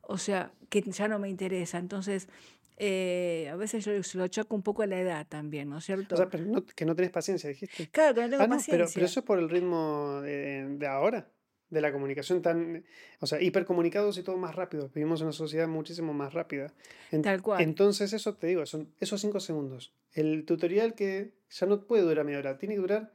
O 0.02 0.18
sea, 0.18 0.52
que 0.70 0.82
ya 0.82 1.08
no 1.08 1.18
me 1.18 1.28
interesa. 1.28 1.78
Entonces, 1.78 2.28
eh, 2.76 3.48
a 3.50 3.56
veces 3.56 3.84
yo 3.84 4.00
se 4.02 4.18
lo 4.18 4.28
choco 4.28 4.54
un 4.54 4.62
poco 4.62 4.82
a 4.82 4.86
la 4.86 5.00
edad 5.00 5.26
también, 5.26 5.68
¿no 5.70 5.78
es 5.78 5.84
O 5.84 5.86
sea, 5.86 5.96
cierto? 5.96 6.28
pero 6.30 6.44
no- 6.44 6.64
que 6.64 6.84
no 6.84 6.94
tenés 6.94 7.10
paciencia, 7.10 7.48
dijiste. 7.48 7.88
Claro, 7.90 8.14
que 8.14 8.20
no 8.22 8.30
tengo 8.30 8.42
Ah, 8.44 8.46
no, 8.46 8.56
pero, 8.56 8.66
pero 8.70 8.84
paciencia. 8.84 9.04
eso 9.04 9.20
es 9.20 9.26
por 9.26 9.38
el 9.38 9.48
ritmo 9.50 10.20
de, 10.22 10.66
de 10.78 10.86
ahora, 10.86 11.28
de 11.76 11.82
la 11.82 11.92
comunicación 11.92 12.42
tan, 12.42 12.84
o 13.20 13.26
sea, 13.26 13.40
hipercomunicados 13.40 14.16
y 14.18 14.22
todo 14.22 14.36
más 14.38 14.54
rápido. 14.56 14.88
Vivimos 14.94 15.20
en 15.20 15.26
una 15.26 15.32
sociedad 15.32 15.68
muchísimo 15.68 16.12
más 16.14 16.32
rápida. 16.34 16.72
En- 17.12 17.22
Tal 17.22 17.42
cual. 17.42 17.62
entonces, 17.62 18.12
eso 18.12 18.34
te 18.34 18.46
digo, 18.48 18.64
son 18.66 18.92
esos 18.98 19.20
cinco 19.20 19.38
segundos. 19.40 19.92
El 20.12 20.44
tutorial 20.44 20.94
que 20.94 21.32
ya 21.50 21.66
no 21.66 21.86
puede 21.86 22.02
durar 22.02 22.24
media 22.24 22.38
hora, 22.40 22.58
tiene 22.58 22.74
que 22.74 22.80
durar 22.80 23.12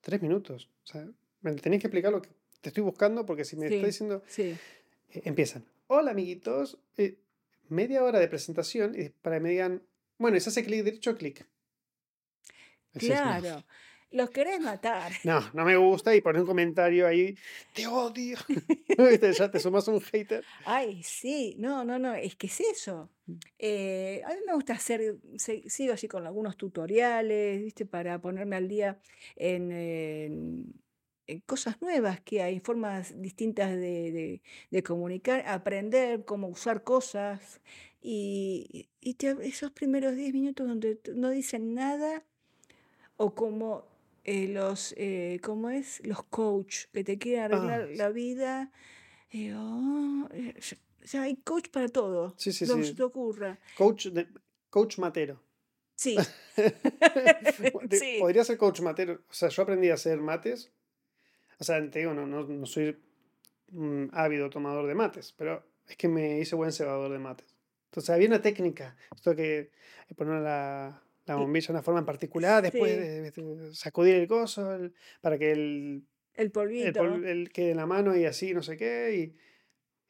tres 0.00 0.20
minutos. 0.22 0.70
O 0.84 0.86
sea, 0.86 1.06
me 1.42 1.52
tenés 1.54 1.80
que 1.80 1.86
explicar 1.86 2.10
lo 2.12 2.22
que 2.22 2.30
te 2.60 2.70
estoy 2.70 2.82
buscando, 2.82 3.24
porque 3.26 3.44
si 3.44 3.56
me 3.56 3.66
está 3.66 3.78
Sí, 3.78 3.84
diciendo, 3.84 4.22
sí. 4.26 4.56
eh, 5.10 5.22
empiezan, 5.24 5.64
hola 5.88 6.10
amiguitos, 6.12 6.78
eh, 6.96 7.18
media 7.68 8.02
hora 8.02 8.18
de 8.18 8.28
presentación 8.28 8.98
y 8.98 9.10
para 9.10 9.36
que 9.36 9.40
me 9.40 9.50
digan, 9.50 9.82
bueno, 10.18 10.36
y 10.36 10.40
se 10.40 10.48
hace 10.50 10.64
clic 10.64 10.82
derecho, 10.84 11.14
clic. 11.16 11.46
"No". 12.94 13.00
Claro. 13.00 13.64
Los 14.12 14.30
querés 14.30 14.60
matar. 14.60 15.12
No, 15.24 15.40
no 15.54 15.64
me 15.64 15.76
gusta 15.76 16.14
y 16.14 16.20
pone 16.20 16.40
un 16.40 16.46
comentario 16.46 17.06
ahí, 17.06 17.34
te 17.74 17.86
odio. 17.86 18.36
Ya 19.38 19.50
te 19.50 19.58
sumas 19.58 19.88
un 19.88 20.00
hater. 20.00 20.44
Ay, 20.66 21.02
sí, 21.02 21.54
no, 21.58 21.84
no, 21.84 21.98
no, 21.98 22.14
es 22.14 22.36
que 22.36 22.46
es 22.46 22.60
eso. 22.60 23.10
Eh, 23.58 24.20
a 24.24 24.28
mí 24.30 24.40
me 24.46 24.54
gusta 24.54 24.74
hacer, 24.74 25.16
sigo 25.66 25.94
así 25.94 26.08
con 26.08 26.26
algunos 26.26 26.56
tutoriales, 26.56 27.62
¿viste? 27.62 27.86
Para 27.86 28.20
ponerme 28.20 28.56
al 28.56 28.68
día 28.68 28.98
en, 29.36 29.72
en- 29.72 30.74
en 31.28 31.40
cosas 31.42 31.80
nuevas 31.80 32.20
que 32.20 32.42
hay, 32.42 32.58
formas 32.60 33.20
distintas 33.22 33.70
de, 33.70 34.12
de- 34.12 34.42
de 34.70 34.82
comunicar, 34.82 35.44
aprender 35.46 36.24
cómo 36.24 36.48
usar 36.48 36.82
cosas. 36.82 37.60
Y, 38.02 38.88
y 39.00 39.14
te- 39.14 39.36
esos 39.46 39.70
primeros 39.70 40.16
10 40.16 40.34
minutos 40.34 40.66
donde 40.66 40.98
no 41.14 41.30
dicen 41.30 41.74
nada, 41.74 42.24
o 43.16 43.34
como 43.34 43.86
eh, 44.24 44.48
los, 44.48 44.94
eh, 44.96 45.40
¿cómo 45.42 45.70
es? 45.70 46.00
Los 46.06 46.22
coach 46.24 46.86
que 46.92 47.04
te 47.04 47.18
quieren 47.18 47.44
arreglar 47.44 47.88
Ah, 47.90 47.94
la 47.96 48.08
vida. 48.10 48.72
Y 49.30 49.48
digo, 49.48 49.58
"Ah, 49.60 50.28
eh, 50.32 50.54
ya 51.04 51.22
hay 51.22 51.36
coach 51.36 51.68
para 51.70 51.88
todo, 51.88 52.34
Sí, 52.36 52.52
sí, 52.52 52.66
lo 52.66 52.76
que 52.76 52.84
sí. 52.84 52.94
te 52.94 53.02
ocurra. 53.02 53.58
Coach, 53.76 54.06
de- 54.08 54.28
coach 54.70 54.98
matero. 54.98 55.42
Sí, 55.94 56.16
sí, 57.90 58.18
Podría 58.20 58.44
ser 58.44 58.56
coach 58.58 58.80
matero. 58.80 59.22
O 59.28 59.32
sea, 59.32 59.48
yo 59.48 59.62
aprendí 59.62 59.88
a 59.90 59.94
hacer 59.94 60.18
mates. 60.20 60.70
O 61.58 61.64
sea, 61.64 61.78
te 61.90 62.00
digo, 62.00 62.12
no, 62.14 62.26
no, 62.26 62.42
no 62.44 62.66
soy 62.66 62.98
un 63.72 64.10
ávido 64.12 64.50
tomador 64.50 64.86
de 64.86 64.94
mates, 64.94 65.32
pero 65.36 65.64
es 65.86 65.96
que 65.96 66.08
me 66.08 66.38
hice 66.40 66.56
buen 66.56 66.72
cebador 66.72 67.10
de 67.12 67.18
mates. 67.18 67.54
Entonces 67.86 68.10
había 68.10 68.28
una 68.28 68.42
técnica. 68.42 68.96
Esto 69.14 69.34
que 69.36 69.58
eh, 70.08 70.14
poner 70.16 70.40
la, 70.42 71.02
la 71.26 71.36
bombilla 71.36 71.66
de 71.68 71.72
una 71.72 71.82
forma 71.82 72.00
en 72.00 72.06
particular, 72.06 72.62
después 72.62 73.32
sí, 73.34 73.42
sacudir 73.72 74.16
el 74.16 74.26
coso 74.26 74.74
el- 74.74 74.92
para 75.20 75.38
que 75.38 75.52
el, 75.52 76.04
El 76.34 76.46
el, 76.46 76.50
polvito. 76.52 76.98
pol- 77.00 77.24
el 77.24 77.52
que 77.52 77.70
en 77.70 77.76
la 77.76 77.86
mano 77.86 78.16
y 78.16 78.24
así, 78.24 78.52
no 78.54 78.62
sé 78.62 78.76
qué. 78.76 79.14
Y 79.16 79.36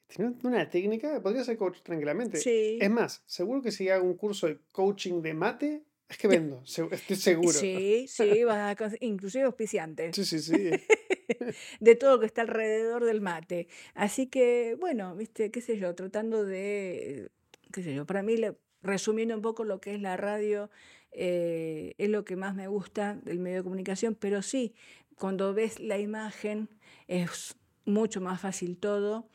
tiene 0.07 0.33
una 0.43 0.69
técnica, 0.69 1.21
podría 1.21 1.43
ser 1.43 1.57
coach 1.57 1.81
tranquilamente. 1.81 2.37
Sí. 2.37 2.77
Es 2.81 2.89
más, 2.89 3.23
seguro 3.25 3.61
que 3.61 3.71
si 3.71 3.89
hago 3.89 4.05
un 4.05 4.15
curso 4.17 4.47
de 4.47 4.59
coaching 4.71 5.21
de 5.21 5.33
mate, 5.33 5.83
es 6.09 6.17
que 6.17 6.27
vendo, 6.27 6.61
estoy 6.65 7.15
seguro. 7.15 7.51
Sí, 7.53 8.05
sí, 8.07 8.43
vas 8.43 8.79
a 8.81 8.89
inclusive 9.01 9.43
auspiciante. 9.45 10.11
Sí, 10.13 10.25
sí, 10.25 10.39
sí. 10.39 10.69
de 11.79 11.95
todo 11.95 12.11
lo 12.15 12.19
que 12.19 12.25
está 12.25 12.41
alrededor 12.41 13.05
del 13.05 13.21
mate. 13.21 13.67
Así 13.93 14.27
que, 14.27 14.75
bueno, 14.79 15.15
viste, 15.15 15.51
qué 15.51 15.61
sé 15.61 15.77
yo, 15.77 15.95
tratando 15.95 16.43
de, 16.45 17.29
qué 17.71 17.83
sé 17.83 17.93
yo, 17.93 18.05
para 18.05 18.23
mí, 18.23 18.35
resumiendo 18.81 19.35
un 19.35 19.41
poco 19.41 19.63
lo 19.63 19.79
que 19.79 19.95
es 19.95 20.01
la 20.01 20.17
radio, 20.17 20.69
eh, 21.13 21.93
es 21.97 22.09
lo 22.09 22.25
que 22.25 22.35
más 22.35 22.55
me 22.55 22.67
gusta 22.67 23.15
del 23.23 23.39
medio 23.39 23.57
de 23.57 23.63
comunicación, 23.63 24.15
pero 24.15 24.41
sí, 24.41 24.73
cuando 25.17 25.53
ves 25.53 25.79
la 25.79 25.97
imagen 25.99 26.69
es 27.07 27.55
mucho 27.85 28.21
más 28.21 28.41
fácil 28.41 28.77
todo, 28.77 29.27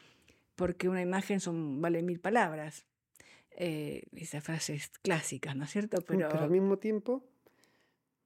porque 0.57 0.89
una 0.89 1.03
imagen 1.03 1.41
son, 1.41 1.81
vale 1.81 2.03
mil 2.03 2.21
palabras. 2.21 2.85
Eh, 3.61 4.05
esas 4.15 4.45
frases 4.45 4.91
clásicas, 5.03 5.57
¿no 5.57 5.65
es 5.65 5.71
cierto? 5.71 5.99
Pero 6.07 6.31
al 6.31 6.51
mismo 6.51 6.79
tiempo 6.79 7.25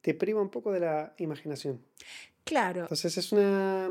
te 0.03 0.15
priva 0.15 0.43
un 0.43 0.51
poco 0.51 0.73
de 0.73 0.81
la 0.81 1.15
imaginación. 1.19 1.81
claro, 2.45 2.83
Entonces 2.83 3.17
es 3.17 3.33
una, 3.33 3.89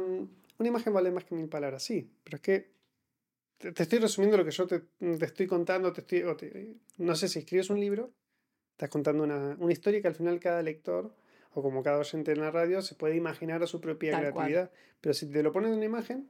una 0.59 0.67
imagen 0.69 0.93
vale 0.93 1.09
más 1.11 1.23
que 1.23 1.33
mil 1.35 1.47
palabras, 1.49 1.83
sí, 1.83 2.11
pero 2.23 2.35
es 2.37 2.41
que 2.41 2.71
te, 3.57 3.71
te 3.71 3.83
estoy 3.83 3.99
resumiendo 3.99 4.37
lo 4.37 4.45
que 4.45 4.51
yo 4.51 4.67
te, 4.67 4.79
te 4.99 5.25
estoy 5.25 5.47
contando, 5.47 5.91
te 5.93 6.01
estoy, 6.01 6.23
o 6.23 6.35
te- 6.35 6.75
no 6.97 7.15
sé 7.15 7.27
si 7.27 7.39
escribes 7.39 7.69
un 7.69 7.79
libro, 7.79 8.11
estás 8.71 8.89
contando 8.89 9.23
una, 9.23 9.55
una 9.59 9.71
historia 9.71 10.01
que 10.01 10.07
al 10.07 10.15
final 10.15 10.39
cada 10.39 10.61
lector 10.61 11.13
o 11.53 11.61
como 11.61 11.83
cada 11.83 11.97
oyente 11.99 12.31
en 12.31 12.39
la 12.41 12.51
radio 12.51 12.81
se 12.81 12.95
puede 12.95 13.15
imaginar 13.15 13.61
a 13.63 13.67
su 13.67 13.81
propia 13.81 14.11
Tal 14.11 14.21
cual. 14.21 14.31
creatividad, 14.47 14.71
pero 15.01 15.13
si 15.13 15.29
te 15.29 15.43
lo 15.43 15.51
pones 15.51 15.69
en 15.71 15.77
una 15.77 15.85
imagen, 15.85 16.29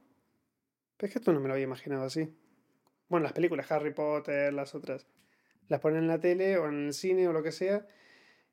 pues 0.96 1.10
es 1.10 1.12
que 1.14 1.18
esto 1.20 1.32
no 1.32 1.40
me 1.40 1.48
lo 1.48 1.54
había 1.54 1.64
imaginado 1.64 2.04
así. 2.04 2.34
Bueno, 3.08 3.24
las 3.24 3.32
películas, 3.32 3.70
Harry 3.70 3.92
Potter, 3.92 4.52
las 4.52 4.74
otras, 4.74 5.06
las 5.68 5.80
ponen 5.80 6.00
en 6.00 6.08
la 6.08 6.18
tele 6.20 6.56
o 6.58 6.68
en 6.68 6.86
el 6.86 6.92
cine 6.92 7.28
o 7.28 7.32
lo 7.32 7.42
que 7.42 7.52
sea, 7.52 7.86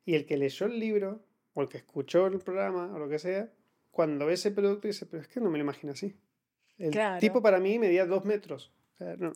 y 0.06 0.16
el 0.16 0.26
que 0.26 0.38
leyó 0.38 0.66
el 0.66 0.80
libro 0.80 1.24
o 1.54 1.62
el 1.62 1.70
que 1.70 1.78
escuchó 1.78 2.28
el 2.28 2.40
programa 2.40 2.94
o 2.94 3.00
lo 3.00 3.10
que 3.10 3.20
sea, 3.20 3.52
cuando 3.92 4.26
ve 4.26 4.34
ese 4.34 4.52
producto 4.52 4.88
dice, 4.88 5.06
pero 5.06 5.22
es 5.22 5.28
que 5.28 5.40
no 5.40 5.50
me 5.50 5.58
lo 5.58 5.64
imagino 5.64 5.94
así. 5.94 6.16
El 6.78 6.92
Claro. 6.92 7.20
tipo 7.20 7.42
para 7.42 7.60
mí 7.60 7.80
medía 7.80 8.06
dos 8.06 8.24
metros. 8.26 8.72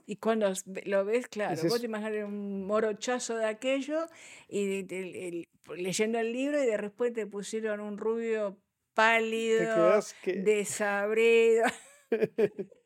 Y 0.06 0.18
cuando 0.18 0.52
lo 0.86 1.06
ves, 1.06 1.28
claro, 1.28 1.62
vos 1.70 1.80
te 1.80 1.86
imaginas 1.86 2.26
un 2.28 2.66
morochazo 2.66 3.38
de 3.38 3.46
aquello 3.46 4.08
y 4.48 4.84
te- 4.84 5.00
el- 5.00 5.16
el- 5.16 5.48
leyendo 5.82 6.20
el 6.20 6.34
libro 6.34 6.62
y 6.62 6.66
de 6.66 6.78
repente 6.78 7.22
te 7.22 7.28
pusieron 7.28 7.80
un 7.80 7.98
rubio 7.98 8.58
pálido, 8.94 10.02
que... 10.24 10.34
desabrido. 10.34 11.64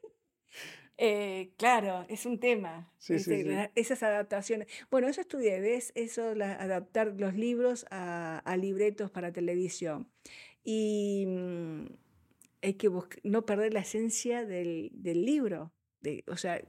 Eh, 1.00 1.54
claro, 1.58 2.06
es 2.10 2.26
un 2.26 2.40
tema. 2.40 2.92
Sí, 2.98 3.14
es 3.16 3.26
sí, 3.26 3.30
de 3.30 3.38
sí. 3.44 3.50
la- 3.50 3.72
esas 3.76 4.02
adaptaciones. 4.02 4.68
Bueno, 4.90 5.08
eso 5.08 5.22
estudié, 5.22 5.60
¿ves? 5.60 5.92
Eso, 5.96 6.34
la- 6.34 6.54
adaptar 6.54 7.14
los 7.20 7.36
libros 7.36 7.86
a, 7.92 8.40
a 8.40 8.58
libretos 8.58 9.12
para 9.12 9.32
televisión. 9.32 10.12
Y 10.64 11.26
mm, 11.28 11.86
hay 12.64 12.74
que 12.74 12.90
no 13.24 13.46
perder 13.46 13.74
la 13.76 13.82
esencia 13.82 14.44
del, 14.44 14.90
del 14.94 15.24
libro. 15.24 15.72
O 16.28 16.38
sea, 16.38 16.62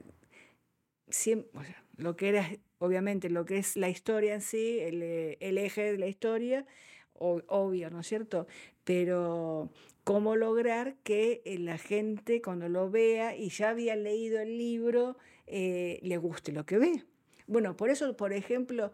siem- 1.09 1.45
o 1.53 1.63
sea, 1.63 1.83
lo 1.97 2.15
que 2.15 2.29
era, 2.29 2.47
obviamente, 2.79 3.29
lo 3.29 3.45
que 3.45 3.57
es 3.57 3.75
la 3.75 3.89
historia 3.89 4.33
en 4.35 4.41
sí, 4.41 4.79
el, 4.79 5.01
eh, 5.03 5.37
eje 5.41 5.91
de 5.93 5.97
la 5.97 6.07
historia, 6.07 6.65
obvio, 7.13 7.89
¿no 7.89 7.99
es 7.99 8.07
cierto? 8.07 8.47
Pero 8.83 9.69
cómo 10.03 10.35
lograr 10.35 10.95
que 11.03 11.41
eh, 11.45 11.59
la 11.59 11.77
gente 11.77 12.41
cuando 12.41 12.69
lo 12.69 12.89
vea 12.89 13.35
y 13.35 13.49
ya 13.49 13.69
había 13.69 13.95
leído 13.95 14.39
el 14.39 14.57
libro, 14.57 15.17
eh, 15.47 15.99
le 16.01 16.17
guste 16.17 16.51
lo 16.53 16.65
que 16.65 16.77
ve. 16.77 17.03
Bueno, 17.47 17.75
por 17.75 17.89
eso, 17.89 18.15
por 18.15 18.31
ejemplo, 18.33 18.91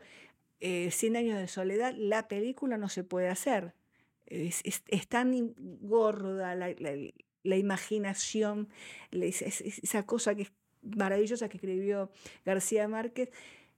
eh, 0.61 0.91
Cien 0.91 1.15
años 1.17 1.39
de 1.39 1.47
soledad, 1.47 1.93
la 1.97 2.27
película 2.27 2.77
no 2.77 2.89
se 2.89 3.03
puede 3.03 3.29
hacer. 3.29 3.73
Es, 4.27 4.63
tan 5.09 5.53
gorda 5.81 6.55
la- 6.55 6.73
la 7.45 7.57
imaginación, 7.57 8.67
esa 9.11 10.05
cosa 10.05 10.35
que 10.35 10.43
es 10.43 10.51
maravillosa 10.81 11.49
que 11.49 11.57
escribió 11.57 12.11
García 12.45 12.87
Márquez, 12.87 13.29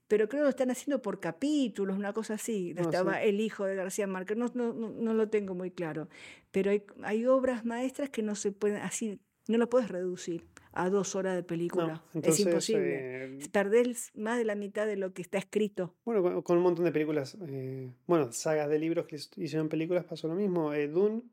pero 0.07 0.29
creo 0.29 0.41
que 0.41 0.45
lo 0.45 0.49
están 0.49 0.71
haciendo 0.71 1.01
por 1.01 1.19
capítulos, 1.19 1.97
una 1.97 2.13
cosa 2.13 2.35
así. 2.35 2.73
No, 2.73 2.83
sí. 2.83 2.89
Estaba 2.89 3.21
el 3.21 3.39
hijo 3.41 3.65
de 3.65 3.75
García 3.75 4.07
Márquez, 4.07 4.37
no, 4.37 4.49
no, 4.53 4.73
no, 4.73 4.89
no 4.89 5.13
lo 5.13 5.29
tengo 5.29 5.53
muy 5.53 5.71
claro, 5.71 6.07
pero 6.51 6.71
hay, 6.71 6.83
hay 7.03 7.25
obras 7.25 7.65
maestras 7.65 8.09
que 8.09 8.23
no 8.23 8.35
se 8.35 8.51
pueden, 8.51 8.77
así, 8.81 9.19
no 9.47 9.57
lo 9.57 9.69
puedes 9.69 9.89
reducir 9.89 10.45
a 10.73 10.89
dos 10.89 11.15
horas 11.15 11.35
de 11.35 11.43
película. 11.43 12.03
Es 12.21 12.39
imposible. 12.39 13.35
eh, 13.37 13.39
Perdés 13.51 14.11
más 14.15 14.37
de 14.37 14.45
la 14.45 14.55
mitad 14.55 14.85
de 14.85 14.95
lo 14.95 15.13
que 15.13 15.21
está 15.23 15.37
escrito. 15.39 15.95
bueno, 16.05 16.21
con, 16.21 16.41
con 16.41 16.57
un 16.57 16.63
montón 16.63 16.85
de 16.85 16.91
películas, 16.91 17.37
eh, 17.47 17.89
bueno, 18.05 18.31
sagas 18.31 18.69
de 18.69 18.77
libros 18.79 19.07
que 19.07 19.15
hicieron 19.15 19.69
películas 19.69 20.05
pasó 20.05 20.27
lo 20.27 20.35
mismo. 20.35 20.73
Eh, 20.73 20.87
Dune, 20.87 21.23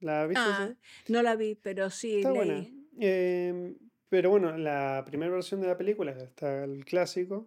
¿la 0.00 0.26
viste? 0.26 0.40
Ah, 0.44 0.74
no 1.08 1.22
la 1.22 1.36
vi, 1.36 1.54
pero 1.54 1.90
sí 1.90 2.16
Está 2.18 2.30
leí. 2.30 2.36
buena. 2.36 2.66
Eh, 3.00 3.74
pero 4.08 4.30
bueno, 4.30 4.56
la 4.56 5.02
primera 5.06 5.32
versión 5.32 5.60
de 5.60 5.66
la 5.66 5.76
película, 5.76 6.12
está 6.12 6.64
el 6.64 6.84
clásico, 6.84 7.46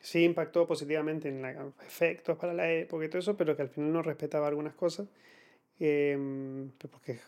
sí 0.00 0.24
impactó 0.24 0.66
positivamente 0.66 1.28
en 1.28 1.42
la, 1.42 1.72
efectos 1.86 2.38
para 2.38 2.54
la 2.54 2.70
época 2.72 3.04
y 3.04 3.08
todo 3.08 3.18
eso, 3.18 3.36
pero 3.36 3.56
que 3.56 3.62
al 3.62 3.68
final 3.68 3.92
no 3.92 4.02
respetaba 4.02 4.46
algunas 4.48 4.74
cosas, 4.74 5.08
eh, 5.80 6.16
pues 6.78 6.90
porque 6.90 7.12
es 7.12 7.20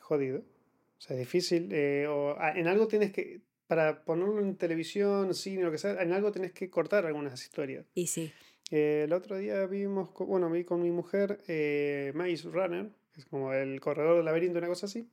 jodido. 0.00 0.38
O 0.38 1.00
sea, 1.00 1.14
es 1.14 1.20
difícil. 1.20 1.68
eh, 1.72 2.06
o 2.08 2.36
a- 2.38 2.52
en 2.58 2.66
algo 2.66 2.88
tienes 2.88 3.12
que, 3.12 3.40
para 3.66 4.04
ponerlo 4.04 4.40
en 4.40 4.56
televisión, 4.56 5.34
cine, 5.34 5.62
lo 5.64 5.70
que 5.70 5.78
sea, 5.78 6.02
en 6.02 6.12
algo 6.12 6.32
tienes 6.32 6.52
que 6.52 6.70
cortar 6.70 7.06
algunas 7.06 7.42
historias. 7.42 7.86
Y 7.94 8.06
sí. 8.06 8.32
Eh, 8.70 9.02
el 9.04 9.12
otro 9.12 9.36
día 9.36 9.66
vimos, 9.66 10.10
bueno, 10.18 10.50
vi 10.50 10.64
con 10.64 10.82
mi 10.82 10.90
mujer 10.90 11.42
eh, 11.46 12.12
Maze 12.14 12.48
Runner, 12.48 12.90
es 13.16 13.26
como 13.26 13.52
el 13.52 13.80
corredor 13.80 14.16
del 14.16 14.24
laberinto, 14.24 14.58
una 14.58 14.68
cosa 14.68 14.86
así. 14.86 15.08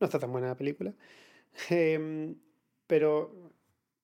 No 0.00 0.06
está 0.06 0.18
tan 0.18 0.32
buena 0.32 0.48
la 0.48 0.56
película. 0.56 0.94
Em, 1.70 2.36
pero 2.86 3.52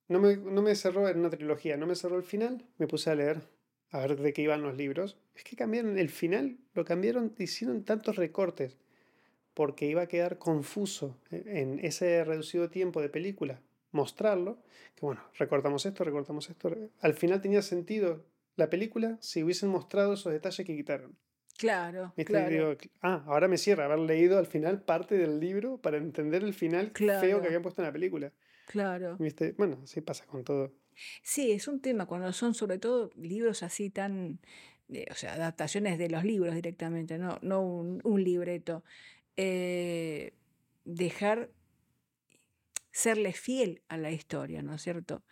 no 0.09 0.21
me, 0.21 0.37
no 0.37 0.63
me 0.63 0.75
cerró 0.75 1.09
en 1.09 1.19
una 1.21 1.31
trilogía, 1.31 1.77
no 1.77 1.87
me 1.87 1.95
cerró 1.97 2.17
el 2.17 2.25
final. 2.25 2.65
Me 2.79 2.87
puse 2.89 3.11
a 3.11 3.15
leer, 3.15 3.43
a 3.91 4.01
ver 4.01 4.17
de 4.21 4.33
qué 4.33 4.43
iban 4.43 4.63
los 4.63 4.77
libros. 4.77 5.19
Es 5.37 5.45
que 5.45 5.57
cambiaron 5.57 5.99
el 5.99 6.11
final, 6.11 6.59
lo 6.75 6.85
cambiaron, 6.85 7.35
hicieron 7.39 7.85
tantos 7.85 8.17
recortes, 8.17 8.79
porque 9.55 9.87
iba 9.87 10.03
a 10.03 10.09
quedar 10.09 10.39
confuso 10.39 11.19
e- 11.31 11.45
en 11.63 11.79
ese 11.85 12.25
reducido 12.25 12.71
tiempo 12.71 13.01
de 13.01 13.09
película 13.09 13.61
mostrarlo, 13.93 14.59
que 14.97 15.05
bueno, 15.05 15.21
recortamos 15.39 15.85
esto, 15.85 16.03
recortamos 16.05 16.49
esto. 16.49 16.75
Al 17.01 17.15
final 17.15 17.43
tenía 17.43 17.61
sentido 17.63 18.25
la 18.57 18.71
película 18.71 19.19
si 19.21 19.43
hubiesen 19.43 19.69
mostrado 19.69 20.15
esos 20.15 20.33
detalles 20.33 20.67
que 20.67 20.77
quitaron. 20.77 21.17
Claro, 21.63 22.77
ah, 23.01 23.23
ahora 23.27 23.49
me 23.49 23.57
cierra 23.57 23.85
haber 23.87 24.01
leído 24.01 24.39
al 24.39 24.47
final 24.47 24.83
parte 24.83 25.17
del 25.17 25.41
libro 25.41 25.79
para 25.81 25.97
entender 25.97 26.43
el 26.43 26.55
final 26.55 26.93
feo 26.95 27.41
que 27.41 27.47
habían 27.47 27.63
puesto 27.63 27.81
en 27.83 27.87
la 27.87 27.93
película. 27.93 28.33
Claro. 28.67 29.17
¿Viste? 29.19 29.53
Bueno, 29.57 29.81
así 29.83 30.01
pasa 30.01 30.27
con 30.27 30.45
todo. 30.45 30.73
Sí, 31.23 31.53
es 31.53 31.69
un 31.69 31.81
tema 31.81 32.07
cuando 32.07 32.33
son 32.33 32.55
sobre 32.55 32.79
todo 32.79 33.11
libros 33.17 33.63
así 33.63 33.91
tan, 33.91 34.41
eh, 34.89 35.07
o 35.11 35.15
sea, 35.15 35.35
adaptaciones 35.35 35.99
de 35.99 36.11
los 36.11 36.25
libros 36.25 36.55
directamente, 36.55 37.19
no, 37.19 37.39
no 37.43 37.63
un, 37.63 38.01
un 38.05 38.23
libreto. 38.23 38.85
Eh, 39.37 40.35
dejar 40.85 41.51
serle 42.91 43.33
fiel 43.33 43.83
a 43.89 43.97
la 43.97 44.11
historia, 44.11 44.63
¿no 44.63 44.75
es 44.75 44.83
cierto? 44.83 45.25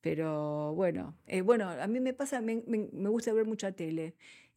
Pero 0.00 0.74
bueno, 0.74 1.18
eh, 1.26 1.42
bueno, 1.42 1.68
a 1.70 1.86
mí 1.88 2.00
me 2.00 2.14
pasa, 2.14 2.40
me, 2.40 2.62
me- 2.66 2.90
me 2.92 3.08
gusta 3.10 3.32
ver 3.32 3.46
mucha 3.46 3.72
tele 3.72 4.14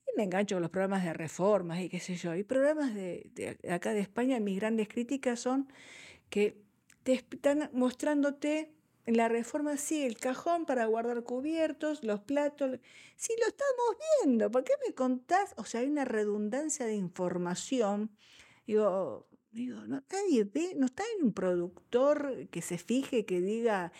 y 0.08 0.18
me 0.18 0.24
engancho 0.24 0.56
con 0.56 0.62
los 0.62 0.72
programas 0.72 1.04
de 1.04 1.14
reformas 1.14 1.80
y 1.82 1.90
qué 1.90 2.00
sé 2.00 2.16
yo. 2.16 2.36
Y 2.36 2.44
programas 2.44 2.94
de, 2.94 3.58
acá 3.70 3.94
de 3.94 4.02
España, 4.02 4.40
mis 4.40 4.60
grandes 4.60 4.88
críticas 4.88 5.40
son 5.40 5.68
que 6.30 6.62
te 7.04 7.14
están 7.14 7.70
mostrándote 7.74 8.72
en 9.06 9.18
la 9.18 9.30
reforma, 9.30 9.78
sí, 9.78 10.04
el 10.04 10.18
cajón 10.18 10.66
para 10.66 10.86
guardar 10.88 11.24
cubiertos, 11.24 12.04
los 12.04 12.22
platos. 12.22 12.80
Sí, 13.16 13.34
lo 13.40 13.48
estamos 13.48 13.98
viendo. 14.24 14.50
¿Por 14.50 14.64
qué 14.64 14.74
me 14.88 14.96
contás? 14.96 15.54
O 15.58 15.66
sea, 15.66 15.82
hay 15.82 15.88
una 15.88 16.06
redundancia 16.06 16.88
de 16.88 16.96
información. 16.96 18.10
Digo, 18.66 19.28
no, 19.88 20.04
nadie 20.12 20.44
ve, 20.44 20.74
no 20.76 20.88
está 20.88 21.04
en 21.18 21.26
un 21.26 21.34
productor 21.34 22.48
que 22.50 22.62
se 22.62 22.78
fije, 22.78 23.26
que 23.26 23.42
diga, 23.42 23.92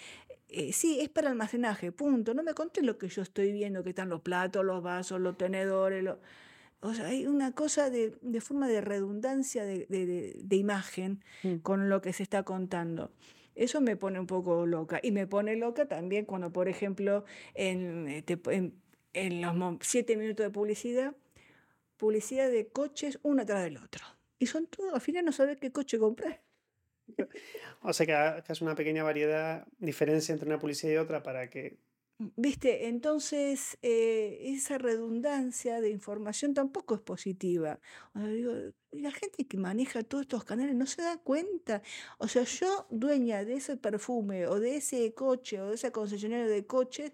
eh, 0.50 0.72
sí, 0.74 1.00
es 1.02 1.10
para 1.10 1.30
almacenaje, 1.30 1.92
punto. 1.92 2.34
No 2.34 2.44
me 2.44 2.54
contés 2.54 2.84
lo 2.84 2.98
que 2.98 3.08
yo 3.08 3.22
estoy 3.22 3.52
viendo, 3.52 3.84
que 3.84 3.90
están 3.90 4.10
los 4.10 4.22
platos, 4.22 4.64
los 4.66 4.82
vasos, 4.84 5.20
los 5.20 5.38
tenedores. 5.38 6.06
O 6.82 6.94
sea, 6.94 7.08
hay 7.08 7.26
una 7.26 7.52
cosa 7.54 7.90
de, 7.90 8.16
de 8.22 8.42
forma 8.42 8.68
de 8.68 8.82
redundancia 8.82 9.64
de, 9.66 9.86
de- 9.90 10.06
de- 10.06 10.40
de 10.44 10.56
imagen 10.56 11.24
Mm. 11.44 11.56
con 11.58 11.90
lo 11.90 12.02
que 12.02 12.14
se 12.14 12.24
está 12.24 12.44
contando. 12.44 13.12
Eso 13.56 13.80
me 13.82 13.96
pone 13.96 14.20
un 14.20 14.28
poco 14.28 14.66
loca. 14.66 15.00
Y 15.02 15.12
me 15.12 15.26
pone 15.28 15.56
loca 15.56 15.88
también 15.88 16.26
cuando, 16.26 16.52
por 16.52 16.68
ejemplo, 16.68 17.24
en, 17.54 18.08
eh, 18.10 18.24
en, 18.52 18.74
en 19.14 19.42
los 19.42 19.56
siete 19.82 20.16
minutos 20.18 20.46
de 20.46 20.50
publicidad, 20.52 21.16
publicidad 21.98 22.50
de 22.52 22.68
coches 22.68 23.20
uno 23.24 23.42
atrás 23.44 23.64
del 23.64 23.78
otro. 23.78 24.04
Y 24.38 24.48
son 24.48 24.68
todos, 24.68 24.94
al 24.94 25.02
final 25.02 25.24
no 25.26 25.32
sabes 25.32 25.58
qué 25.58 25.72
coche 25.72 25.98
comprar. 25.98 26.42
O 27.82 27.94
sea 27.94 28.06
que 28.06 28.14
hagas 28.14 28.62
una 28.62 28.76
pequeña 28.76 29.04
variedad, 29.04 29.68
diferencia 29.78 30.34
entre 30.34 30.48
una 30.48 30.60
publicidad 30.60 30.94
y 30.94 30.98
otra 30.98 31.22
para 31.22 31.50
que 31.50 31.78
¿Viste? 32.18 32.88
Entonces, 32.88 33.78
eh, 33.82 34.38
esa 34.42 34.78
redundancia 34.78 35.82
de 35.82 35.90
información 35.90 36.54
tampoco 36.54 36.96
es 36.96 37.02
positiva. 37.02 37.78
O 38.14 38.20
sea, 38.20 38.30
digo, 38.30 38.54
la 38.92 39.12
gente 39.12 39.46
que 39.46 39.58
maneja 39.58 40.02
todos 40.02 40.22
estos 40.22 40.46
canales 40.46 40.76
no 40.76 40.86
se 40.86 41.02
da 41.02 41.18
cuenta. 41.18 41.82
O 42.18 42.30
sea, 42.30 42.44
yo, 42.44 42.88
dueña 42.90 43.44
de 43.44 43.56
ese 43.56 43.76
perfume 43.76 44.48
o 44.48 44.62
de 44.62 44.78
ese 44.78 45.14
coche 45.14 45.60
o 45.60 45.68
de 45.70 45.76
ese 45.76 45.92
concesionario 45.92 46.48
de 46.48 46.66
coches, 46.66 47.12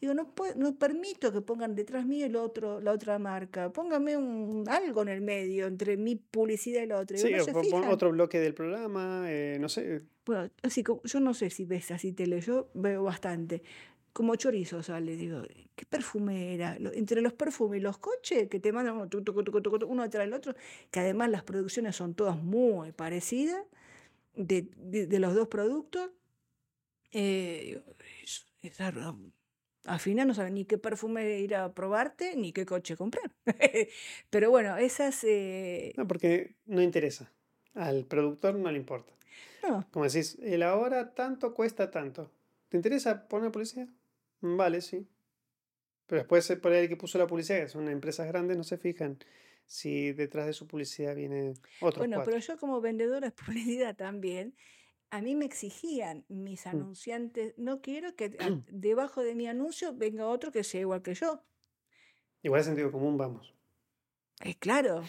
digo, 0.00 0.14
no, 0.14 0.32
no 0.56 0.74
permito 0.76 1.32
que 1.32 1.40
pongan 1.40 1.74
detrás 1.74 2.06
mío 2.06 2.26
el 2.26 2.36
otro, 2.36 2.80
la 2.80 2.92
otra 2.92 3.18
marca. 3.18 3.72
Póngame 3.72 4.16
un, 4.16 4.64
algo 4.68 5.02
en 5.02 5.08
el 5.08 5.20
medio 5.20 5.66
entre 5.66 5.96
mi 5.96 6.16
publicidad 6.16 6.82
y 6.82 6.86
la 6.86 6.98
otra. 6.98 7.16
Sí, 7.16 7.32
otro 7.88 8.10
bloque 8.10 8.40
del 8.40 8.54
programa, 8.54 9.24
eh, 9.28 9.58
no 9.60 9.68
sé. 9.68 10.02
Bueno, 10.26 10.50
así 10.62 10.82
como, 10.82 11.02
yo 11.04 11.20
no 11.20 11.34
sé 11.34 11.50
si 11.50 11.64
ves 11.64 11.90
así 11.90 12.12
tele, 12.12 12.40
yo 12.40 12.70
veo 12.74 13.02
bastante 13.04 13.62
como 14.14 14.36
chorizo 14.36 14.82
sale. 14.82 15.16
Digo, 15.16 15.42
¿qué 15.74 15.84
perfume 15.84 16.54
era? 16.54 16.78
Entre 16.94 17.20
los 17.20 17.34
perfumes 17.34 17.80
y 17.80 17.82
los 17.82 17.98
coches 17.98 18.48
que 18.48 18.60
te 18.60 18.72
mandan 18.72 18.94
uno, 18.96 19.08
uno 19.88 20.02
detrás 20.04 20.24
del 20.24 20.32
otro, 20.32 20.54
que 20.90 21.00
además 21.00 21.30
las 21.30 21.42
producciones 21.42 21.96
son 21.96 22.14
todas 22.14 22.40
muy 22.42 22.92
parecidas 22.92 23.62
de, 24.34 24.68
los 25.18 25.34
dos 25.34 25.48
productos. 25.48 26.10
Eh, 27.10 27.82
al 29.84 30.00
final 30.00 30.26
no 30.26 30.34
saben 30.34 30.54
ni 30.54 30.64
qué 30.64 30.78
perfume 30.78 31.38
ir 31.38 31.54
a 31.54 31.72
probarte 31.72 32.36
ni 32.36 32.52
qué 32.52 32.64
coche 32.64 32.96
comprar. 32.96 33.30
Pero 34.30 34.50
bueno, 34.50 34.76
esas... 34.76 35.22
Eh, 35.24 35.92
no, 35.96 36.06
porque 36.06 36.56
no 36.66 36.82
interesa. 36.82 37.30
Al 37.74 38.04
productor 38.04 38.54
no 38.54 38.70
le 38.70 38.78
importa. 38.78 39.12
No. 39.62 39.86
Como 39.90 40.04
decís, 40.04 40.38
el 40.42 40.62
ahora 40.62 41.14
tanto 41.14 41.54
cuesta 41.54 41.90
tanto. 41.90 42.30
¿Te 42.68 42.76
interesa 42.76 43.28
poner 43.28 43.50
policía? 43.50 43.86
Mm, 44.40 44.56
vale, 44.56 44.80
sí. 44.80 45.06
Pero 46.06 46.20
después 46.20 46.50
por 46.62 46.72
ahí 46.72 46.88
que 46.88 46.96
puso 46.96 47.18
la 47.18 47.26
publicidad, 47.26 47.60
que 47.60 47.68
son 47.68 47.88
empresas 47.88 48.26
grandes, 48.26 48.56
no 48.56 48.64
se 48.64 48.78
fijan 48.78 49.18
si 49.66 50.12
detrás 50.12 50.46
de 50.46 50.52
su 50.52 50.66
publicidad 50.66 51.14
viene 51.14 51.54
otro. 51.80 52.00
Bueno, 52.00 52.22
pero 52.24 52.38
yo 52.38 52.58
como 52.58 52.80
vendedora 52.80 53.28
de 53.28 53.32
publicidad 53.32 53.96
también, 53.96 54.54
a 55.10 55.20
mí 55.20 55.34
me 55.34 55.44
exigían 55.44 56.24
mis 56.28 56.66
mm. 56.66 56.68
anunciantes, 56.68 57.54
no 57.56 57.80
quiero 57.80 58.14
que 58.16 58.36
debajo 58.70 59.22
de 59.22 59.34
mi 59.34 59.46
anuncio 59.46 59.94
venga 59.94 60.26
otro 60.26 60.52
que 60.52 60.64
sea 60.64 60.80
igual 60.80 61.02
que 61.02 61.14
yo. 61.14 61.42
Igual 62.42 62.60
de 62.60 62.64
sentido 62.64 62.92
común, 62.92 63.16
vamos. 63.16 63.54
Es 64.40 64.56
claro. 64.56 65.04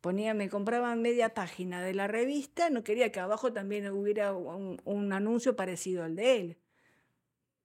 Ponía, 0.00 0.34
me 0.34 0.48
compraban 0.48 1.00
media 1.00 1.32
página 1.32 1.80
de 1.80 1.94
la 1.94 2.08
revista, 2.08 2.70
no 2.70 2.82
quería 2.82 3.12
que 3.12 3.20
abajo 3.20 3.52
también 3.52 3.88
hubiera 3.90 4.32
un, 4.32 4.80
un 4.84 5.12
anuncio 5.12 5.54
parecido 5.54 6.02
al 6.02 6.16
de 6.16 6.36
él. 6.36 6.58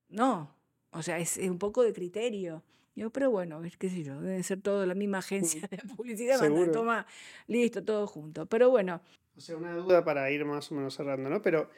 No, 0.09 0.55
o 0.91 1.01
sea, 1.01 1.17
es, 1.19 1.37
un 1.37 1.57
poco 1.57 1.83
de 1.83 1.93
criterio. 1.93 2.63
Yo, 2.95 3.11
pero 3.11 3.29
bueno, 3.29 3.61
qué 3.77 3.89
sé 3.89 4.03
yo, 4.03 4.19
debe 4.21 4.41
ser 4.43 4.61
todo 4.61 4.85
la 4.85 4.95
misma 4.95 5.19
agencia 5.19 5.67
de 5.71 5.77
publicidad, 5.77 6.39
toma, 6.71 7.05
listo, 7.47 7.83
todo 7.83 8.07
junto. 8.07 8.45
Pero 8.47 8.69
bueno. 8.69 9.01
O 9.37 9.39
sea, 9.39 9.55
una 9.55 9.75
duda 9.75 10.03
para 10.03 10.29
ir 10.31 10.43
más 10.45 10.71
o 10.71 10.75
menos 10.75 10.95
cerrando, 10.95 11.29
¿no? 11.29 11.41
Pero 11.41 11.69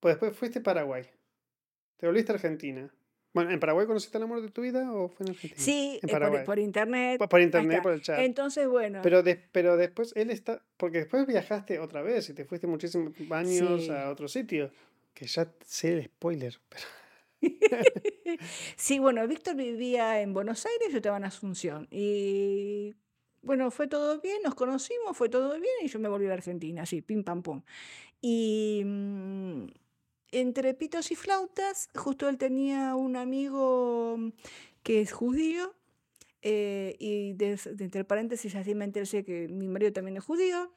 pues 0.00 0.14
después 0.14 0.36
fuiste 0.36 0.60
a 0.60 0.62
Paraguay, 0.62 1.04
te 1.96 2.06
volviste 2.06 2.32
a 2.32 2.36
Argentina. 2.36 2.92
Bueno, 3.32 3.50
¿en 3.50 3.60
Paraguay 3.60 3.86
conociste 3.86 4.16
el 4.16 4.24
amor 4.24 4.40
de 4.40 4.48
tu 4.48 4.62
vida 4.62 4.90
o 4.92 5.08
fue 5.08 5.26
en 5.26 5.32
Argentina? 5.32 5.60
Sí, 5.62 6.00
en 6.02 6.08
eh, 6.08 6.42
por, 6.46 6.58
internet. 6.58 7.18
Por, 7.28 7.40
internet, 7.40 7.82
por 7.82 7.92
el 7.92 8.00
chat. 8.00 8.20
Entonces, 8.20 8.66
bueno. 8.66 9.00
Pero, 9.02 9.22
pero 9.52 9.76
después 9.76 10.14
él 10.16 10.30
está, 10.30 10.62
porque 10.76 10.98
después 10.98 11.26
viajaste 11.26 11.78
otra 11.80 12.00
vez 12.00 12.30
y 12.30 12.34
te 12.34 12.44
fuiste 12.44 12.66
muchísimos 12.66 13.12
años 13.30 13.90
a 13.90 14.08
otro 14.08 14.28
sitio, 14.28 14.70
que 15.12 15.26
ya 15.26 15.52
sé 15.64 15.92
el 15.92 16.04
spoiler, 16.04 16.58
pero... 16.68 16.84
sí, 18.76 18.98
bueno, 18.98 19.26
Víctor 19.28 19.56
vivía 19.56 20.22
en 20.22 20.32
Buenos 20.32 20.64
Aires, 20.64 20.88
yo 20.92 20.96
estaba 20.96 21.18
en 21.18 21.24
Asunción. 21.24 21.88
Y 21.90 22.94
bueno, 23.46 23.70
fue 23.70 23.86
todo 23.86 24.20
bien, 24.20 24.42
nos 24.42 24.56
conocimos, 24.56 25.16
fue 25.16 25.28
todo 25.28 25.52
bien 25.54 25.74
y 25.82 25.88
yo 25.88 26.00
me 26.00 26.08
volví 26.08 26.26
a 26.26 26.32
Argentina, 26.32 26.82
así, 26.82 27.00
pim 27.00 27.22
pam 27.22 27.42
pum. 27.42 27.62
Y 28.20 28.82
mm, 28.84 29.66
entre 30.32 30.74
pitos 30.74 31.12
y 31.12 31.14
flautas, 31.14 31.88
justo 31.94 32.28
él 32.28 32.38
tenía 32.38 32.96
un 32.96 33.16
amigo 33.16 34.18
que 34.82 35.00
es 35.00 35.12
judío. 35.12 35.74
Eh, 36.42 36.96
y 36.98 37.36
entre 37.40 38.04
paréntesis, 38.04 38.54
así 38.56 38.74
me 38.74 38.84
enteré 38.84 39.24
que 39.24 39.48
mi 39.48 39.68
marido 39.68 39.92
también 39.92 40.16
es 40.16 40.24
judío. 40.24 40.72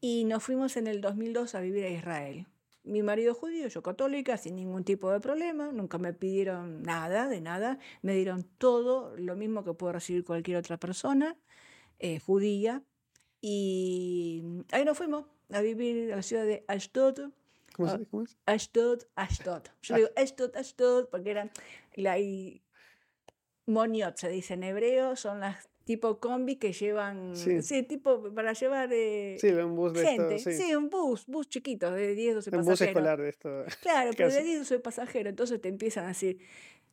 Y 0.00 0.24
nos 0.24 0.42
fuimos 0.44 0.76
en 0.76 0.86
el 0.86 1.00
2002 1.00 1.54
a 1.56 1.60
vivir 1.60 1.84
a 1.84 1.90
Israel 1.90 2.46
mi 2.84 3.02
marido 3.02 3.32
judío, 3.32 3.68
yo 3.68 3.80
católica, 3.80 4.36
sin 4.36 4.56
ningún 4.56 4.82
tipo 4.82 5.10
de 5.12 5.20
problema, 5.20 5.70
nunca 5.70 5.98
me 5.98 6.12
pidieron 6.12 6.82
nada, 6.82 7.28
de 7.28 7.40
nada, 7.40 7.78
me 8.02 8.12
dieron 8.14 8.42
todo, 8.58 9.16
lo 9.16 9.36
mismo 9.36 9.62
que 9.62 9.72
puede 9.72 9.92
recibir 9.92 10.24
cualquier 10.24 10.56
otra 10.56 10.78
persona 10.78 11.36
eh, 12.02 12.20
judía. 12.20 12.82
Y 13.40 14.44
ahí 14.70 14.84
nos 14.84 14.98
fuimos 14.98 15.24
a 15.50 15.60
vivir 15.60 16.12
a 16.12 16.16
la 16.16 16.22
ciudad 16.22 16.44
de 16.44 16.64
Ashdod. 16.68 17.30
¿Cómo, 17.74 17.88
se, 17.88 18.06
cómo 18.06 18.22
es? 18.24 18.36
Ashdod, 18.46 19.04
Ashdod. 19.16 19.62
Yo 19.82 19.96
digo 19.96 20.08
Ashdod, 20.16 20.56
Ashdod, 20.56 21.08
porque 21.08 21.30
eran 21.30 21.50
la 21.94 22.16
Moniot, 23.66 24.16
se 24.16 24.28
dice 24.28 24.54
en 24.54 24.64
hebreo, 24.64 25.16
son 25.16 25.40
las 25.40 25.68
tipo 25.84 26.20
combi 26.20 26.56
que 26.56 26.72
llevan, 26.72 27.36
sí, 27.36 27.82
tipo 27.82 28.32
para 28.34 28.52
llevar 28.52 28.88
eh, 28.92 29.36
sí, 29.40 29.48
un 29.48 29.74
bus 29.74 29.92
de 29.92 30.06
gente, 30.06 30.38
sí. 30.38 30.74
un 30.74 30.90
bus, 30.90 31.26
bus 31.26 31.48
chiquito 31.48 31.90
de 31.90 32.14
10, 32.14 32.36
12 32.36 32.50
pasajeros. 32.50 32.66
Un 32.66 32.72
bus 32.72 32.80
escolar 32.80 33.20
de 33.20 33.28
esto. 33.28 33.64
Claro, 33.82 34.10
pero 34.16 34.30
de 34.30 34.42
10, 34.42 34.58
12 34.60 34.78
pasajeros, 34.78 35.30
entonces 35.30 35.60
te 35.60 35.68
empiezan 35.68 36.04
a 36.04 36.08
decir, 36.08 36.38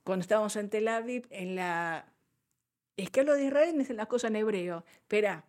cuando 0.03 0.21
estábamos 0.21 0.55
en 0.55 0.69
Tel 0.69 0.87
Aviv, 0.87 1.27
en 1.29 1.55
la... 1.55 2.11
Es 2.99 3.09
que 3.09 3.21
hablo 3.21 3.33
de 3.33 3.45
Israel 3.45 3.73
me 3.73 3.79
dicen 3.79 3.95
las 3.95 4.07
cosas 4.07 4.29
en 4.29 4.35
hebreo, 4.35 4.83
espera, 5.03 5.45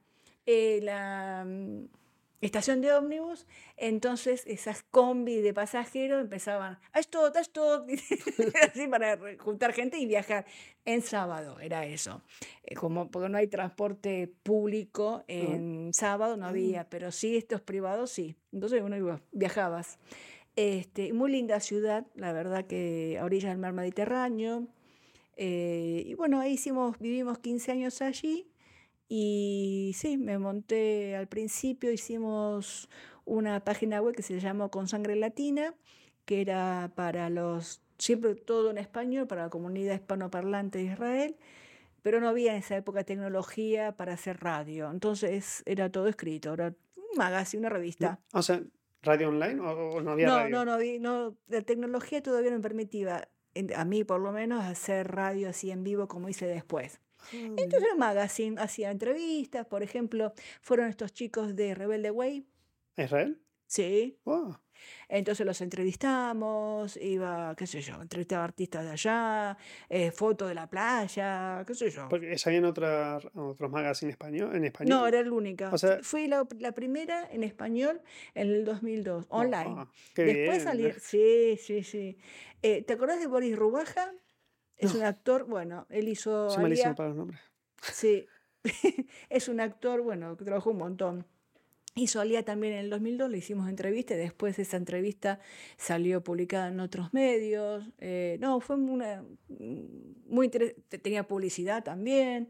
eh, 0.46 0.78
la 0.84 1.44
mm, 1.44 1.86
estación 2.40 2.80
de 2.80 2.92
ómnibus, 2.92 3.44
entonces 3.76 4.44
esas 4.46 4.84
combi 4.84 5.40
de 5.40 5.52
pasajeros 5.52 6.20
empezaban, 6.20 6.78
a 6.92 7.00
esto, 7.00 7.20
así 8.62 8.86
para 8.86 9.18
juntar 9.38 9.72
gente 9.72 9.98
y 9.98 10.06
viajar. 10.06 10.46
En 10.84 11.02
sábado 11.02 11.58
era 11.58 11.84
eso, 11.84 12.22
eh, 12.62 12.76
como 12.76 13.10
porque 13.10 13.28
no 13.28 13.36
hay 13.36 13.48
transporte 13.48 14.32
público 14.44 15.24
en 15.26 15.92
sábado, 15.92 16.36
no 16.36 16.46
había, 16.46 16.88
pero 16.88 17.10
sí 17.10 17.36
estos 17.36 17.60
privados 17.60 18.10
sí. 18.10 18.36
Entonces 18.52 18.80
uno 18.80 19.20
viajabas. 19.32 19.98
Este, 20.54 21.12
muy 21.12 21.32
linda 21.32 21.58
ciudad, 21.58 22.06
la 22.14 22.32
verdad 22.32 22.64
que 22.66 23.18
a 23.20 23.24
orillas 23.24 23.50
del 23.50 23.58
mar 23.58 23.72
Mediterráneo. 23.72 24.68
Eh, 25.42 26.02
y 26.04 26.14
bueno, 26.16 26.38
ahí 26.38 26.52
hicimos, 26.52 26.98
vivimos 26.98 27.38
15 27.38 27.72
años 27.72 28.02
allí 28.02 28.46
y 29.08 29.92
sí, 29.96 30.18
me 30.18 30.36
monté 30.36 31.16
al 31.16 31.28
principio, 31.28 31.90
hicimos 31.90 32.90
una 33.24 33.64
página 33.64 34.02
web 34.02 34.14
que 34.14 34.20
se 34.20 34.38
llamó 34.38 34.70
Con 34.70 34.86
Sangre 34.86 35.16
Latina, 35.16 35.74
que 36.26 36.42
era 36.42 36.92
para 36.94 37.30
los, 37.30 37.80
siempre 37.96 38.34
todo 38.34 38.70
en 38.70 38.76
español, 38.76 39.26
para 39.26 39.44
la 39.44 39.48
comunidad 39.48 39.94
hispanoparlante 39.94 40.76
de 40.76 40.84
Israel, 40.84 41.36
pero 42.02 42.20
no 42.20 42.28
había 42.28 42.52
en 42.52 42.58
esa 42.58 42.76
época 42.76 43.04
tecnología 43.04 43.96
para 43.96 44.12
hacer 44.12 44.40
radio, 44.40 44.90
entonces 44.90 45.62
era 45.64 45.90
todo 45.90 46.06
escrito, 46.06 46.52
era 46.52 46.74
un 46.96 47.16
magazine, 47.16 47.60
una 47.60 47.70
revista. 47.70 48.20
o 48.34 48.42
sea, 48.42 48.62
¿radio 49.00 49.30
online 49.30 49.58
o, 49.58 50.02
no 50.02 50.10
había 50.10 50.26
no, 50.26 50.36
radio? 50.36 50.50
No, 50.50 50.64
no, 50.66 50.78
no, 51.00 51.36
la 51.48 51.62
tecnología 51.62 52.22
todavía 52.22 52.50
no 52.50 52.60
permitía, 52.60 53.26
a 53.76 53.84
mí 53.84 54.04
por 54.04 54.20
lo 54.20 54.32
menos, 54.32 54.64
hacer 54.64 55.08
radio 55.08 55.50
así 55.50 55.70
en 55.70 55.84
vivo 55.84 56.08
como 56.08 56.28
hice 56.28 56.46
después. 56.46 57.00
Entonces 57.32 57.90
el 57.92 57.98
magazine 57.98 58.60
hacía 58.60 58.90
entrevistas, 58.90 59.66
por 59.66 59.82
ejemplo, 59.82 60.32
fueron 60.62 60.88
estos 60.88 61.12
chicos 61.12 61.54
de 61.54 61.74
Rebelde 61.74 62.10
Way. 62.10 62.46
¿Israel? 62.96 63.40
Sí. 63.66 64.18
Entonces 65.08 65.44
los 65.46 65.60
entrevistamos, 65.60 66.96
iba, 66.96 67.54
qué 67.56 67.66
sé 67.66 67.80
yo, 67.80 68.00
entrevistaba 68.00 68.44
artistas 68.44 68.84
de 68.84 68.90
allá, 68.90 69.56
eh, 69.88 70.10
fotos 70.10 70.48
de 70.48 70.54
la 70.54 70.68
playa, 70.68 71.64
qué 71.66 71.74
sé 71.74 71.90
yo. 71.90 72.08
Porque 72.08 72.36
habían 72.44 72.64
otros 72.64 73.70
magazines 73.70 74.14
español, 74.14 74.54
en 74.54 74.64
español. 74.64 74.98
No, 74.98 75.06
era 75.06 75.20
el 75.20 75.30
único. 75.32 75.70
Fui 76.02 76.28
la, 76.28 76.44
primera 76.74 77.28
en 77.30 77.44
español 77.44 78.00
en 78.34 78.48
el 78.48 78.64
2002, 78.64 79.26
online. 79.28 79.86
Después 80.14 80.62
salí, 80.62 80.92
sí, 80.98 81.56
sí, 81.56 81.82
sí. 81.82 82.18
Eh, 82.62 82.82
¿Te 82.82 82.94
acordás 82.94 83.20
de 83.20 83.26
Boris 83.26 83.56
Rubaja? 83.56 84.12
Es 84.76 84.94
un 84.94 85.02
actor, 85.02 85.44
bueno, 85.44 85.86
él 85.90 86.08
hizo... 86.08 86.48
Soy 86.48 86.62
malísimo 86.62 86.94
para 86.94 87.10
los 87.10 87.18
nombres. 87.18 87.40
Sí, 87.82 88.26
es 89.28 89.48
un 89.48 89.60
actor, 89.60 90.02
bueno, 90.02 90.36
que 90.36 90.44
trabajó 90.44 90.70
un 90.70 90.78
montón. 90.78 91.26
Hizo 91.96 92.20
Alía 92.20 92.44
también 92.44 92.74
en 92.74 92.78
el 92.80 92.90
2002, 92.90 93.30
le 93.30 93.38
hicimos 93.38 93.68
entrevista 93.68 94.14
y 94.14 94.18
después 94.18 94.58
esa 94.58 94.76
entrevista 94.76 95.40
salió 95.76 96.22
publicada 96.22 96.68
en 96.68 96.80
otros 96.80 97.12
medios. 97.12 97.84
Eh, 97.98 98.38
no, 98.40 98.60
fue 98.60 98.76
una, 98.76 99.24
muy 100.28 100.48
tenía 100.48 101.26
publicidad 101.26 101.82
también. 101.82 102.48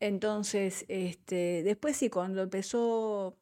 Entonces, 0.00 0.84
este, 0.88 1.62
después 1.64 1.96
sí, 1.96 2.08
cuando 2.08 2.42
empezó 2.42 3.36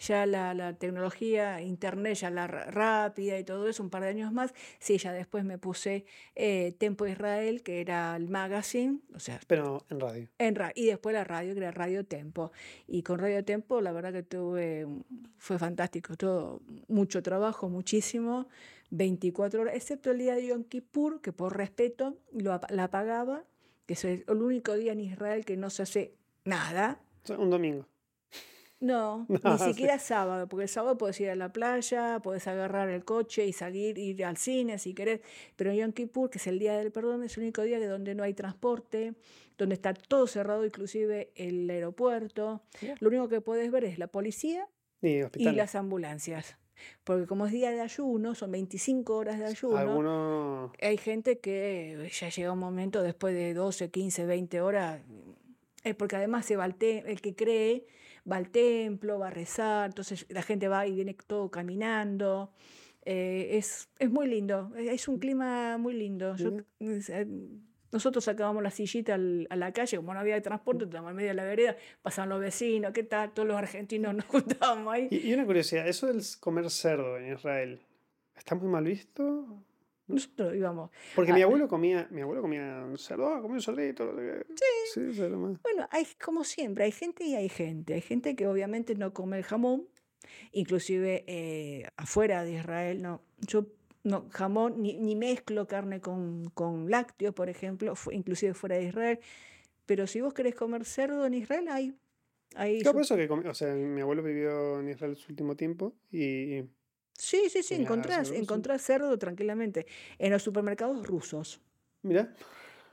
ya 0.00 0.26
la, 0.26 0.54
la, 0.54 0.72
tecnología, 0.72 1.60
internet, 1.60 2.14
ya 2.14 2.30
la 2.30 2.46
rápida 2.46 3.38
y 3.38 3.44
todo 3.44 3.68
eso, 3.68 3.82
un 3.82 3.90
par 3.90 4.02
de 4.02 4.08
años 4.08 4.32
más, 4.32 4.54
sí, 4.78 4.98
ya 4.98 5.12
después 5.12 5.44
me 5.44 5.58
puse 5.58 6.04
eh, 6.34 6.74
Tempo 6.78 7.06
Israel, 7.06 7.62
que 7.62 7.80
era 7.80 8.16
el 8.16 8.28
magazine, 8.28 9.00
o 9.14 9.20
sea... 9.20 9.38
Pero 9.46 9.84
en 9.90 10.00
radio. 10.00 10.28
En 10.38 10.54
ra 10.54 10.72
y 10.74 10.86
después 10.86 11.14
la 11.14 11.24
radio, 11.24 11.52
que 11.52 11.60
era 11.60 11.70
Radio 11.70 12.04
Tempo. 12.04 12.50
Y 12.86 13.02
con 13.02 13.18
Radio 13.18 13.44
Tempo, 13.44 13.80
la 13.80 13.92
verdad 13.92 14.12
que 14.12 14.22
tuve, 14.22 14.86
fue 15.36 15.58
fantástico, 15.58 16.16
todo, 16.16 16.62
mucho 16.88 17.22
trabajo, 17.22 17.68
muchísimo, 17.68 18.48
24 18.90 19.60
horas, 19.60 19.74
excepto 19.74 20.10
el 20.10 20.18
día 20.18 20.34
de 20.34 20.46
Yom 20.46 20.64
Kippur, 20.64 21.20
que 21.20 21.32
por 21.32 21.56
respeto 21.56 22.16
lo, 22.32 22.58
la 22.70 22.84
apagaba, 22.84 23.44
que 23.86 23.94
es 23.94 24.04
el 24.04 24.24
único 24.28 24.74
día 24.74 24.92
en 24.92 25.00
Israel 25.00 25.44
que 25.44 25.56
no 25.56 25.68
se 25.68 25.82
hace 25.82 26.14
nada. 26.44 27.00
Un 27.36 27.50
domingo. 27.50 27.86
No, 28.80 29.26
ni 29.44 29.58
siquiera 29.58 29.98
sábado, 29.98 30.48
porque 30.48 30.62
el 30.64 30.68
sábado 30.68 30.96
puedes 30.96 31.20
ir 31.20 31.28
a 31.30 31.36
la 31.36 31.52
playa, 31.52 32.18
puedes 32.22 32.46
agarrar 32.46 32.88
el 32.88 33.04
coche 33.04 33.46
y 33.46 33.52
salir, 33.52 33.98
ir 33.98 34.24
al 34.24 34.38
cine 34.38 34.78
si 34.78 34.94
querés, 34.94 35.20
pero 35.56 35.72
Yom 35.72 35.92
Kippur, 35.92 36.30
que 36.30 36.38
es 36.38 36.46
el 36.46 36.58
día 36.58 36.76
del 36.78 36.90
perdón, 36.90 37.22
es 37.22 37.36
el 37.36 37.42
único 37.44 37.62
día 37.62 37.78
donde 37.86 38.14
no 38.14 38.22
hay 38.22 38.32
transporte, 38.32 39.14
donde 39.58 39.74
está 39.74 39.92
todo 39.92 40.26
cerrado, 40.26 40.64
inclusive 40.64 41.30
el 41.34 41.68
aeropuerto. 41.68 42.62
Lo 43.00 43.08
único 43.08 43.28
que 43.28 43.42
puedes 43.42 43.70
ver 43.70 43.84
es 43.84 43.98
la 43.98 44.06
policía 44.06 44.66
y, 45.02 45.20
y 45.34 45.52
las 45.52 45.74
ambulancias. 45.74 46.56
Porque 47.04 47.26
como 47.26 47.44
es 47.44 47.52
día 47.52 47.70
de 47.70 47.82
ayuno, 47.82 48.34
son 48.34 48.52
25 48.52 49.14
horas 49.14 49.38
de 49.38 49.44
ayuno, 49.44 50.72
hay 50.80 50.96
gente 50.96 51.38
que 51.38 52.10
ya 52.18 52.30
llega 52.30 52.52
un 52.52 52.58
momento 52.58 53.02
después 53.02 53.34
de 53.34 53.52
12, 53.52 53.90
15, 53.90 54.24
20 54.24 54.60
horas, 54.62 55.02
es 55.84 55.94
porque 55.94 56.16
además 56.16 56.46
se 56.46 56.56
va 56.56 56.64
el, 56.64 56.76
el 56.80 57.20
que 57.20 57.34
cree 57.34 57.86
va 58.30 58.36
al 58.36 58.50
templo, 58.50 59.18
va 59.18 59.28
a 59.28 59.30
rezar, 59.30 59.90
entonces 59.90 60.26
la 60.28 60.42
gente 60.42 60.68
va 60.68 60.86
y 60.86 60.94
viene 60.94 61.14
todo 61.14 61.50
caminando. 61.50 62.52
Eh, 63.04 63.56
es, 63.56 63.88
es 63.98 64.10
muy 64.10 64.26
lindo, 64.26 64.72
es 64.76 65.08
un 65.08 65.18
clima 65.18 65.78
muy 65.78 65.94
lindo. 65.94 66.36
Yo, 66.36 66.50
eh, 66.80 67.26
nosotros 67.92 68.24
sacábamos 68.24 68.62
la 68.62 68.70
sillita 68.70 69.14
al, 69.14 69.46
a 69.50 69.56
la 69.56 69.72
calle, 69.72 69.96
como 69.96 70.14
no 70.14 70.20
había 70.20 70.40
transporte, 70.40 70.84
estábamos 70.84 71.10
en 71.10 71.16
medio 71.16 71.28
de 71.30 71.34
la 71.34 71.44
vereda, 71.44 71.76
pasaban 72.02 72.28
los 72.28 72.40
vecinos, 72.40 72.92
¿qué 72.92 73.02
tal? 73.02 73.32
Todos 73.32 73.48
los 73.48 73.56
argentinos 73.56 74.14
nos 74.14 74.24
juntábamos 74.26 74.94
ahí. 74.94 75.08
Y, 75.10 75.28
y 75.28 75.34
una 75.34 75.44
curiosidad, 75.44 75.88
eso 75.88 76.06
del 76.06 76.22
comer 76.38 76.70
cerdo 76.70 77.18
en 77.18 77.32
Israel, 77.32 77.80
¿está 78.36 78.54
muy 78.54 78.68
mal 78.68 78.84
visto? 78.84 79.64
Nosotros 80.14 80.54
íbamos. 80.54 80.90
Porque 81.14 81.32
mi 81.32 81.42
abuelo 81.42 81.68
comía, 81.68 82.08
mi 82.10 82.20
abuelo 82.22 82.42
comía 82.42 82.86
cerdo, 82.96 83.40
comía 83.40 83.56
un 83.56 83.62
cerdito. 83.62 84.14
Sí. 84.92 85.12
sí 85.12 85.22
bueno, 85.22 85.88
hay, 85.90 86.06
como 86.22 86.44
siempre, 86.44 86.84
hay 86.84 86.92
gente 86.92 87.24
y 87.24 87.34
hay 87.34 87.48
gente. 87.48 87.94
Hay 87.94 88.00
gente 88.00 88.36
que 88.36 88.46
obviamente 88.46 88.94
no 88.94 89.12
come 89.12 89.38
el 89.38 89.44
jamón, 89.44 89.86
inclusive 90.52 91.24
eh, 91.26 91.88
afuera 91.96 92.44
de 92.44 92.52
Israel, 92.52 93.02
no. 93.02 93.22
Yo 93.38 93.66
no, 94.02 94.26
jamón, 94.30 94.80
ni, 94.82 94.96
ni 94.96 95.14
mezclo 95.14 95.66
carne 95.66 96.00
con, 96.00 96.50
con 96.50 96.90
lácteos, 96.90 97.34
por 97.34 97.48
ejemplo, 97.48 97.94
inclusive 98.12 98.54
fuera 98.54 98.76
de 98.76 98.84
Israel. 98.84 99.18
Pero 99.86 100.06
si 100.06 100.20
vos 100.20 100.32
querés 100.34 100.54
comer 100.54 100.84
cerdo 100.84 101.26
en 101.26 101.34
Israel, 101.34 101.68
hay. 101.68 101.94
hay 102.54 102.82
por 102.82 103.02
eso 103.02 103.16
que, 103.16 103.28
o 103.28 103.54
sea, 103.54 103.74
mi 103.74 104.00
abuelo 104.00 104.22
vivió 104.22 104.80
en 104.80 104.88
Israel 104.88 105.16
su 105.16 105.32
último 105.32 105.56
tiempo 105.56 105.94
y 106.10 106.62
Sí, 107.20 107.50
sí, 107.50 107.62
sí, 107.62 107.74
encontrás, 107.74 108.30
encontrás 108.30 108.80
cerdo 108.80 109.18
tranquilamente 109.18 109.86
en 110.18 110.32
los 110.32 110.42
supermercados 110.42 111.06
rusos. 111.06 111.60
Mira. 112.00 112.32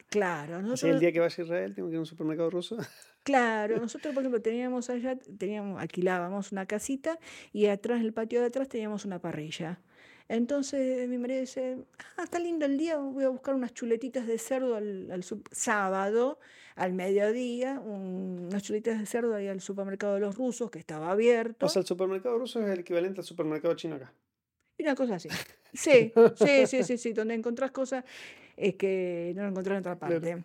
Claro. 0.10 0.62
Nosotros, 0.62 0.96
el 0.96 1.00
día 1.00 1.14
que 1.14 1.22
vaya 1.22 1.36
a 1.38 1.42
Israel 1.42 1.74
tengo 1.74 1.88
que 1.88 1.94
ir 1.94 1.98
a 1.98 2.02
un 2.02 2.06
supermercado 2.06 2.50
ruso. 2.50 2.78
Claro, 3.24 3.78
nosotros 3.78 4.14
por 4.14 4.24
ejemplo 4.24 4.42
teníamos 4.42 4.90
allá, 4.90 5.18
teníamos, 5.38 5.82
alquilábamos 5.82 6.54
una 6.54 6.66
casita 6.66 7.20
y 7.52 7.66
atrás, 7.66 8.00
en 8.00 8.06
el 8.06 8.14
patio 8.14 8.40
de 8.40 8.46
atrás 8.46 8.70
teníamos 8.70 9.04
una 9.04 9.20
parrilla. 9.20 9.82
Entonces 10.30 11.10
mi 11.10 11.18
marido 11.18 11.42
dice, 11.42 11.78
ah, 12.16 12.24
está 12.24 12.40
lindo 12.40 12.66
el 12.66 12.78
día, 12.78 12.96
voy 12.96 13.26
a 13.26 13.30
buscar 13.30 13.54
unas 13.54 13.74
chuletitas 13.74 14.28
de 14.28 14.38
cerdo 14.38 14.76
al, 14.78 15.12
al 15.12 15.26
sábado, 15.52 16.40
al 16.78 16.94
mediodía, 16.94 17.80
unas 17.80 18.62
chuletitas 18.62 19.00
de 19.00 19.06
cerdo 19.08 19.34
ahí 19.34 19.48
al 19.48 19.62
supermercado 19.62 20.14
de 20.14 20.20
los 20.20 20.36
rusos, 20.36 20.70
que 20.70 20.78
estaba 20.78 21.12
abierto. 21.12 21.66
O 21.66 21.70
sea, 21.70 21.82
el 21.82 21.88
supermercado 21.88 22.38
ruso 22.38 22.62
es 22.62 22.70
el 22.70 22.80
equivalente 22.80 23.20
al 23.22 23.26
supermercado 23.26 23.74
chino 23.74 23.96
acá. 23.96 24.14
Y 24.78 24.84
una 24.84 24.96
cosa 24.96 25.16
así. 25.16 25.30
Sí, 25.74 26.14
sí, 26.38 26.66
sí, 26.66 26.84
sí, 26.84 26.98
sí, 26.98 27.14
donde 27.14 27.34
encontrás 27.36 27.72
cosas 27.72 28.04
es 28.56 28.76
que 28.76 29.34
no 29.36 29.44
lo 29.44 29.50
encontrás 29.50 29.76
en 29.76 29.80
otra 29.82 30.00
parte. 30.00 30.44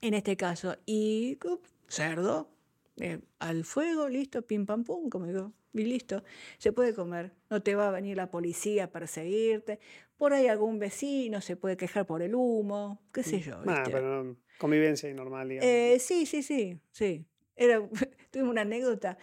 En 0.00 0.14
este 0.14 0.36
caso. 0.36 0.76
Y 0.84 1.38
cerdo, 1.86 2.50
eh, 2.96 3.20
al 3.38 3.64
fuego, 3.64 4.08
listo, 4.08 4.42
pim 4.42 4.66
pam 4.66 4.82
pum, 4.82 5.08
como 5.08 5.26
digo, 5.26 5.52
y 5.72 5.84
listo, 5.84 6.24
se 6.58 6.72
puede 6.72 6.92
comer. 6.92 7.32
No 7.50 7.62
te 7.62 7.76
va 7.76 7.88
a 7.88 7.90
venir 7.92 8.16
la 8.16 8.30
policía 8.30 8.84
a 8.84 8.86
perseguirte. 8.88 9.78
Por 10.18 10.34
ahí 10.34 10.48
algún 10.48 10.80
vecino 10.80 11.40
se 11.40 11.56
puede 11.56 11.76
quejar 11.76 12.04
por 12.04 12.20
el 12.20 12.34
humo, 12.34 13.00
qué 13.12 13.22
sé 13.22 13.40
yo. 13.40 13.62
Ah, 13.66 13.84
pero 13.86 14.36
convivencia 14.62 15.10
y 15.10 15.14
normal, 15.14 15.48
digamos. 15.48 15.68
Eh, 15.68 15.98
sí, 15.98 16.24
sí, 16.24 16.42
sí, 16.42 16.78
sí. 16.92 17.26
Era, 17.56 17.82
tuve 18.30 18.44
una 18.44 18.62
anécdota, 18.62 19.18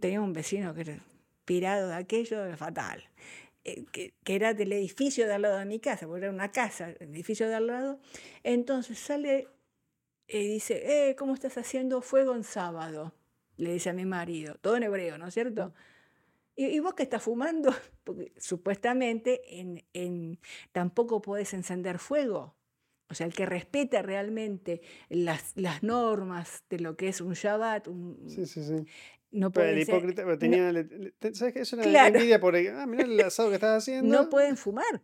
tenía 0.00 0.20
un 0.20 0.32
vecino 0.32 0.74
que 0.74 0.80
era 0.80 0.98
pirado 1.44 1.88
de 1.88 1.94
aquello, 1.94 2.56
fatal. 2.56 3.04
Eh, 3.62 3.84
que, 3.92 4.14
que, 4.24 4.34
era 4.34 4.52
del 4.52 4.72
edificio 4.72 5.26
de 5.26 5.34
al 5.34 5.42
lado 5.42 5.58
de 5.58 5.64
mi 5.64 5.78
casa, 5.78 6.06
porque 6.06 6.24
era 6.24 6.32
una 6.32 6.50
casa, 6.50 6.90
el 6.98 7.14
edificio 7.14 7.48
de 7.48 7.54
al 7.54 7.68
lado. 7.68 8.00
Entonces 8.42 8.98
sale 8.98 9.46
y 10.26 10.48
dice, 10.48 11.10
eh, 11.10 11.14
¿cómo 11.14 11.34
estás 11.34 11.56
haciendo 11.56 12.02
fuego 12.02 12.34
en 12.34 12.42
sábado? 12.42 13.12
Le 13.58 13.72
dice 13.72 13.90
a 13.90 13.92
mi 13.92 14.06
marido, 14.06 14.56
todo 14.60 14.76
en 14.76 14.82
hebreo, 14.84 15.18
¿no 15.18 15.28
es 15.28 15.34
cierto? 15.34 15.72
¿Y, 16.56 16.78
vos 16.80 16.94
que 16.94 17.04
estás 17.04 17.22
fumando? 17.22 17.72
Porque 18.04 18.32
supuestamente 18.38 19.60
en, 19.60 19.84
en, 19.92 20.40
tampoco 20.72 21.22
puedes 21.22 21.54
encender 21.54 21.98
fuego. 21.98 22.56
O 23.10 23.14
sea, 23.14 23.26
el 23.26 23.34
que 23.34 23.44
respeta 23.44 24.02
realmente 24.02 24.80
las, 25.08 25.52
las 25.56 25.82
normas 25.82 26.64
de 26.70 26.78
lo 26.78 26.96
que 26.96 27.08
es 27.08 27.20
un 27.20 27.34
Shabbat, 27.34 27.88
un, 27.88 28.18
sí, 28.28 28.46
sí, 28.46 28.62
sí. 28.62 28.86
No 29.32 29.52
pero 29.52 29.68
el 29.68 29.80
hipócrita 29.80 30.24
pero 30.24 30.38
tenía, 30.38 30.72
no, 30.72 30.80
¿sabes 31.34 31.54
qué? 31.54 31.60
Eso 31.60 31.76
era 31.76 31.84
claro. 31.84 32.16
envidia 32.16 32.40
por, 32.40 32.56
ah, 32.56 32.86
mira 32.86 33.04
el 33.04 33.20
asado 33.20 33.48
que 33.48 33.56
estás 33.56 33.78
haciendo. 33.82 34.16
No 34.16 34.28
pueden 34.28 34.56
fumar. 34.56 35.02